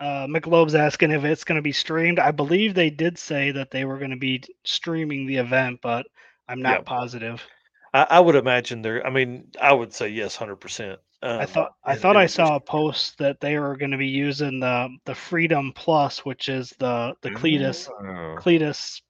Uh, 0.00 0.26
Michelob's 0.26 0.74
asking 0.74 1.10
if 1.10 1.24
it's 1.24 1.44
going 1.44 1.56
to 1.56 1.62
be 1.62 1.72
streamed. 1.72 2.18
I 2.18 2.30
believe 2.30 2.74
they 2.74 2.90
did 2.90 3.18
say 3.18 3.50
that 3.52 3.70
they 3.70 3.84
were 3.84 3.98
going 3.98 4.10
to 4.10 4.16
be 4.16 4.42
streaming 4.64 5.26
the 5.26 5.36
event, 5.36 5.80
but 5.82 6.06
I'm 6.48 6.62
not 6.62 6.84
Yep. 6.84 6.86
positive. 6.86 7.46
I, 7.92 8.06
I 8.10 8.20
would 8.20 8.34
imagine 8.36 8.82
there, 8.82 9.06
I 9.06 9.10
mean, 9.10 9.50
I 9.60 9.72
would 9.72 9.92
say 9.94 10.08
yes, 10.08 10.38
100%. 10.38 11.00
Um, 11.22 11.38
I 11.38 11.46
thought 11.46 11.72
I 11.84 11.94
thought 11.94 12.16
I 12.16 12.26
saw 12.26 12.56
a 12.56 12.60
post 12.60 13.18
that 13.18 13.40
they 13.40 13.58
were 13.58 13.76
going 13.76 13.90
to 13.92 13.96
be 13.98 14.06
using 14.08 14.58
the 14.60 14.88
the 15.04 15.14
Freedom 15.14 15.72
Plus, 15.72 16.24
which 16.24 16.48
is 16.48 16.70
the 16.80 17.14
the 17.22 17.30
Cleetus 17.30 17.88
Oh. 18.00 18.36
Cleetus, 18.36 19.00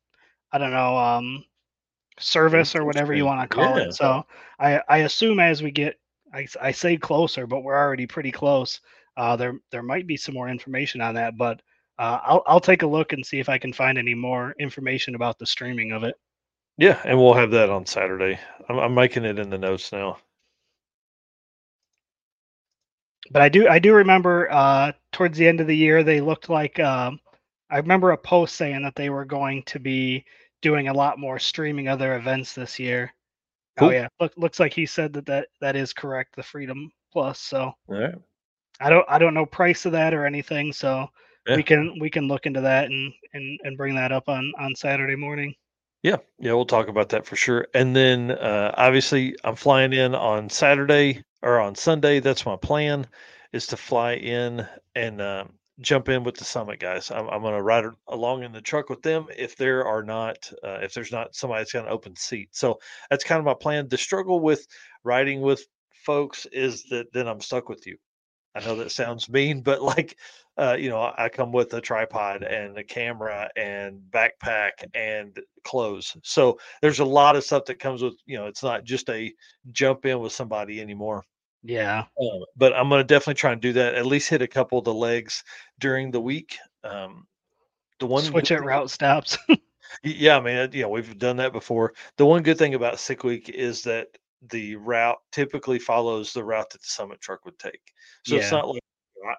I 0.53 0.59
don't 0.59 0.73
know, 0.73 0.97
um, 0.99 1.45
service 2.21 2.75
or 2.77 2.85
whatever 2.85 3.15
you 3.15 3.27
want 3.27 3.43
to 3.43 3.55
call 3.55 3.77
Yeah. 3.77 3.79
it. 3.79 3.93
So 3.95 4.25
I 4.59 4.83
I 4.89 4.99
assume 4.99 5.41
as 5.41 5.63
we 5.63 5.71
get, 5.73 5.99
I, 6.33 6.47
I 6.61 6.73
say 6.73 6.97
closer, 6.99 7.47
but 7.47 7.63
we're 7.63 7.77
already 7.79 8.07
pretty 8.07 8.33
close. 8.33 8.81
Uh, 9.17 9.37
there 9.37 9.55
there 9.73 9.83
might 9.85 10.07
be 10.07 10.17
some 10.19 10.35
more 10.35 10.49
information 10.51 11.01
on 11.03 11.15
that, 11.17 11.37
but 11.39 11.63
uh, 11.99 12.21
I'll 12.25 12.43
I'll 12.47 12.61
take 12.61 12.83
a 12.83 12.87
look 12.89 13.13
and 13.15 13.25
see 13.27 13.41
if 13.41 13.49
I 13.51 13.59
can 13.59 13.73
find 13.73 13.99
any 13.99 14.15
more 14.15 14.55
information 14.61 15.15
about 15.17 15.39
the 15.39 15.47
streaming 15.47 15.93
of 15.93 16.05
it. 16.05 16.17
Yeah, 16.79 17.01
and 17.05 17.19
we'll 17.19 17.35
have 17.35 17.53
that 17.53 17.71
on 17.71 17.87
Saturday. 17.87 18.39
I'm, 18.69 18.79
I'm 18.79 18.95
making 18.95 19.25
it 19.25 19.39
in 19.39 19.51
the 19.51 19.59
notes 19.59 19.93
now. 19.93 20.19
But 23.31 23.43
I 23.43 23.51
do 23.51 23.69
I 23.69 23.79
do 23.81 23.95
remember 23.95 24.51
uh, 24.53 24.93
towards 25.13 25.39
the 25.39 25.49
end 25.49 25.61
of 25.61 25.67
the 25.69 25.77
year 25.77 26.03
they 26.05 26.21
looked 26.23 26.49
like 26.51 26.81
um, 26.81 27.21
I 27.71 27.79
remember 27.79 28.13
a 28.13 28.19
post 28.19 28.57
saying 28.57 28.83
that 28.85 28.97
they 28.97 29.11
were 29.11 29.27
going 29.27 29.65
to 29.65 29.81
be 29.81 30.25
doing 30.63 30.89
a 30.89 30.95
lot 30.95 31.19
more 31.21 31.39
streaming 31.39 31.89
other 31.89 32.17
events 32.17 32.55
this 32.55 32.79
year. 32.81 33.13
Oh 33.79 33.91
yeah, 33.91 34.09
look 34.21 34.33
looks 34.37 34.61
like 34.61 34.75
he 34.75 34.87
said 34.87 35.13
that 35.15 35.27
that, 35.27 35.49
that 35.61 35.77
is 35.77 35.93
correct. 35.95 36.37
The 36.37 36.43
Freedom 36.45 36.91
Plus. 37.13 37.41
So 37.41 37.73
All 37.89 37.97
right. 37.97 38.15
I 38.81 38.91
don't 38.91 39.07
I 39.09 39.19
don't 39.19 39.35
know 39.35 39.47
price 39.47 39.87
of 39.87 39.93
that 39.93 40.15
or 40.15 40.27
anything. 40.27 40.73
So 40.73 41.09
Yeah. 41.47 41.57
we 41.57 41.65
can 41.65 41.99
we 42.01 42.11
can 42.11 42.29
look 42.29 42.47
into 42.47 42.63
that 42.63 42.87
and 42.87 43.13
and 43.35 43.61
and 43.65 43.79
bring 43.79 43.97
that 43.97 44.13
up 44.13 44.29
on 44.29 44.53
on 44.59 44.75
Saturday 44.77 45.17
morning. 45.17 45.55
Yeah, 46.05 46.19
yeah, 46.39 46.53
we'll 46.53 46.67
talk 46.67 46.87
about 46.89 47.09
that 47.11 47.27
for 47.27 47.35
sure. 47.37 47.67
And 47.75 47.97
then 47.97 48.31
uh, 48.33 48.73
obviously, 48.77 49.37
I'm 49.43 49.57
flying 49.57 49.93
in 49.93 50.15
on 50.15 50.49
Saturday 50.51 51.25
or 51.43 51.59
on 51.61 51.75
Sunday. 51.75 52.21
That's 52.21 52.47
my 52.47 52.57
plan. 52.57 53.07
is 53.53 53.67
to 53.69 53.77
fly 53.77 54.15
in 54.15 54.69
and 54.95 55.23
um, 55.23 55.55
jump 55.81 56.09
in 56.11 56.23
with 56.23 56.37
the 56.37 56.45
summit 56.45 56.79
guys. 56.81 57.11
I'm, 57.11 57.29
I'm 57.31 57.43
going 57.43 57.55
to 57.55 57.63
ride 57.63 57.87
along 58.09 58.45
in 58.45 58.53
the 58.53 58.61
truck 58.61 58.91
with 58.91 59.03
them 59.03 59.27
if 59.37 59.57
there 59.57 59.87
are 59.87 60.03
not 60.03 60.53
uh, 60.63 60.79
if 60.83 60.95
there's 60.95 61.13
not 61.13 61.35
somebody 61.35 61.61
that's 61.63 61.73
got 61.73 61.87
an 61.87 61.93
open 61.93 62.15
seat. 62.17 62.51
So 62.53 62.79
that's 63.11 63.25
kind 63.25 63.39
of 63.39 63.47
my 63.47 63.55
plan. 63.55 63.89
The 63.89 63.99
struggle 63.99 64.41
with 64.41 64.67
riding 65.05 65.41
with 65.41 65.67
folks 66.05 66.47
is 66.53 66.85
that 66.91 67.13
then 67.15 67.29
I'm 67.29 67.41
stuck 67.41 67.69
with 67.71 67.87
you. 67.87 67.97
I 68.55 68.61
know 68.65 68.77
that 68.77 68.93
sounds 68.93 69.29
mean, 69.29 69.63
but 69.63 69.83
like, 69.83 70.17
uh, 70.57 70.77
you 70.79 70.89
know, 70.89 71.13
I 71.17 71.29
come 71.29 71.51
with 71.51 71.75
a 71.75 71.81
tripod 71.81 72.45
and 72.45 72.79
a 72.79 72.85
camera 72.85 73.51
and 73.57 74.01
backpack 74.11 74.71
and 74.95 75.39
clothes. 75.65 76.17
So 76.23 76.59
there's 76.81 77.01
a 77.01 77.05
lot 77.05 77.35
of 77.35 77.45
stuff 77.45 77.65
that 77.67 77.81
comes 77.81 78.03
with, 78.03 78.15
you 78.27 78.37
know, 78.37 78.47
it's 78.47 78.63
not 78.63 78.85
just 78.85 79.11
a 79.11 79.33
jump 79.73 80.07
in 80.07 80.21
with 80.21 80.33
somebody 80.33 80.81
anymore. 80.81 81.25
Yeah. 81.65 82.05
Um, 82.21 82.45
but 82.57 82.75
I'm 82.75 82.89
going 82.89 83.01
to 83.01 83.05
definitely 83.05 83.35
try 83.35 83.53
and 83.53 83.61
do 83.61 83.73
that. 83.73 83.95
At 83.95 84.07
least 84.07 84.29
hit 84.29 84.43
a 84.43 84.47
couple 84.47 84.79
of 84.79 84.85
the 84.85 84.95
legs 84.95 85.43
during 85.81 86.11
the 86.11 86.21
week. 86.21 86.57
Um, 86.85 87.27
the 87.99 88.07
one 88.07 88.23
switch 88.23 88.53
at 88.53 88.65
route 88.65 88.91
stops. 88.91 89.39
yeah, 90.05 90.37
I 90.37 90.41
mean, 90.41 90.69
you 90.73 90.83
know, 90.83 90.91
we've 90.91 91.19
done 91.19 91.37
that 91.39 91.53
before. 91.53 91.95
The 92.19 92.27
one 92.27 92.43
good 92.43 92.59
thing 92.59 92.75
about 92.75 93.01
Sick 93.01 93.25
Week 93.25 93.49
is 93.49 93.83
that 93.83 94.09
the 94.51 94.77
route 94.77 95.19
typically 95.33 95.79
follows 95.79 96.33
the 96.33 96.45
route 96.45 96.71
that 96.71 96.81
the 96.81 96.89
summit 96.89 97.21
truck 97.21 97.45
would 97.45 97.59
take. 97.59 97.93
So 98.27 98.35
yeah. 98.35 98.43
it's 98.43 98.53
not 98.53 98.69
like 98.69 98.83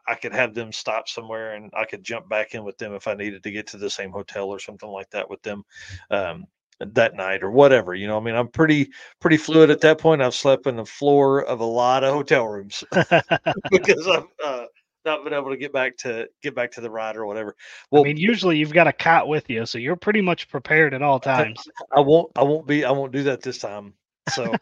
I 0.08 0.16
could 0.16 0.34
have 0.34 0.54
them 0.54 0.72
stop 0.72 1.08
somewhere 1.08 1.54
and 1.54 1.72
I 1.76 1.86
could 1.86 2.04
jump 2.04 2.28
back 2.28 2.56
in 2.56 2.64
with 2.64 2.78
them 2.78 2.94
if 2.94 3.08
I 3.08 3.14
needed 3.14 3.44
to 3.44 3.52
get 3.52 3.68
to 3.68 3.78
the 3.78 3.90
same 3.90 4.12
hotel 4.12 4.50
or 4.50 4.60
something 4.60 4.90
like 4.90 5.10
that 5.12 5.30
with 5.30 5.42
them 5.44 5.64
um, 6.10 6.46
that 6.80 7.16
night 7.16 7.44
or 7.44 7.52
whatever. 7.52 7.94
You 7.94 8.08
know, 8.08 8.18
I 8.18 8.22
mean, 8.22 8.36
I'm 8.36 8.48
pretty 8.48 8.90
pretty 9.20 9.38
fluid 9.38 9.70
at 9.70 9.82
that 9.82 10.00
point. 10.00 10.22
I've 10.22 10.36
slept 10.36 10.68
in 10.68 10.76
the 10.76 10.86
floor 10.86 11.44
of 11.44 11.60
a 11.60 11.66
lot 11.66 12.04
of 12.04 12.14
hotel 12.14 12.48
rooms 12.48 12.84
because 13.72 14.08
I've 14.08 14.26
uh, 14.44 14.66
not 15.06 15.24
been 15.24 15.34
able 15.34 15.52
to 15.52 15.58
get 15.58 15.72
back 15.72 15.96
to 15.98 16.28
get 16.42 16.56
back 16.56 16.72
to 16.72 16.82
the 16.82 16.90
ride 16.90 17.16
or 17.16 17.26
whatever. 17.26 17.56
Well, 17.92 18.04
I 18.04 18.08
mean, 18.08 18.18
usually 18.18 18.58
you've 18.58 18.74
got 18.74 18.88
a 18.88 18.94
cot 18.94 19.28
with 19.28 19.50
you, 19.50 19.66
so 19.66 19.78
you're 19.78 19.96
pretty 19.96 20.22
much 20.22 20.50
prepared 20.50 20.94
at 20.94 21.02
all 21.02 21.20
times. 21.20 21.62
I, 21.92 21.98
I 21.98 22.00
won't. 22.02 22.32
I 22.36 22.44
won't 22.44 22.68
be. 22.68 22.84
I 22.84 22.92
won't 22.92 23.12
do 23.12 23.24
that 23.24 23.42
this 23.42 23.60
time. 23.60 23.94
So 24.30 24.54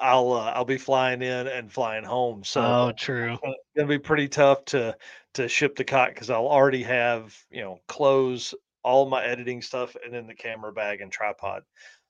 I'll 0.00 0.32
uh, 0.32 0.52
I'll 0.52 0.64
be 0.64 0.78
flying 0.78 1.22
in 1.22 1.46
and 1.46 1.72
flying 1.72 2.04
home. 2.04 2.44
So 2.44 2.60
oh, 2.60 2.92
true. 2.96 3.38
It's 3.42 3.56
gonna 3.76 3.88
be 3.88 3.98
pretty 3.98 4.28
tough 4.28 4.64
to 4.66 4.96
to 5.34 5.48
ship 5.48 5.76
the 5.76 5.84
cot 5.84 6.10
because 6.10 6.30
I'll 6.30 6.48
already 6.48 6.82
have 6.82 7.36
you 7.50 7.62
know 7.62 7.80
clothes, 7.88 8.54
all 8.82 9.08
my 9.08 9.24
editing 9.24 9.62
stuff, 9.62 9.96
and 10.04 10.12
then 10.12 10.26
the 10.26 10.34
camera 10.34 10.72
bag 10.72 11.00
and 11.00 11.12
tripod. 11.12 11.62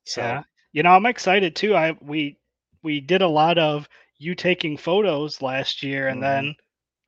So 0.04 0.22
yeah. 0.22 0.42
you 0.72 0.82
know 0.82 0.90
I'm 0.90 1.06
excited 1.06 1.54
too. 1.56 1.74
I 1.74 1.96
we 2.00 2.38
we 2.82 3.00
did 3.00 3.22
a 3.22 3.28
lot 3.28 3.58
of 3.58 3.88
you 4.18 4.34
taking 4.34 4.76
photos 4.76 5.42
last 5.42 5.82
year, 5.82 6.08
and 6.08 6.22
mm-hmm. 6.22 6.46
then 6.46 6.56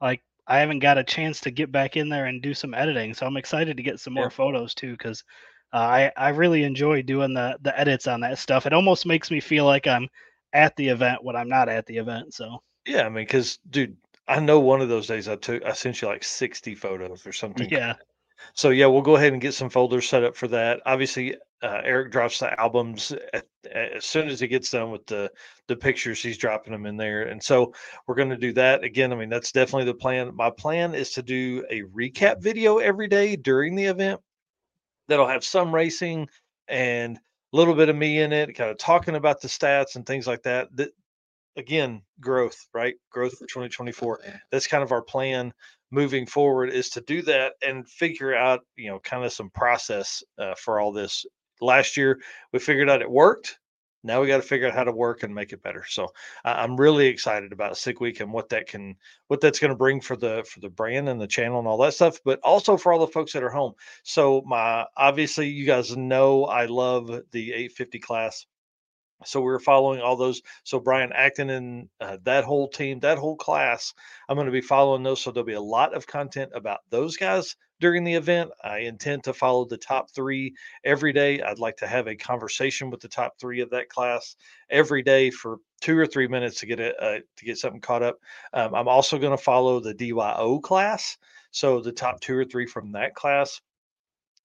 like 0.01 0.23
I 0.47 0.59
haven't 0.59 0.81
got 0.81 0.99
a 0.99 1.05
chance 1.05 1.41
to 1.41 1.51
get 1.51 1.73
back 1.73 1.97
in 1.97 2.09
there 2.09 2.27
and 2.27 2.43
do 2.43 2.55
some 2.55 2.75
editing. 2.75 3.15
So 3.15 3.27
I'm 3.27 3.37
excited 3.37 3.77
to 3.77 3.83
get 3.83 4.01
some 4.01 4.15
more 4.15 4.31
photos 4.31 4.75
too 4.75 4.93
because 4.93 5.25
uh, 5.73 5.77
I 5.77 6.13
I 6.17 6.29
really 6.31 6.65
enjoy 6.65 7.03
doing 7.03 7.35
the 7.35 7.57
the 7.63 7.79
edits 7.79 8.07
on 8.07 8.21
that 8.21 8.39
stuff. 8.39 8.67
It 8.67 8.73
almost 8.73 9.07
makes 9.07 9.31
me 9.31 9.41
feel 9.41 9.65
like 9.65 9.87
I'm 9.87 10.09
at 10.53 10.77
the 10.77 10.89
event 10.89 11.23
when 11.23 11.37
I'm 11.37 11.49
not 11.49 11.69
at 11.69 11.87
the 11.87 11.99
event. 11.99 12.35
So 12.35 12.63
yeah, 12.87 13.03
I 13.03 13.09
mean, 13.09 13.25
because 13.25 13.59
dude, 13.71 13.97
I 14.29 14.41
know 14.41 14.61
one 14.61 14.81
of 14.81 14.89
those 14.89 15.07
days 15.07 15.29
I 15.29 15.37
took 15.37 15.65
I 15.65 15.73
sent 15.73 16.01
you 16.03 16.09
like 16.09 16.25
60 16.25 16.75
photos 16.75 17.27
or 17.27 17.33
something. 17.33 17.69
Yeah. 17.71 17.95
So 18.55 18.71
yeah, 18.71 18.87
we'll 18.87 19.03
go 19.03 19.17
ahead 19.17 19.33
and 19.33 19.43
get 19.43 19.55
some 19.55 19.69
folders 19.69 20.09
set 20.09 20.25
up 20.25 20.37
for 20.37 20.49
that. 20.49 20.81
Obviously, 20.87 21.37
uh, 21.63 21.81
Eric 21.85 22.11
drops 22.11 22.39
the 22.39 22.59
albums 22.59 23.13
at, 23.35 23.47
as 23.71 24.05
soon 24.05 24.29
as 24.29 24.41
he 24.41 24.49
gets 24.49 24.71
done 24.71 24.91
with 24.91 25.07
the 25.07 25.31
the 25.67 25.77
pictures. 25.77 26.23
He's 26.23 26.39
dropping 26.39 26.73
them 26.73 26.87
in 26.87 26.97
there, 26.97 27.25
and 27.25 27.43
so 27.43 27.75
we're 28.07 28.15
going 28.15 28.31
to 28.31 28.37
do 28.37 28.53
that 28.55 28.83
again. 28.83 29.13
I 29.13 29.17
mean, 29.17 29.29
that's 29.29 29.53
definitely 29.53 29.85
the 29.85 29.95
plan. 29.95 30.35
My 30.35 30.51
plan 30.51 30.95
is 30.95 31.11
to 31.13 31.23
do 31.23 31.65
a 31.71 31.83
recap 31.83 32.43
video 32.43 32.79
every 32.79 33.09
day 33.09 33.37
during 33.37 33.75
the 33.75 33.85
event 33.85 34.21
that'll 35.09 35.27
have 35.27 35.45
some 35.45 35.75
racing 35.75 36.29
and 36.69 37.19
little 37.53 37.75
bit 37.75 37.89
of 37.89 37.97
me 37.97 38.21
in 38.21 38.33
it, 38.33 38.55
kind 38.55 38.71
of 38.71 38.79
talking 38.79 39.17
about 39.17 39.41
the 39.41 39.49
stats 39.49 39.97
and 39.97 40.07
things 40.07 40.27
like 40.27 40.43
that. 40.43 40.69
That 40.77 40.91
again, 41.57 42.03
growth, 42.21 42.67
right? 42.75 42.95
Growth 43.11 43.33
for 43.33 43.47
2024. 43.47 44.21
That's 44.51 44.67
kind 44.67 44.83
of 44.83 44.93
our 44.93 45.03
plan 45.03 45.53
moving 45.91 46.27
forward 46.27 46.71
is 46.71 46.89
to 46.91 47.01
do 47.03 47.23
that 47.23 47.55
and 47.67 47.89
figure 47.89 48.35
out, 48.35 48.61
you 48.77 48.89
know, 48.89 48.99
kind 49.01 49.25
of 49.25 49.33
some 49.33 49.51
process 49.51 50.23
uh, 50.39 50.55
for 50.55 50.81
all 50.81 50.93
this. 50.93 51.25
Last 51.61 51.97
year, 51.97 52.21
we 52.53 52.59
figured 52.59 52.89
out 52.89 53.03
it 53.03 53.11
worked 53.11 53.59
now 54.03 54.21
we 54.21 54.27
got 54.27 54.37
to 54.37 54.43
figure 54.43 54.67
out 54.67 54.75
how 54.75 54.85
to 54.85 54.93
work 54.93 55.23
and 55.23 55.35
make 55.35 55.53
it 55.53 55.63
better 55.63 55.85
so 55.89 56.09
i'm 56.45 56.77
really 56.77 57.07
excited 57.07 57.53
about 57.53 57.77
sick 57.77 58.01
week 58.01 58.21
and 58.21 58.33
what 58.33 58.49
that 58.49 58.67
can 58.67 58.95
what 59.29 59.41
that's 59.41 59.59
going 59.59 59.71
to 59.71 59.77
bring 59.77 60.01
for 60.01 60.17
the 60.17 60.45
for 60.49 60.61
the 60.61 60.71
brand 60.71 61.09
and 61.09 61.21
the 61.21 61.27
channel 61.27 61.59
and 61.59 61.69
all 61.69 61.79
that 61.79 61.95
stuff 61.95 62.19
but 62.25 62.41
also 62.41 62.77
for 62.77 62.93
all 62.93 62.99
the 62.99 63.07
folks 63.07 63.33
that 63.33 63.43
are 63.43 63.51
home 63.51 63.73
so 64.03 64.43
my 64.47 64.85
obviously 64.97 65.49
you 65.49 65.67
guys 65.67 65.97
know 65.97 66.45
i 66.45 66.67
love 66.67 67.09
the 67.33 67.53
850 67.53 67.99
class 67.99 68.47
so 69.25 69.41
we 69.41 69.53
are 69.53 69.59
following 69.59 70.01
all 70.01 70.17
those. 70.17 70.41
So 70.65 70.81
Brian 70.81 71.13
Acton 71.13 71.51
and 71.51 71.89
uh, 72.01 72.19
that 72.23 72.45
whole 72.45 72.69
team, 72.69 73.01
that 73.01 73.19
whole 73.19 73.37
class, 73.37 73.93
I'm 74.29 74.37
going 74.37 74.47
to 74.47 74.53
be 74.53 74.61
following 74.61 75.03
those. 75.03 75.21
So 75.21 75.31
there'll 75.31 75.47
be 75.47 75.53
a 75.53 75.61
lot 75.61 75.95
of 75.95 76.07
content 76.07 76.53
about 76.55 76.81
those 76.89 77.17
guys 77.17 77.55
during 77.81 78.05
the 78.05 78.15
event. 78.15 78.51
I 78.63 78.79
intend 78.79 79.25
to 79.25 79.33
follow 79.33 79.65
the 79.65 79.77
top 79.77 80.11
three 80.11 80.55
every 80.85 81.13
day. 81.13 81.41
I'd 81.41 81.59
like 81.59 81.77
to 81.79 81.87
have 81.87 82.07
a 82.07 82.15
conversation 82.15 82.91
with 82.91 83.01
the 83.01 83.09
top 83.09 83.39
three 83.39 83.61
of 83.61 83.71
that 83.71 83.89
class 83.89 84.37
every 84.71 85.03
day 85.03 85.31
for 85.31 85.59
two 85.81 85.99
or 85.99 86.07
three 86.07 86.29
minutes 86.29 86.61
to 86.61 86.67
get 86.67 86.81
it 86.81 86.95
uh, 87.01 87.19
to 87.37 87.45
get 87.45 87.59
something 87.59 87.81
caught 87.81 88.03
up. 88.03 88.19
Um, 88.53 88.75
I'm 88.75 88.89
also 88.89 89.19
going 89.19 89.37
to 89.37 89.43
follow 89.43 89.81
the 89.81 89.95
DYO 89.95 90.63
class. 90.63 91.17
So 91.51 91.81
the 91.81 91.93
top 91.93 92.21
two 92.21 92.37
or 92.37 92.45
three 92.45 92.67
from 92.67 92.93
that 92.93 93.15
class 93.15 93.61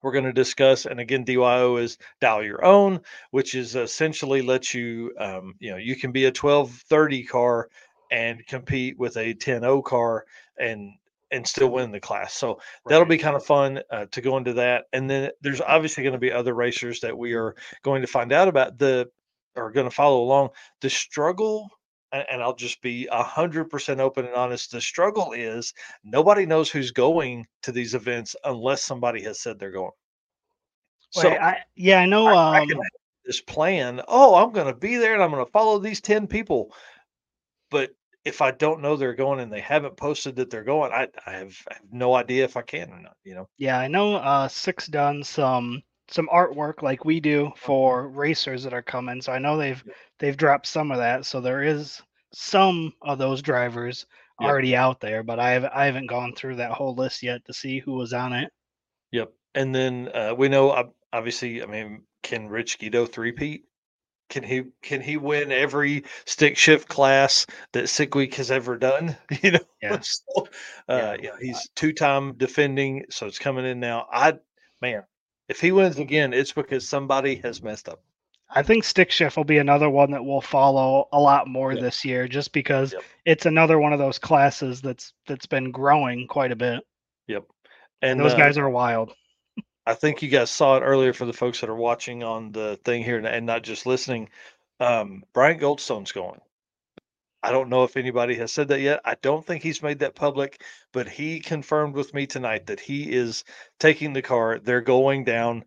we're 0.05 0.11
going 0.11 0.25
to 0.25 0.33
discuss. 0.33 0.85
And 0.85 0.99
again, 0.99 1.25
DYO 1.25 1.81
is 1.81 1.97
dial 2.21 2.43
your 2.43 2.63
own, 2.63 3.01
which 3.31 3.55
is 3.55 3.75
essentially 3.75 4.43
let 4.43 4.71
you, 4.71 5.11
um, 5.19 5.55
you 5.57 5.71
know, 5.71 5.77
you 5.77 5.95
can 5.95 6.11
be 6.11 6.25
a 6.25 6.27
1230 6.27 7.23
car 7.23 7.69
and 8.11 8.45
compete 8.45 8.99
with 8.99 9.17
a 9.17 9.33
10 9.33 9.81
car 9.81 10.25
and 10.59 10.91
and 11.35 11.47
still 11.47 11.69
win 11.69 11.91
the 11.91 11.99
class. 11.99 12.33
So 12.33 12.49
right. 12.49 12.59
that'll 12.87 13.05
be 13.05 13.17
kind 13.17 13.35
of 13.35 13.45
fun 13.45 13.81
uh, 13.91 14.05
to 14.11 14.21
go 14.21 14.37
into 14.37 14.53
that. 14.53 14.85
And 14.93 15.09
then 15.09 15.31
there's 15.41 15.61
obviously 15.61 16.03
going 16.03 16.13
to 16.13 16.19
be 16.19 16.31
other 16.31 16.53
racers 16.53 16.99
that 17.01 17.17
we 17.17 17.33
are 17.33 17.55
going 17.83 18.01
to 18.01 18.07
find 18.07 18.31
out 18.31 18.47
about 18.47 18.77
the 18.77 19.09
are 19.55 19.71
going 19.71 19.89
to 19.89 19.95
follow 19.95 20.21
along. 20.21 20.49
The 20.81 20.89
struggle 20.89 21.69
and 22.11 22.41
I'll 22.41 22.55
just 22.55 22.81
be 22.81 23.07
a 23.11 23.23
hundred 23.23 23.65
percent 23.65 23.99
open 23.99 24.25
and 24.25 24.35
honest. 24.35 24.71
The 24.71 24.81
struggle 24.81 25.33
is 25.33 25.73
nobody 26.03 26.45
knows 26.45 26.69
who's 26.69 26.91
going 26.91 27.45
to 27.63 27.71
these 27.71 27.93
events 27.93 28.35
unless 28.43 28.83
somebody 28.83 29.21
has 29.23 29.39
said 29.39 29.59
they're 29.59 29.71
going. 29.71 29.91
So 31.09 31.29
Wait, 31.29 31.39
I, 31.39 31.57
yeah, 31.75 31.99
I 31.99 32.05
know. 32.05 32.27
I, 32.27 32.61
um, 32.61 32.69
I 32.69 32.87
this 33.25 33.41
plan. 33.41 34.01
Oh, 34.07 34.35
I'm 34.35 34.51
going 34.51 34.67
to 34.67 34.79
be 34.79 34.97
there 34.97 35.13
and 35.13 35.23
I'm 35.23 35.31
going 35.31 35.43
to 35.45 35.51
follow 35.51 35.79
these 35.79 36.01
ten 36.01 36.27
people. 36.27 36.73
But 37.71 37.91
if 38.25 38.41
I 38.41 38.51
don't 38.51 38.81
know 38.81 38.97
they're 38.97 39.13
going 39.13 39.39
and 39.39 39.53
they 39.53 39.61
haven't 39.61 39.95
posted 39.95 40.35
that 40.35 40.49
they're 40.49 40.63
going, 40.63 40.91
I, 40.91 41.07
I, 41.25 41.33
have, 41.33 41.55
I 41.69 41.75
have 41.75 41.83
no 41.91 42.15
idea 42.15 42.43
if 42.43 42.57
I 42.57 42.63
can 42.63 42.91
or 42.91 42.99
not. 42.99 43.15
You 43.23 43.35
know. 43.35 43.49
Yeah, 43.57 43.79
I 43.79 43.87
know. 43.87 44.15
Uh, 44.15 44.47
Six 44.47 44.87
done 44.87 45.23
some 45.23 45.81
some 46.07 46.29
artwork 46.31 46.83
like 46.83 47.03
we 47.03 47.19
do 47.19 47.51
for 47.55 48.09
racers 48.09 48.63
that 48.63 48.73
are 48.73 48.81
coming. 48.83 49.21
So 49.21 49.31
I 49.31 49.39
know 49.39 49.57
they've 49.57 49.83
they've 50.19 50.37
dropped 50.37 50.67
some 50.67 50.91
of 50.91 50.97
that. 50.97 51.25
So 51.25 51.39
there 51.39 51.63
is 51.63 52.01
some 52.33 52.93
of 53.01 53.17
those 53.17 53.41
drivers 53.41 54.05
yep. 54.39 54.49
already 54.49 54.75
out 54.75 54.99
there, 54.99 55.23
but 55.23 55.39
I 55.39 55.51
have 55.51 55.65
I 55.65 55.85
haven't 55.85 56.07
gone 56.07 56.33
through 56.33 56.57
that 56.57 56.71
whole 56.71 56.95
list 56.95 57.23
yet 57.23 57.45
to 57.45 57.53
see 57.53 57.79
who 57.79 57.93
was 57.93 58.13
on 58.13 58.33
it. 58.33 58.51
Yep. 59.11 59.31
And 59.53 59.73
then 59.73 60.09
uh, 60.13 60.35
we 60.37 60.49
know 60.49 60.91
obviously, 61.13 61.63
I 61.63 61.65
mean, 61.65 62.03
can 62.23 62.49
Rich 62.49 62.79
Guido 62.79 63.05
three-peat? 63.05 63.63
Can 64.29 64.43
he 64.43 64.63
can 64.81 65.01
he 65.01 65.17
win 65.17 65.51
every 65.51 66.03
stick 66.25 66.57
shift 66.57 66.87
class 66.87 67.45
that 67.73 67.89
Sick 67.89 68.15
Week 68.15 68.33
has 68.35 68.51
ever 68.51 68.77
done? 68.77 69.15
You 69.43 69.51
know, 69.51 69.59
yeah. 69.81 69.99
so, 70.01 70.47
uh, 70.89 70.97
yeah. 70.97 71.15
yeah, 71.21 71.31
he's 71.39 71.69
two-time 71.75 72.33
defending, 72.33 73.05
so 73.09 73.27
it's 73.27 73.39
coming 73.39 73.65
in 73.65 73.79
now. 73.79 74.07
I 74.11 74.33
man, 74.81 75.03
if 75.47 75.61
he 75.61 75.71
wins 75.71 75.99
again, 75.99 76.33
it's 76.33 76.51
because 76.51 76.87
somebody 76.87 77.35
has 77.43 77.61
messed 77.61 77.87
up. 77.87 78.01
I 78.49 78.63
think 78.63 78.83
stick 78.83 79.11
shift 79.11 79.37
will 79.37 79.43
be 79.43 79.57
another 79.57 79.89
one 79.89 80.11
that 80.11 80.23
will 80.23 80.41
follow 80.41 81.07
a 81.11 81.19
lot 81.19 81.47
more 81.47 81.73
yep. 81.73 81.81
this 81.81 82.05
year, 82.05 82.27
just 82.27 82.53
because 82.53 82.93
yep. 82.93 83.03
it's 83.25 83.45
another 83.45 83.79
one 83.79 83.93
of 83.93 83.99
those 83.99 84.19
classes 84.19 84.81
that's 84.81 85.13
that's 85.27 85.45
been 85.45 85.71
growing 85.71 86.27
quite 86.27 86.51
a 86.51 86.55
bit. 86.55 86.83
Yep, 87.27 87.45
and, 88.01 88.11
and 88.11 88.19
those 88.19 88.33
uh, 88.33 88.37
guys 88.37 88.57
are 88.57 88.69
wild. 88.69 89.13
I 89.85 89.93
think 89.93 90.21
you 90.21 90.29
guys 90.29 90.49
saw 90.49 90.77
it 90.77 90.81
earlier 90.81 91.13
for 91.13 91.25
the 91.25 91.33
folks 91.33 91.61
that 91.61 91.69
are 91.69 91.75
watching 91.75 92.23
on 92.23 92.51
the 92.51 92.79
thing 92.83 93.03
here 93.03 93.19
and 93.19 93.45
not 93.45 93.63
just 93.63 93.85
listening. 93.85 94.29
Um, 94.79 95.23
Brian 95.33 95.59
Goldstone's 95.59 96.11
going. 96.11 96.39
I 97.43 97.51
don't 97.51 97.69
know 97.69 97.83
if 97.83 97.95
anybody 97.95 98.33
has 98.35 98.51
said 98.51 98.69
that 98.69 98.81
yet. 98.81 99.01
I 99.05 99.15
don't 99.21 99.45
think 99.45 99.61
he's 99.61 99.83
made 99.83 99.99
that 99.99 100.15
public, 100.15 100.63
but 100.91 101.07
he 101.07 101.39
confirmed 101.39 101.93
with 101.93 102.11
me 102.15 102.25
tonight 102.25 102.65
that 102.65 102.79
he 102.79 103.11
is 103.11 103.43
taking 103.79 104.13
the 104.13 104.23
car. 104.23 104.57
They're 104.57 104.81
going 104.81 105.23
down. 105.25 105.63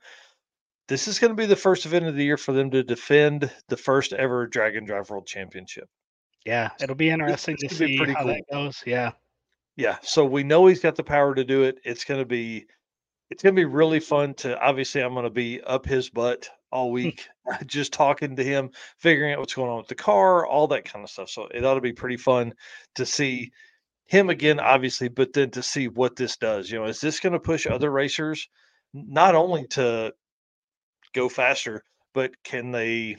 This 0.88 1.06
is 1.06 1.20
going 1.20 1.30
to 1.30 1.36
be 1.36 1.46
the 1.46 1.54
first 1.54 1.86
event 1.86 2.06
of 2.06 2.16
the 2.16 2.24
year 2.24 2.36
for 2.36 2.52
them 2.52 2.72
to 2.72 2.82
defend 2.82 3.48
the 3.68 3.76
first 3.76 4.12
ever 4.12 4.48
Drag-N-Drive 4.48 5.08
World 5.08 5.28
Championship. 5.28 5.88
Yeah, 6.44 6.70
it'll 6.80 6.96
be 6.96 7.10
interesting 7.10 7.56
to 7.58 7.68
see 7.68 7.96
how 7.96 8.22
cool. 8.22 8.26
that 8.26 8.42
goes. 8.50 8.82
Yeah. 8.84 9.12
Yeah, 9.76 9.98
so 10.02 10.24
we 10.24 10.42
know 10.42 10.66
he's 10.66 10.80
got 10.80 10.96
the 10.96 11.04
power 11.04 11.36
to 11.36 11.44
do 11.44 11.62
it. 11.62 11.78
It's 11.84 12.04
going 12.04 12.18
to 12.18 12.26
be 12.26 12.66
it's 13.30 13.42
going 13.42 13.54
to 13.54 13.60
be 13.60 13.64
really 13.64 14.00
fun 14.00 14.34
to 14.34 14.58
obviously 14.60 15.02
I'm 15.02 15.12
going 15.12 15.24
to 15.24 15.30
be 15.30 15.60
up 15.62 15.86
his 15.86 16.10
butt 16.10 16.48
all 16.70 16.90
week 16.92 17.28
just 17.66 17.92
talking 17.92 18.36
to 18.36 18.44
him, 18.44 18.70
figuring 18.98 19.32
out 19.32 19.40
what's 19.40 19.54
going 19.54 19.70
on 19.70 19.78
with 19.78 19.88
the 19.88 19.94
car, 19.94 20.46
all 20.46 20.66
that 20.68 20.84
kind 20.84 21.04
of 21.04 21.10
stuff. 21.10 21.30
So 21.30 21.48
it 21.52 21.64
ought 21.64 21.74
to 21.74 21.80
be 21.80 21.92
pretty 21.92 22.16
fun 22.16 22.54
to 22.94 23.06
see 23.06 23.50
him 24.06 24.30
again 24.30 24.58
obviously, 24.58 25.08
but 25.08 25.32
then 25.32 25.50
to 25.50 25.62
see 25.62 25.88
what 25.88 26.16
this 26.16 26.36
does. 26.36 26.70
You 26.70 26.78
know, 26.78 26.86
is 26.86 27.00
this 27.00 27.20
going 27.20 27.34
to 27.34 27.40
push 27.40 27.66
other 27.66 27.90
racers 27.90 28.48
not 28.94 29.34
only 29.34 29.66
to 29.68 30.12
go 31.14 31.28
faster, 31.28 31.82
but 32.14 32.32
can 32.42 32.70
they 32.70 33.16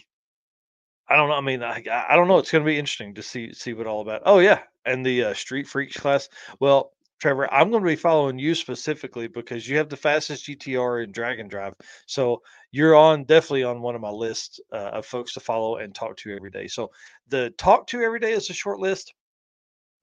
I 1.09 1.15
don't 1.15 1.29
know. 1.29 1.35
I 1.35 1.41
mean, 1.41 1.63
I, 1.63 1.83
I 2.07 2.15
don't 2.15 2.27
know. 2.27 2.37
It's 2.37 2.51
going 2.51 2.63
to 2.63 2.69
be 2.69 2.77
interesting 2.77 3.15
to 3.15 3.23
see 3.23 3.51
see 3.51 3.73
what 3.73 3.87
all 3.87 4.01
about. 4.01 4.21
Oh 4.25 4.39
yeah, 4.39 4.59
and 4.85 5.03
the 5.03 5.25
uh, 5.25 5.33
Street 5.33 5.67
Freaks 5.67 5.97
class. 5.97 6.29
Well, 6.59 6.91
Trevor, 7.19 7.53
I'm 7.53 7.69
going 7.69 7.83
to 7.83 7.89
be 7.89 7.97
following 7.97 8.39
you 8.39 8.55
specifically 8.55 9.27
because 9.27 9.67
you 9.67 9.77
have 9.77 9.89
the 9.89 9.97
fastest 9.97 10.47
GTR 10.47 11.03
in 11.03 11.11
Drag 11.11 11.39
and 11.39 11.49
Drive. 11.49 11.73
So 12.05 12.41
you're 12.71 12.95
on 12.95 13.25
definitely 13.25 13.63
on 13.63 13.81
one 13.81 13.93
of 13.93 14.01
my 14.01 14.09
lists 14.09 14.59
uh, 14.71 14.91
of 14.93 15.05
folks 15.05 15.33
to 15.33 15.41
follow 15.41 15.77
and 15.77 15.93
talk 15.93 16.15
to 16.17 16.33
every 16.33 16.49
day. 16.49 16.67
So 16.67 16.91
the 17.27 17.49
talk 17.57 17.87
to 17.87 18.01
every 18.01 18.19
day 18.19 18.31
is 18.31 18.49
a 18.49 18.53
short 18.53 18.79
list. 18.79 19.13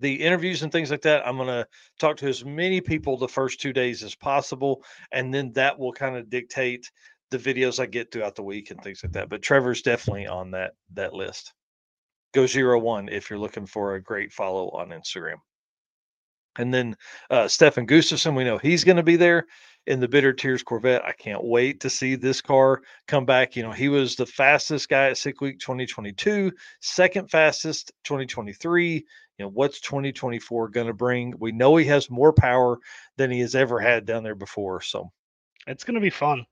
The 0.01 0.15
interviews 0.15 0.63
and 0.63 0.71
things 0.71 0.91
like 0.91 1.01
that, 1.03 1.27
I'm 1.27 1.37
going 1.37 1.49
to 1.49 1.67
talk 1.99 2.19
to 2.19 2.29
as 2.29 2.45
many 2.45 2.83
people 2.83 3.17
the 3.17 3.27
first 3.27 3.61
two 3.63 3.73
days 3.73 4.03
as 4.03 4.15
possible, 4.15 4.85
and 5.11 5.33
then 5.33 5.53
that 5.55 5.79
will 5.79 5.93
kind 5.93 6.17
of 6.17 6.29
dictate 6.29 6.91
the 7.31 7.39
videos 7.39 7.81
I 7.81 7.87
get 7.87 8.13
throughout 8.13 8.35
the 8.35 8.43
week 8.43 8.71
and 8.71 8.81
things 8.83 9.03
like 9.03 9.13
that. 9.13 9.31
But 9.31 9.41
Trevor's 9.41 9.81
definitely 9.81 10.27
on 10.27 10.51
that 10.51 10.73
that 10.93 11.15
list. 11.15 11.55
Go 12.35 12.47
zero 12.47 12.79
one 12.79 13.09
if 13.09 13.31
you're 13.31 13.39
looking 13.39 13.65
for 13.65 13.95
a 13.95 14.03
great 14.03 14.33
follow 14.33 14.69
on 14.71 14.91
Instagram. 14.91 15.37
And 16.59 16.73
then 16.73 16.97
uh, 17.31 17.49
Stefan 17.49 17.87
Gustafson, 17.87 18.35
we 18.35 18.45
know 18.45 18.59
he's 18.59 18.85
going 18.85 18.97
to 18.97 19.03
be 19.03 19.17
there 19.17 19.47
in 19.87 20.01
the 20.01 20.09
Bitter 20.09 20.33
Tears 20.33 20.63
Corvette. 20.63 21.05
I 21.05 21.13
can't 21.13 21.45
wait 21.45 21.81
to 21.81 21.91
see 21.91 22.15
this 22.15 22.41
car 22.41 22.83
come 23.07 23.25
back. 23.25 23.57
You 23.57 23.63
know, 23.63 23.73
he 23.73 23.89
was 23.89 24.17
the 24.17 24.27
fastest 24.27 24.89
guy 24.89 25.11
at 25.11 25.19
Sick 25.19 25.41
Week 25.41 25.59
2022, 25.59 26.53
second 26.81 27.31
fastest 27.31 27.93
2023. 28.05 28.95
You 29.39 29.45
know, 29.45 29.51
what's 29.51 29.81
2024 29.81 30.69
going 30.71 30.87
to 30.87 30.95
bring? 30.95 31.35
We 31.39 31.53
know 31.53 31.77
he 31.77 31.85
has 31.87 32.11
more 32.11 32.33
power 32.33 32.79
than 33.17 33.31
he 33.31 33.41
has 33.41 33.55
ever 33.55 33.79
had 33.79 34.07
down 34.07 34.23
there 34.23 34.35
before. 34.35 34.81
So 34.81 35.11
it's 35.67 35.85
going 35.85 35.95
to 35.95 36.01
be 36.01 36.11
fun. 36.11 36.47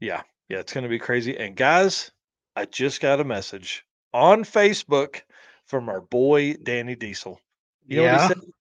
Yeah, 0.00 0.22
yeah, 0.48 0.58
it's 0.58 0.72
going 0.72 0.82
to 0.82 0.90
be 0.90 0.98
crazy. 0.98 1.36
And 1.36 1.54
guys, 1.54 2.10
I 2.56 2.64
just 2.64 3.00
got 3.00 3.20
a 3.20 3.24
message 3.24 3.84
on 4.12 4.44
Facebook 4.44 5.22
from 5.66 5.88
our 5.88 6.00
boy 6.00 6.54
Danny 6.54 6.96
Diesel. 6.96 7.40
You 7.86 7.98
know 7.98 8.02
yeah. 8.02 8.28
what 8.28 8.36
he 8.36 8.40
said? 8.40 8.52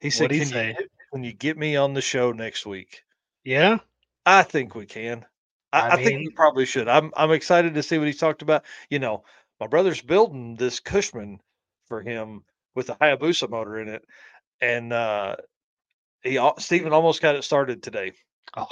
He 0.00 0.10
said, 0.10 0.30
What'd 0.30 0.36
he 0.36 0.50
"Can 0.50 0.66
you 0.66 0.72
get, 0.74 0.90
can 1.12 1.24
you 1.24 1.32
get 1.32 1.58
me 1.58 1.76
on 1.76 1.94
the 1.94 2.00
show 2.00 2.32
next 2.32 2.66
week?" 2.66 3.02
Yeah. 3.44 3.78
I 4.26 4.42
think 4.42 4.74
we 4.74 4.86
can. 4.86 5.24
I, 5.72 5.80
I 5.80 5.90
I 5.92 6.04
think 6.04 6.18
we 6.18 6.30
probably 6.30 6.66
should. 6.66 6.88
I'm 6.88 7.12
I'm 7.16 7.32
excited 7.32 7.74
to 7.74 7.82
see 7.82 7.98
what 7.98 8.06
he's 8.06 8.18
talked 8.18 8.42
about. 8.42 8.64
You 8.90 8.98
know, 8.98 9.24
my 9.60 9.66
brother's 9.66 10.02
building 10.02 10.54
this 10.56 10.80
Cushman 10.80 11.40
for 11.86 12.02
him 12.02 12.44
with 12.74 12.90
a 12.90 12.94
Hayabusa 12.96 13.48
motor 13.48 13.80
in 13.80 13.88
it, 13.88 14.04
and 14.60 14.92
uh, 14.92 15.36
he 16.22 16.38
Stephen 16.58 16.92
almost 16.92 17.22
got 17.22 17.36
it 17.36 17.44
started 17.44 17.82
today. 17.82 18.12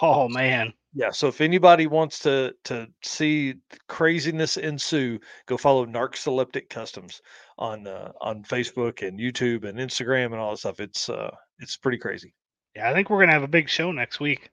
Oh 0.00 0.28
man. 0.28 0.72
Yeah, 0.94 1.10
so 1.10 1.28
if 1.28 1.40
anybody 1.42 1.86
wants 1.86 2.20
to 2.20 2.54
to 2.64 2.88
see 3.02 3.54
craziness 3.88 4.56
ensue, 4.56 5.18
go 5.46 5.56
follow 5.56 5.84
Narcoleptic 5.84 6.70
Customs 6.70 7.20
on 7.58 7.86
uh, 7.86 8.12
on 8.20 8.42
Facebook 8.42 9.06
and 9.06 9.18
YouTube 9.18 9.64
and 9.64 9.78
Instagram 9.78 10.26
and 10.26 10.36
all 10.36 10.50
that 10.50 10.58
stuff. 10.58 10.80
It's 10.80 11.08
uh 11.08 11.34
it's 11.58 11.76
pretty 11.76 11.98
crazy. 11.98 12.34
Yeah, 12.74 12.90
I 12.90 12.92
think 12.92 13.08
we're 13.08 13.20
gonna 13.20 13.32
have 13.32 13.42
a 13.42 13.48
big 13.48 13.68
show 13.68 13.92
next 13.92 14.20
week. 14.20 14.50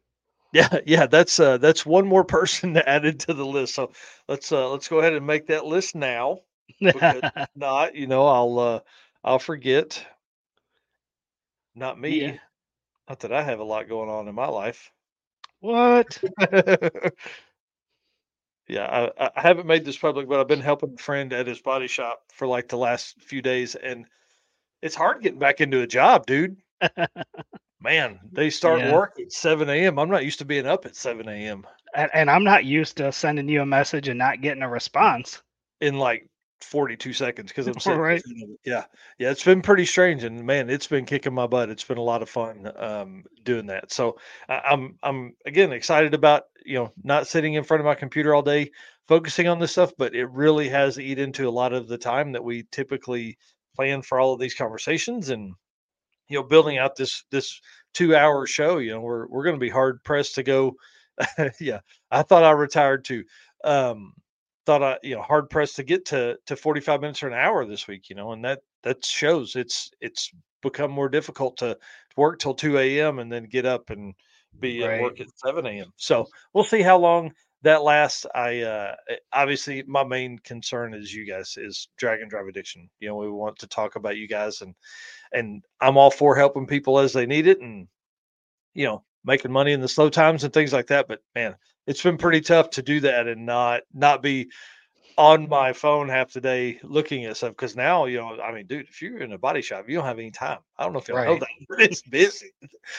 Yeah, 0.53 0.69
yeah, 0.85 1.05
that's 1.07 1.39
uh 1.39 1.57
that's 1.57 1.85
one 1.85 2.07
more 2.07 2.23
person 2.23 2.77
added 2.85 3.19
to 3.21 3.33
the 3.33 3.45
list. 3.45 3.75
So 3.75 3.91
let's 4.27 4.51
uh 4.51 4.69
let's 4.69 4.87
go 4.87 4.99
ahead 4.99 5.13
and 5.13 5.27
make 5.27 5.47
that 5.47 5.65
list 5.65 5.95
now. 5.95 6.39
If 6.79 7.31
not, 7.55 7.95
you 7.95 8.07
know, 8.07 8.25
I'll 8.25 8.59
uh 8.59 8.79
I'll 9.23 9.39
forget. 9.39 10.05
Not 11.75 11.99
me. 11.99 12.21
Yeah. 12.21 12.37
Not 13.09 13.19
that 13.21 13.33
I 13.33 13.43
have 13.43 13.59
a 13.59 13.63
lot 13.63 13.89
going 13.89 14.09
on 14.09 14.27
in 14.27 14.35
my 14.35 14.47
life. 14.47 14.91
what? 15.59 16.21
Yeah, 18.67 19.09
I, 19.19 19.31
I 19.35 19.41
haven't 19.41 19.67
made 19.67 19.85
this 19.85 19.97
public, 19.97 20.27
but 20.27 20.39
I've 20.39 20.47
been 20.47 20.61
helping 20.61 20.93
a 20.93 20.97
friend 21.01 21.31
at 21.33 21.47
his 21.47 21.61
body 21.61 21.87
shop 21.87 22.23
for 22.33 22.47
like 22.47 22.69
the 22.69 22.77
last 22.77 23.21
few 23.21 23.41
days, 23.41 23.75
and 23.75 24.05
it's 24.81 24.95
hard 24.95 25.21
getting 25.21 25.39
back 25.39 25.61
into 25.61 25.81
a 25.81 25.87
job, 25.87 26.25
dude. 26.25 26.57
Man, 27.81 28.19
they 28.31 28.49
start 28.49 28.79
Yeah. 28.79 28.91
work 28.91 29.19
at 29.19 29.31
7 29.31 29.69
a.m. 29.69 29.99
I'm 29.99 30.09
not 30.09 30.23
used 30.25 30.39
to 30.39 30.45
being 30.45 30.65
up 30.65 30.85
at 30.85 30.95
7 30.95 31.27
a.m. 31.27 31.67
And, 31.95 32.09
and 32.13 32.31
I'm 32.31 32.43
not 32.43 32.65
used 32.65 32.97
to 32.97 33.11
sending 33.11 33.49
you 33.49 33.61
a 33.61 33.65
message 33.65 34.07
and 34.07 34.17
not 34.17 34.41
getting 34.41 34.63
a 34.63 34.69
response. 34.69 35.41
in 35.81 35.97
like 35.97 36.27
42 36.63 37.13
seconds 37.13 37.51
because 37.51 37.67
I'm 37.67 37.79
sitting 37.79 38.01
Right. 38.01 38.23
listening 38.25 38.47
to 38.47 38.53
it. 38.53 38.59
Yeah, 38.65 38.85
yeah, 39.19 39.31
it's 39.31 39.43
been 39.43 39.61
pretty 39.61 39.85
strange, 39.85 40.23
and 40.23 40.45
man, 40.45 40.69
it's 40.69 40.87
been 40.87 41.05
kicking 41.05 41.33
my 41.33 41.47
butt. 41.47 41.69
It's 41.69 41.83
been 41.83 41.97
a 41.97 42.01
lot 42.03 42.21
of 42.21 42.29
fun 42.29 42.71
um, 42.77 43.23
doing 43.43 43.65
that. 43.67 43.91
So 43.91 44.17
I'm 44.49 44.97
I'm 45.03 45.35
again 45.45 45.71
excited 45.73 46.13
about 46.13 46.43
you 46.65 46.75
know 46.75 46.93
not 47.03 47.27
sitting 47.27 47.55
in 47.55 47.63
front 47.63 47.81
of 47.81 47.85
my 47.85 47.95
computer 47.95 48.33
all 48.35 48.41
day 48.41 48.71
focusing 49.07 49.47
on 49.47 49.59
this 49.59 49.71
stuff, 49.73 49.91
but 49.97 50.15
it 50.15 50.25
really 50.27 50.69
has 50.69 50.99
eat 50.99 51.19
into 51.19 51.47
a 51.47 51.51
lot 51.51 51.73
of 51.73 51.87
the 51.87 51.97
time 51.97 52.31
that 52.33 52.43
we 52.43 52.63
typically 52.71 53.37
plan 53.75 54.01
for 54.01 54.19
all 54.19 54.33
of 54.33 54.39
these 54.39 54.55
conversations 54.55 55.29
and 55.29 55.53
you 56.29 56.37
know 56.37 56.43
building 56.43 56.77
out 56.77 56.95
this 56.95 57.23
this 57.31 57.59
two 57.93 58.15
hour 58.15 58.45
show. 58.47 58.77
You 58.77 58.91
know 58.91 59.01
we're 59.01 59.27
we're 59.27 59.43
going 59.43 59.55
to 59.55 59.59
be 59.59 59.69
hard 59.69 60.03
pressed 60.03 60.35
to 60.35 60.43
go. 60.43 60.73
yeah, 61.59 61.79
I 62.11 62.23
thought 62.23 62.43
I 62.43 62.51
retired 62.51 63.05
too. 63.05 63.23
Um, 63.63 64.13
thought 64.65 64.83
I, 64.83 64.97
you 65.03 65.15
know, 65.15 65.21
hard 65.21 65.49
pressed 65.49 65.75
to 65.77 65.83
get 65.83 66.05
to 66.07 66.37
to 66.47 66.55
45 66.55 67.01
minutes 67.01 67.23
or 67.23 67.27
an 67.27 67.33
hour 67.33 67.65
this 67.65 67.87
week, 67.87 68.09
you 68.09 68.15
know, 68.15 68.31
and 68.31 68.43
that 68.45 68.61
that 68.83 69.05
shows 69.05 69.55
it's 69.55 69.91
it's 70.01 70.31
become 70.61 70.91
more 70.91 71.09
difficult 71.09 71.57
to, 71.57 71.73
to 71.75 72.15
work 72.15 72.39
till 72.39 72.53
2 72.53 72.77
a.m. 72.77 73.19
and 73.19 73.31
then 73.31 73.45
get 73.45 73.65
up 73.65 73.89
and 73.89 74.13
be 74.59 74.83
at 74.83 75.01
work 75.01 75.19
at 75.19 75.27
7 75.45 75.65
a.m. 75.65 75.91
So 75.97 76.25
we'll 76.53 76.63
see 76.63 76.81
how 76.81 76.97
long 76.97 77.33
that 77.63 77.83
lasts. 77.83 78.25
I 78.33 78.61
uh 78.61 78.95
eh, 79.09 79.15
obviously 79.33 79.83
my 79.87 80.03
main 80.03 80.39
concern 80.39 80.93
is 80.93 81.13
you 81.13 81.25
guys 81.25 81.55
is 81.57 81.89
drag 81.97 82.21
and 82.21 82.29
drive 82.29 82.47
addiction. 82.47 82.89
You 82.99 83.09
know, 83.09 83.15
we 83.15 83.29
want 83.29 83.59
to 83.59 83.67
talk 83.67 83.95
about 83.95 84.17
you 84.17 84.27
guys 84.27 84.61
and 84.61 84.75
and 85.31 85.63
I'm 85.81 85.97
all 85.97 86.11
for 86.11 86.35
helping 86.35 86.67
people 86.67 86.99
as 86.99 87.13
they 87.13 87.25
need 87.25 87.47
it 87.47 87.61
and 87.61 87.87
you 88.73 88.85
know 88.85 89.03
making 89.25 89.51
money 89.51 89.71
in 89.71 89.81
the 89.81 89.87
slow 89.87 90.09
times 90.09 90.43
and 90.43 90.53
things 90.53 90.73
like 90.73 90.87
that. 90.87 91.07
But 91.07 91.19
man, 91.35 91.55
it's 91.87 92.01
been 92.03 92.17
pretty 92.17 92.41
tough 92.41 92.69
to 92.71 92.81
do 92.81 92.99
that 93.01 93.27
and 93.27 93.45
not 93.45 93.81
not 93.93 94.21
be 94.21 94.49
on 95.17 95.47
my 95.47 95.73
phone 95.73 96.09
half 96.09 96.33
the 96.33 96.41
day 96.41 96.79
looking 96.83 97.25
at 97.25 97.37
stuff 97.37 97.51
because 97.51 97.75
now 97.75 98.05
you 98.05 98.17
know 98.17 98.39
i 98.41 98.51
mean 98.51 98.65
dude 98.65 98.87
if 98.89 99.01
you're 99.01 99.19
in 99.19 99.33
a 99.33 99.37
body 99.37 99.61
shop 99.61 99.87
you 99.87 99.95
don't 99.95 100.05
have 100.05 100.17
any 100.17 100.31
time 100.31 100.57
i 100.77 100.83
don't 100.83 100.93
know 100.93 100.99
if 100.99 101.07
know 101.09 101.15
Right. 101.15 101.39
that 101.39 101.49
but 101.69 101.81
it's 101.81 102.01
busy 102.01 102.51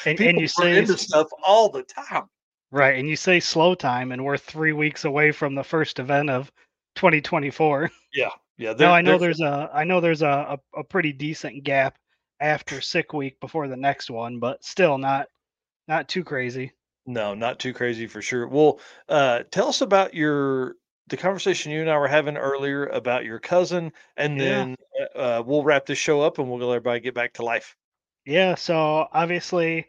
And, 0.07 0.17
people 0.17 0.29
and 0.31 0.41
you 0.41 0.47
say 0.49 0.79
into 0.79 0.97
stuff 0.97 1.29
all 1.45 1.69
the 1.69 1.83
time 1.83 2.29
right, 2.71 2.99
and 2.99 3.09
you 3.09 3.15
say 3.17 3.39
slow 3.41 3.75
time, 3.75 4.11
and 4.13 4.25
we're 4.25 4.37
three 4.37 4.73
weeks 4.73 5.05
away 5.05 5.31
from 5.33 5.55
the 5.55 5.63
first 5.63 5.99
event 6.01 6.29
of 6.31 6.51
2024. 6.97 7.91
yeah 8.13 8.29
yeah 8.57 8.71
No, 8.71 8.77
there- 8.77 8.91
I 8.91 9.01
know 9.03 9.19
there's 9.19 9.41
a 9.41 9.71
I 9.73 9.85
know 9.85 10.01
there's 10.01 10.23
a, 10.23 10.59
a, 10.75 10.81
a 10.81 10.85
pretty 10.85 11.13
decent 11.13 11.65
gap 11.65 11.97
after 12.41 12.81
sick 12.81 13.13
week 13.13 13.39
before 13.41 13.69
the 13.69 13.77
next 13.77 14.11
one, 14.11 14.39
but 14.39 14.65
still 14.65 14.99
not 14.99 15.29
not 15.89 16.09
too 16.09 16.23
crazy. 16.25 16.73
No 17.07 17.33
not 17.35 17.59
too 17.61 17.73
crazy 17.75 18.07
for 18.07 18.21
sure 18.23 18.47
well 18.49 18.79
uh 19.09 19.43
tell 19.51 19.69
us 19.69 19.81
about 19.81 20.13
your 20.15 20.77
the 21.07 21.17
conversation 21.17 21.73
you 21.73 21.81
and 21.81 21.91
i 21.91 21.99
were 21.99 22.09
having 22.09 22.37
earlier 22.37 22.87
about 22.87 23.25
your 23.25 23.39
cousin 23.39 23.93
and 24.19 24.39
Yeah. 24.39 24.41
then 24.41 24.77
uh, 25.01 25.19
uh, 25.19 25.43
we'll 25.47 25.63
wrap 25.65 25.87
this 25.87 25.99
show 25.99 26.21
up 26.23 26.39
and 26.39 26.49
we'll 26.51 26.59
let 26.59 26.77
everybody 26.77 27.01
get 27.01 27.15
back 27.15 27.33
to 27.35 27.43
life 27.45 27.77
Yeah, 28.27 28.55
so 28.55 29.09
obviously 29.13 29.87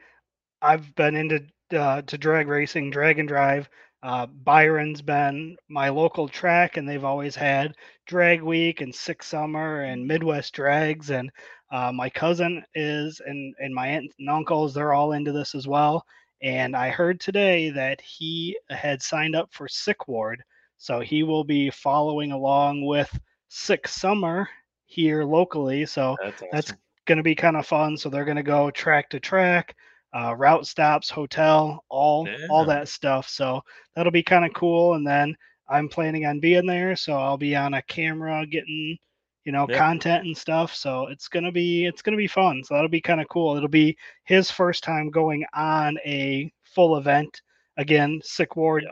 I've 0.61 0.95
been 0.95 1.15
into 1.15 1.47
uh, 1.71 2.01
to 2.03 2.17
drag 2.17 2.47
racing, 2.47 2.91
drag 2.91 3.19
and 3.19 3.27
drive. 3.29 3.69
Uh, 4.03 4.27
Byron's 4.27 5.01
been 5.01 5.57
my 5.69 5.89
local 5.89 6.27
track, 6.29 6.77
and 6.77 6.87
they've 6.89 7.03
always 7.05 7.35
had 7.35 7.75
drag 8.07 8.41
week 8.43 8.81
and 8.81 8.95
Sick 8.95 9.23
Summer 9.23 9.81
and 9.83 10.07
Midwest 10.07 10.53
drags. 10.55 11.11
And 11.11 11.31
uh, 11.71 11.91
my 11.93 12.09
cousin 12.09 12.65
is, 12.75 13.21
and 13.25 13.55
and 13.59 13.73
my 13.75 13.87
aunt 13.89 14.11
and 14.19 14.29
uncles, 14.29 14.73
they're 14.73 14.93
all 14.93 15.13
into 15.13 15.31
this 15.33 15.55
as 15.55 15.67
well. 15.67 16.05
And 16.41 16.75
I 16.75 16.89
heard 16.89 17.19
today 17.19 17.69
that 17.71 18.01
he 18.01 18.57
had 18.69 19.01
signed 19.01 19.35
up 19.35 19.53
for 19.53 19.67
Sick 19.67 20.07
Ward, 20.07 20.43
so 20.77 20.99
he 20.99 21.23
will 21.23 21.43
be 21.43 21.69
following 21.69 22.31
along 22.31 22.85
with 22.85 23.17
Sick 23.49 23.87
Summer 23.87 24.47
here 24.85 25.23
locally. 25.23 25.85
So 25.85 26.17
that's 26.51 26.71
That's 26.71 26.79
going 27.05 27.17
to 27.17 27.23
be 27.23 27.35
kind 27.35 27.55
of 27.57 27.65
fun. 27.67 27.97
So 27.97 28.09
they're 28.09 28.25
going 28.25 28.37
to 28.37 28.43
go 28.43 28.69
track 28.71 29.09
to 29.11 29.19
track, 29.19 29.75
uh, 30.13 30.35
route 30.35 30.65
stops, 30.67 31.09
hotel, 31.09 31.83
all 31.89 32.27
all 32.49 32.65
that 32.65 32.87
stuff. 32.87 33.27
So 33.29 33.61
that'll 33.95 34.11
be 34.11 34.23
kind 34.23 34.45
of 34.45 34.53
cool. 34.53 34.93
And 34.95 35.05
then 35.07 35.35
I'm 35.69 35.89
planning 35.89 36.25
on 36.25 36.39
being 36.39 36.65
there, 36.65 36.95
so 36.95 37.13
I'll 37.13 37.37
be 37.37 37.55
on 37.55 37.73
a 37.73 37.81
camera 37.83 38.45
getting, 38.45 38.97
you 39.45 39.51
know, 39.51 39.65
Yeah. 39.69 39.77
content 39.77 40.25
and 40.25 40.37
stuff. 40.37 40.75
So 40.75 41.07
it's 41.07 41.27
gonna 41.27 41.51
be 41.51 41.85
it's 41.85 42.01
gonna 42.01 42.17
be 42.17 42.27
fun. 42.27 42.63
So 42.63 42.73
that'll 42.73 42.89
be 42.89 43.01
kind 43.01 43.21
of 43.21 43.29
cool. 43.29 43.55
It'll 43.55 43.69
be 43.69 43.97
his 44.25 44.51
first 44.51 44.83
time 44.83 45.09
going 45.09 45.45
on 45.53 45.97
a 46.05 46.51
full 46.63 46.97
event. 46.97 47.41
Again, 47.77 48.19
Sick 48.23 48.55
Ward 48.55 48.85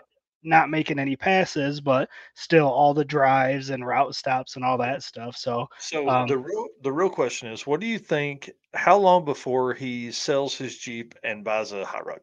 not 0.46 0.70
making 0.70 1.00
any 1.00 1.16
passes, 1.16 1.80
but 1.80 2.10
still 2.36 2.68
all 2.68 2.94
the 2.94 3.06
drives 3.06 3.70
and 3.70 3.86
route 3.86 4.14
stops 4.14 4.56
and 4.58 4.66
all 4.66 4.78
that 4.78 5.02
stuff. 5.02 5.36
So 5.38 5.68
So 5.80 6.08
Um, 6.10 6.28
the 6.28 6.38
real 6.38 6.68
the 6.82 6.92
real 6.92 7.10
question 7.10 7.50
is, 7.50 7.66
what 7.66 7.80
do 7.80 7.88
you 7.88 7.98
think? 8.00 8.52
How 8.74 8.98
long 8.98 9.26
before 9.26 9.74
he 9.74 10.12
sells 10.12 10.56
his 10.56 10.78
Jeep 10.78 11.16
and 11.24 11.44
buys 11.44 11.72
a 11.72 11.86
hot 11.86 12.06
rod? 12.06 12.20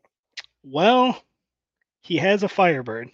well, 0.62 1.22
he 2.02 2.16
has 2.18 2.42
a 2.42 2.48
Firebird. 2.48 3.10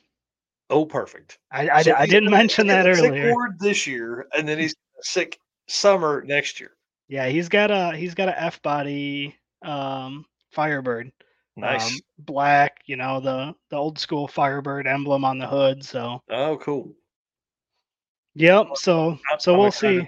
Oh, 0.69 0.85
perfect. 0.85 1.39
I, 1.53 1.69
I, 1.69 1.83
So 1.83 1.95
I 1.95 2.07
didn't 2.07 2.31
mention 2.43 2.67
that 2.67 2.85
gonna 2.85 2.97
sick 2.97 3.05
earlier. 3.11 3.33
Ward 3.33 3.59
this 3.61 3.87
year, 3.87 4.27
and 4.37 4.49
then 4.49 4.59
he's 4.59 4.75
sick 5.01 5.39
summer 5.67 6.23
next 6.27 6.61
year. 6.61 6.71
Yeah, 7.09 7.29
he's 7.29 7.49
got 7.49 7.71
a 7.71 7.97
he's 7.97 8.15
got 8.15 8.29
a 8.29 8.41
F 8.41 8.61
body 8.63 9.37
um 9.63 10.25
Firebird. 10.51 11.13
Nice. 11.57 11.93
Um, 11.93 11.99
black, 12.19 12.81
you 12.87 12.97
know, 12.97 13.21
the 13.21 13.55
the 13.71 13.77
old 13.77 13.99
school 13.99 14.29
Firebird 14.29 14.87
emblem 14.87 15.25
on 15.25 15.39
the 15.39 15.47
hood. 15.47 15.85
So 15.85 16.23
oh, 16.31 16.57
cool. 16.59 16.93
yep. 18.35 18.67
So 18.75 19.19
so 19.39 19.55
I'm 19.55 19.59
we'll 19.59 19.71
see. 19.71 20.07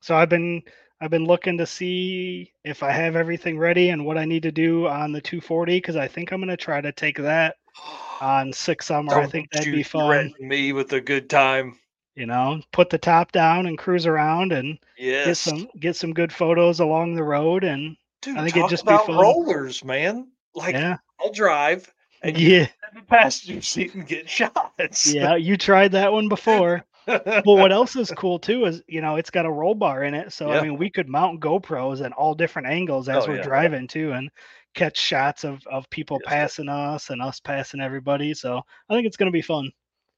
So 0.00 0.16
I've 0.16 0.28
been 0.28 0.62
I've 1.00 1.10
been 1.10 1.24
looking 1.24 1.58
to 1.58 1.66
see 1.66 2.52
if 2.64 2.82
I 2.84 2.92
have 2.92 3.16
everything 3.16 3.58
ready 3.58 3.90
and 3.90 4.04
what 4.04 4.18
I 4.18 4.24
need 4.24 4.44
to 4.44 4.52
do 4.52 4.86
on 4.86 5.10
the 5.10 5.20
240 5.20 5.78
because 5.78 5.96
I 5.96 6.06
think 6.06 6.30
I'm 6.30 6.40
gonna 6.40 6.56
try 6.56 6.80
to 6.80 6.92
take 6.92 7.18
that 7.18 7.56
on 8.20 8.52
Sick 8.52 8.82
Summer. 8.82 9.12
I 9.12 9.20
Don't 9.22 9.30
think 9.30 9.50
that'd 9.50 9.72
be 9.72 9.82
fun. 9.82 10.32
Me 10.38 10.72
with 10.72 10.92
a 10.92 11.00
good 11.00 11.28
time. 11.28 11.78
You 12.14 12.26
know, 12.26 12.60
put 12.72 12.90
the 12.90 12.98
top 12.98 13.32
down 13.32 13.66
and 13.66 13.78
cruise 13.78 14.06
around 14.06 14.52
and 14.52 14.78
get 15.24 15.36
some 15.36 15.68
get 15.80 15.96
some 15.96 16.12
good 16.12 16.32
photos 16.32 16.80
along 16.80 17.14
the 17.14 17.24
road 17.24 17.64
and 17.64 17.96
Dude, 18.20 18.36
I 18.36 18.42
think 18.44 18.56
it'd 18.56 18.62
talk 18.62 18.70
just 18.70 18.86
be 18.86 18.94
about 18.94 19.06
fun. 19.06 19.16
rollers, 19.18 19.84
man. 19.84 20.28
Like 20.54 20.74
yeah 20.74 20.98
I'll 21.20 21.32
drive 21.32 21.92
and 22.22 22.36
yeah 22.38 22.66
the 22.94 23.02
passenger 23.02 23.60
seat 23.62 23.94
and 23.94 24.06
get 24.06 24.28
shots. 24.38 25.06
yeah 25.14 25.34
you 25.36 25.56
tried 25.56 25.92
that 25.92 26.12
one 26.12 26.28
before. 26.28 26.84
but 27.06 27.42
what 27.44 27.72
else 27.72 27.96
is 27.96 28.10
cool 28.12 28.38
too 28.38 28.64
is 28.66 28.82
you 28.86 29.00
know 29.00 29.16
it's 29.16 29.30
got 29.30 29.46
a 29.46 29.50
roll 29.50 29.74
bar 29.74 30.04
in 30.04 30.14
it 30.14 30.32
so 30.32 30.48
Yeah. 30.48 30.60
i 30.60 30.62
mean 30.62 30.76
we 30.76 30.88
could 30.90 31.08
mount 31.08 31.40
gopros 31.40 32.04
at 32.04 32.12
all 32.12 32.34
different 32.34 32.68
angles 32.68 33.08
as 33.08 33.26
Oh, 33.26 33.30
we're 33.30 33.38
yeah. 33.38 33.42
driving 33.42 33.88
too 33.88 34.12
and 34.12 34.30
catch 34.74 34.98
shots 34.98 35.42
of 35.44 35.66
of 35.66 35.88
people 35.90 36.20
Yes, 36.20 36.28
passing 36.28 36.68
us 36.68 37.10
and 37.10 37.20
us 37.20 37.40
passing 37.40 37.80
everybody 37.80 38.34
so 38.34 38.60
i 38.88 38.94
think 38.94 39.06
it's 39.06 39.16
going 39.16 39.26
to 39.32 39.36
be 39.36 39.42
fun 39.42 39.70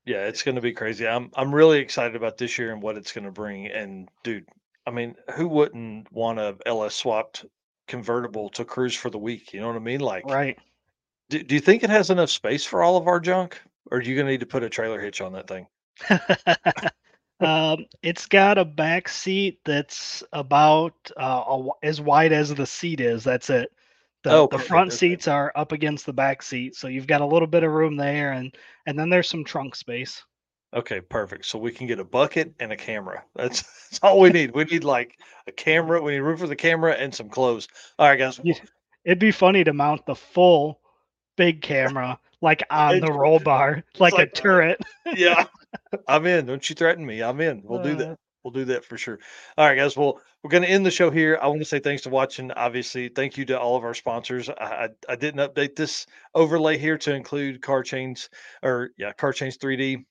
Yeah, 0.06 0.26
it's 0.26 0.42
going 0.42 0.56
to 0.56 0.60
be 0.60 0.72
crazy. 0.72 1.06
I'm 1.06 1.30
I'm 1.34 1.54
really 1.54 1.78
excited 1.78 2.16
about 2.16 2.36
this 2.36 2.58
year 2.58 2.72
and 2.72 2.82
what 2.82 2.96
it's 2.96 3.12
going 3.12 3.24
to 3.24 3.30
bring. 3.30 3.68
And 3.68 4.08
dude, 4.22 4.46
I 4.86 4.90
mean, 4.90 5.14
who 5.34 5.48
wouldn't 5.48 6.12
want 6.12 6.38
a 6.38 6.56
LS 6.66 6.94
swapped 6.94 7.46
convertible 7.88 8.50
to 8.50 8.64
cruise 8.64 8.94
for 8.94 9.10
the 9.10 9.18
week? 9.18 9.52
You 9.52 9.60
know 9.60 9.68
what 9.68 9.76
I 9.76 9.80
mean? 9.80 10.00
Like, 10.00 10.26
right 10.26 10.58
do, 11.28 11.42
do 11.42 11.54
you 11.54 11.60
think 11.60 11.82
it 11.82 11.90
has 11.90 12.10
enough 12.10 12.30
space 12.30 12.64
for 12.64 12.82
all 12.82 12.96
of 12.96 13.06
our 13.06 13.20
junk, 13.20 13.60
or 13.90 13.98
are 13.98 14.02
you 14.02 14.14
going 14.14 14.26
to 14.26 14.32
need 14.32 14.40
to 14.40 14.46
put 14.46 14.62
a 14.62 14.68
trailer 14.68 15.00
hitch 15.00 15.20
on 15.20 15.32
that 15.32 15.48
thing? 15.48 15.66
um 17.40 17.86
it's 18.02 18.26
got 18.26 18.58
a 18.58 18.64
back 18.64 19.08
seat 19.08 19.60
that's 19.64 20.22
about 20.32 20.94
uh, 21.16 21.42
a 21.46 21.68
as 21.84 22.00
wide 22.00 22.32
as 22.32 22.54
the 22.54 22.66
seat 22.66 23.00
is 23.00 23.24
that's 23.24 23.50
it 23.50 23.72
the, 24.24 24.30
Oh, 24.32 24.48
the 24.50 24.58
front 24.58 24.88
okay. 24.88 24.96
seats 24.96 25.28
are 25.28 25.52
up 25.54 25.70
against 25.72 26.06
the 26.06 26.12
back 26.12 26.42
seat 26.42 26.74
so 26.74 26.88
you've 26.88 27.06
got 27.06 27.20
a 27.20 27.26
little 27.26 27.46
bit 27.48 27.62
of 27.62 27.70
room 27.70 27.96
there 27.96 28.32
and 28.32 28.54
and 28.86 28.98
then 28.98 29.08
there's 29.10 29.28
some 29.28 29.44
trunk 29.44 29.74
space 29.76 30.22
Okay, 30.76 31.00
perfect. 31.00 31.46
So 31.46 31.56
we 31.56 31.70
can 31.70 31.86
get 31.86 32.00
a 32.00 32.04
bucket 32.04 32.52
and 32.58 32.72
a 32.72 32.76
camera. 32.76 33.22
That's, 33.36 33.62
that's 33.62 34.00
all 34.02 34.18
we 34.18 34.30
need. 34.30 34.52
We 34.56 34.64
need 34.64 34.82
like 34.82 35.16
a 35.46 35.52
camera. 35.52 36.02
We 36.02 36.14
need 36.14 36.18
room 36.18 36.36
for 36.36 36.48
the 36.48 36.56
camera 36.56 36.94
and 36.94 37.14
some 37.14 37.28
clothes. 37.28 37.68
All 37.96 38.08
right, 38.08 38.18
guys. 38.18 38.40
It'd 39.04 39.20
be 39.20 39.30
funny 39.30 39.62
to 39.62 39.72
mount 39.72 40.04
the 40.04 40.16
full 40.16 40.80
big 41.36 41.62
camera 41.62 42.18
like 42.40 42.64
on 42.70 42.98
the 42.98 43.12
roll 43.12 43.38
bar, 43.38 43.84
like, 44.00 44.14
like, 44.14 44.28
a 44.28 44.30
turret. 44.32 44.80
yeah, 45.14 45.44
I'm 46.08 46.26
in. 46.26 46.46
Don't 46.46 46.68
you 46.68 46.74
threaten 46.74 47.06
me. 47.06 47.22
I'm 47.22 47.40
in. 47.40 47.62
We'll 47.64 47.80
do 47.82 47.92
Uh, 47.92 47.96
that. 47.98 48.18
We'll 48.44 48.52
do 48.52 48.66
that 48.66 48.84
for 48.84 48.98
sure. 48.98 49.18
All 49.56 49.66
right, 49.66 49.74
guys. 49.74 49.96
Well, 49.96 50.20
we're 50.42 50.50
going 50.50 50.62
to 50.62 50.68
end 50.68 50.84
the 50.84 50.90
show 50.90 51.10
here. 51.10 51.38
I 51.40 51.46
want 51.46 51.60
to 51.60 51.64
say 51.64 51.78
thanks 51.78 52.02
to 52.02 52.10
watching. 52.10 52.52
Obviously, 52.52 53.08
thank 53.08 53.38
you 53.38 53.46
to 53.46 53.58
all 53.58 53.74
of 53.74 53.84
our 53.84 53.94
sponsors. 53.94 54.50
I, 54.50 54.54
I, 54.62 54.88
I 55.08 55.16
didn't 55.16 55.40
update 55.40 55.74
this 55.74 56.06
overlay 56.34 56.76
here 56.76 56.98
to 56.98 57.14
include 57.14 57.62
Car 57.62 57.82
Chains 57.82 58.28
or 58.62 58.90
yeah, 58.98 59.12
Car 59.12 59.32
Chains 59.32 59.56
3D. 59.56 60.04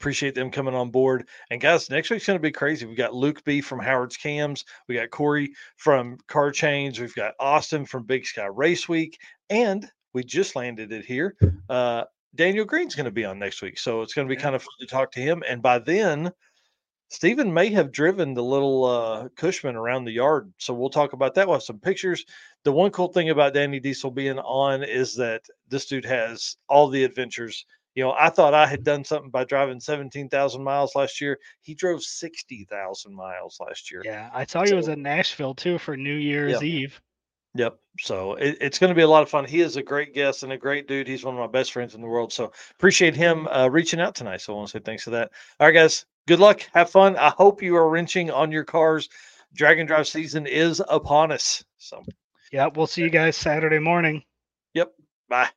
Appreciate 0.00 0.34
them 0.34 0.50
coming 0.50 0.74
on 0.74 0.90
board. 0.90 1.28
And 1.50 1.60
guys, 1.60 1.90
next 1.90 2.10
week's 2.10 2.26
going 2.26 2.38
to 2.38 2.42
be 2.42 2.50
crazy. 2.50 2.86
We 2.86 2.94
got 2.94 3.14
Luke 3.14 3.44
B 3.44 3.60
from 3.60 3.78
Howard's 3.78 4.16
Cams. 4.16 4.64
We 4.88 4.94
got 4.94 5.10
Corey 5.10 5.52
from 5.76 6.16
Car 6.28 6.50
Chains. 6.50 6.98
We've 6.98 7.14
got 7.14 7.34
Austin 7.38 7.84
from 7.84 8.04
Big 8.04 8.24
Sky 8.24 8.46
Race 8.46 8.88
Week, 8.88 9.18
and 9.50 9.86
we 10.14 10.24
just 10.24 10.56
landed 10.56 10.90
it 10.90 11.04
here. 11.04 11.36
Uh, 11.68 12.04
Daniel 12.34 12.64
Green's 12.64 12.94
going 12.94 13.04
to 13.04 13.12
be 13.12 13.26
on 13.26 13.38
next 13.38 13.60
week, 13.60 13.78
so 13.78 14.00
it's 14.00 14.14
going 14.14 14.26
to 14.26 14.34
be 14.34 14.40
kind 14.40 14.54
of 14.54 14.62
fun 14.62 14.72
to 14.80 14.86
talk 14.86 15.12
to 15.12 15.20
him. 15.20 15.42
And 15.46 15.60
by 15.60 15.78
then, 15.78 16.32
Stephen 17.12 17.52
may 17.52 17.68
have 17.68 17.92
driven 17.92 18.32
the 18.32 18.42
little 18.42 18.86
uh, 18.86 19.28
Cushman 19.36 19.76
around 19.76 20.06
the 20.06 20.12
yard, 20.12 20.50
so 20.56 20.72
we'll 20.72 20.88
talk 20.88 21.12
about 21.12 21.34
that. 21.34 21.46
We'll 21.46 21.56
have 21.56 21.62
some 21.62 21.78
pictures. 21.78 22.24
The 22.64 22.72
one 22.72 22.90
cool 22.90 23.08
thing 23.08 23.28
about 23.28 23.52
Danny 23.52 23.80
Diesel 23.80 24.10
being 24.10 24.38
on 24.38 24.82
is 24.82 25.14
that 25.16 25.42
this 25.68 25.84
dude 25.84 26.06
has 26.06 26.56
all 26.70 26.88
the 26.88 27.04
adventures. 27.04 27.66
You 27.94 28.04
know, 28.04 28.14
I 28.18 28.30
thought 28.30 28.54
I 28.54 28.66
had 28.66 28.82
done 28.82 29.04
something 29.04 29.28
by 29.28 29.44
driving 29.44 29.78
17,000 29.78 30.64
miles 30.64 30.96
last 30.96 31.20
year. 31.20 31.38
He 31.60 31.74
drove 31.74 32.02
60,000 32.02 33.14
miles 33.14 33.58
last 33.60 33.92
year. 33.92 34.00
Yeah, 34.02 34.30
I 34.32 34.46
saw 34.46 34.64
he 34.64 34.72
was 34.72 34.88
in 34.88 35.02
Nashville 35.02 35.54
too 35.54 35.76
for 35.76 35.98
New 35.98 36.16
Year's 36.16 36.62
Eve. 36.62 36.98
Yep. 37.54 37.78
So 38.00 38.36
it, 38.36 38.56
it's 38.62 38.78
going 38.78 38.88
to 38.88 38.94
be 38.94 39.02
a 39.02 39.08
lot 39.08 39.22
of 39.22 39.28
fun. 39.28 39.44
He 39.44 39.60
is 39.60 39.76
a 39.76 39.82
great 39.82 40.14
guest 40.14 40.44
and 40.44 40.52
a 40.52 40.56
great 40.56 40.88
dude. 40.88 41.06
He's 41.06 41.24
one 41.24 41.34
of 41.34 41.40
my 41.40 41.46
best 41.46 41.72
friends 41.72 41.94
in 41.94 42.00
the 42.00 42.06
world. 42.06 42.32
So 42.32 42.52
appreciate 42.70 43.14
him 43.14 43.46
uh, 43.48 43.68
reaching 43.68 44.00
out 44.00 44.14
tonight. 44.14 44.40
So 44.40 44.54
I 44.54 44.56
want 44.56 44.68
to 44.70 44.78
say 44.78 44.82
thanks 44.82 45.04
for 45.04 45.10
that. 45.10 45.30
All 45.60 45.66
right, 45.66 45.74
guys. 45.74 46.06
Good 46.26 46.38
luck. 46.38 46.62
Have 46.72 46.90
fun. 46.90 47.16
I 47.16 47.30
hope 47.30 47.62
you 47.62 47.76
are 47.76 47.88
wrenching 47.88 48.30
on 48.30 48.52
your 48.52 48.64
cars. 48.64 49.08
Drag-N-Drive 49.54 50.06
season 50.06 50.46
is 50.46 50.82
upon 50.88 51.32
us. 51.32 51.64
So 51.78 52.02
Yeah, 52.52 52.68
we'll 52.74 52.86
see 52.86 53.02
you 53.02 53.10
guys 53.10 53.36
Saturday 53.36 53.78
morning. 53.78 54.22
Yep. 54.74 54.92
Bye. 55.28 55.48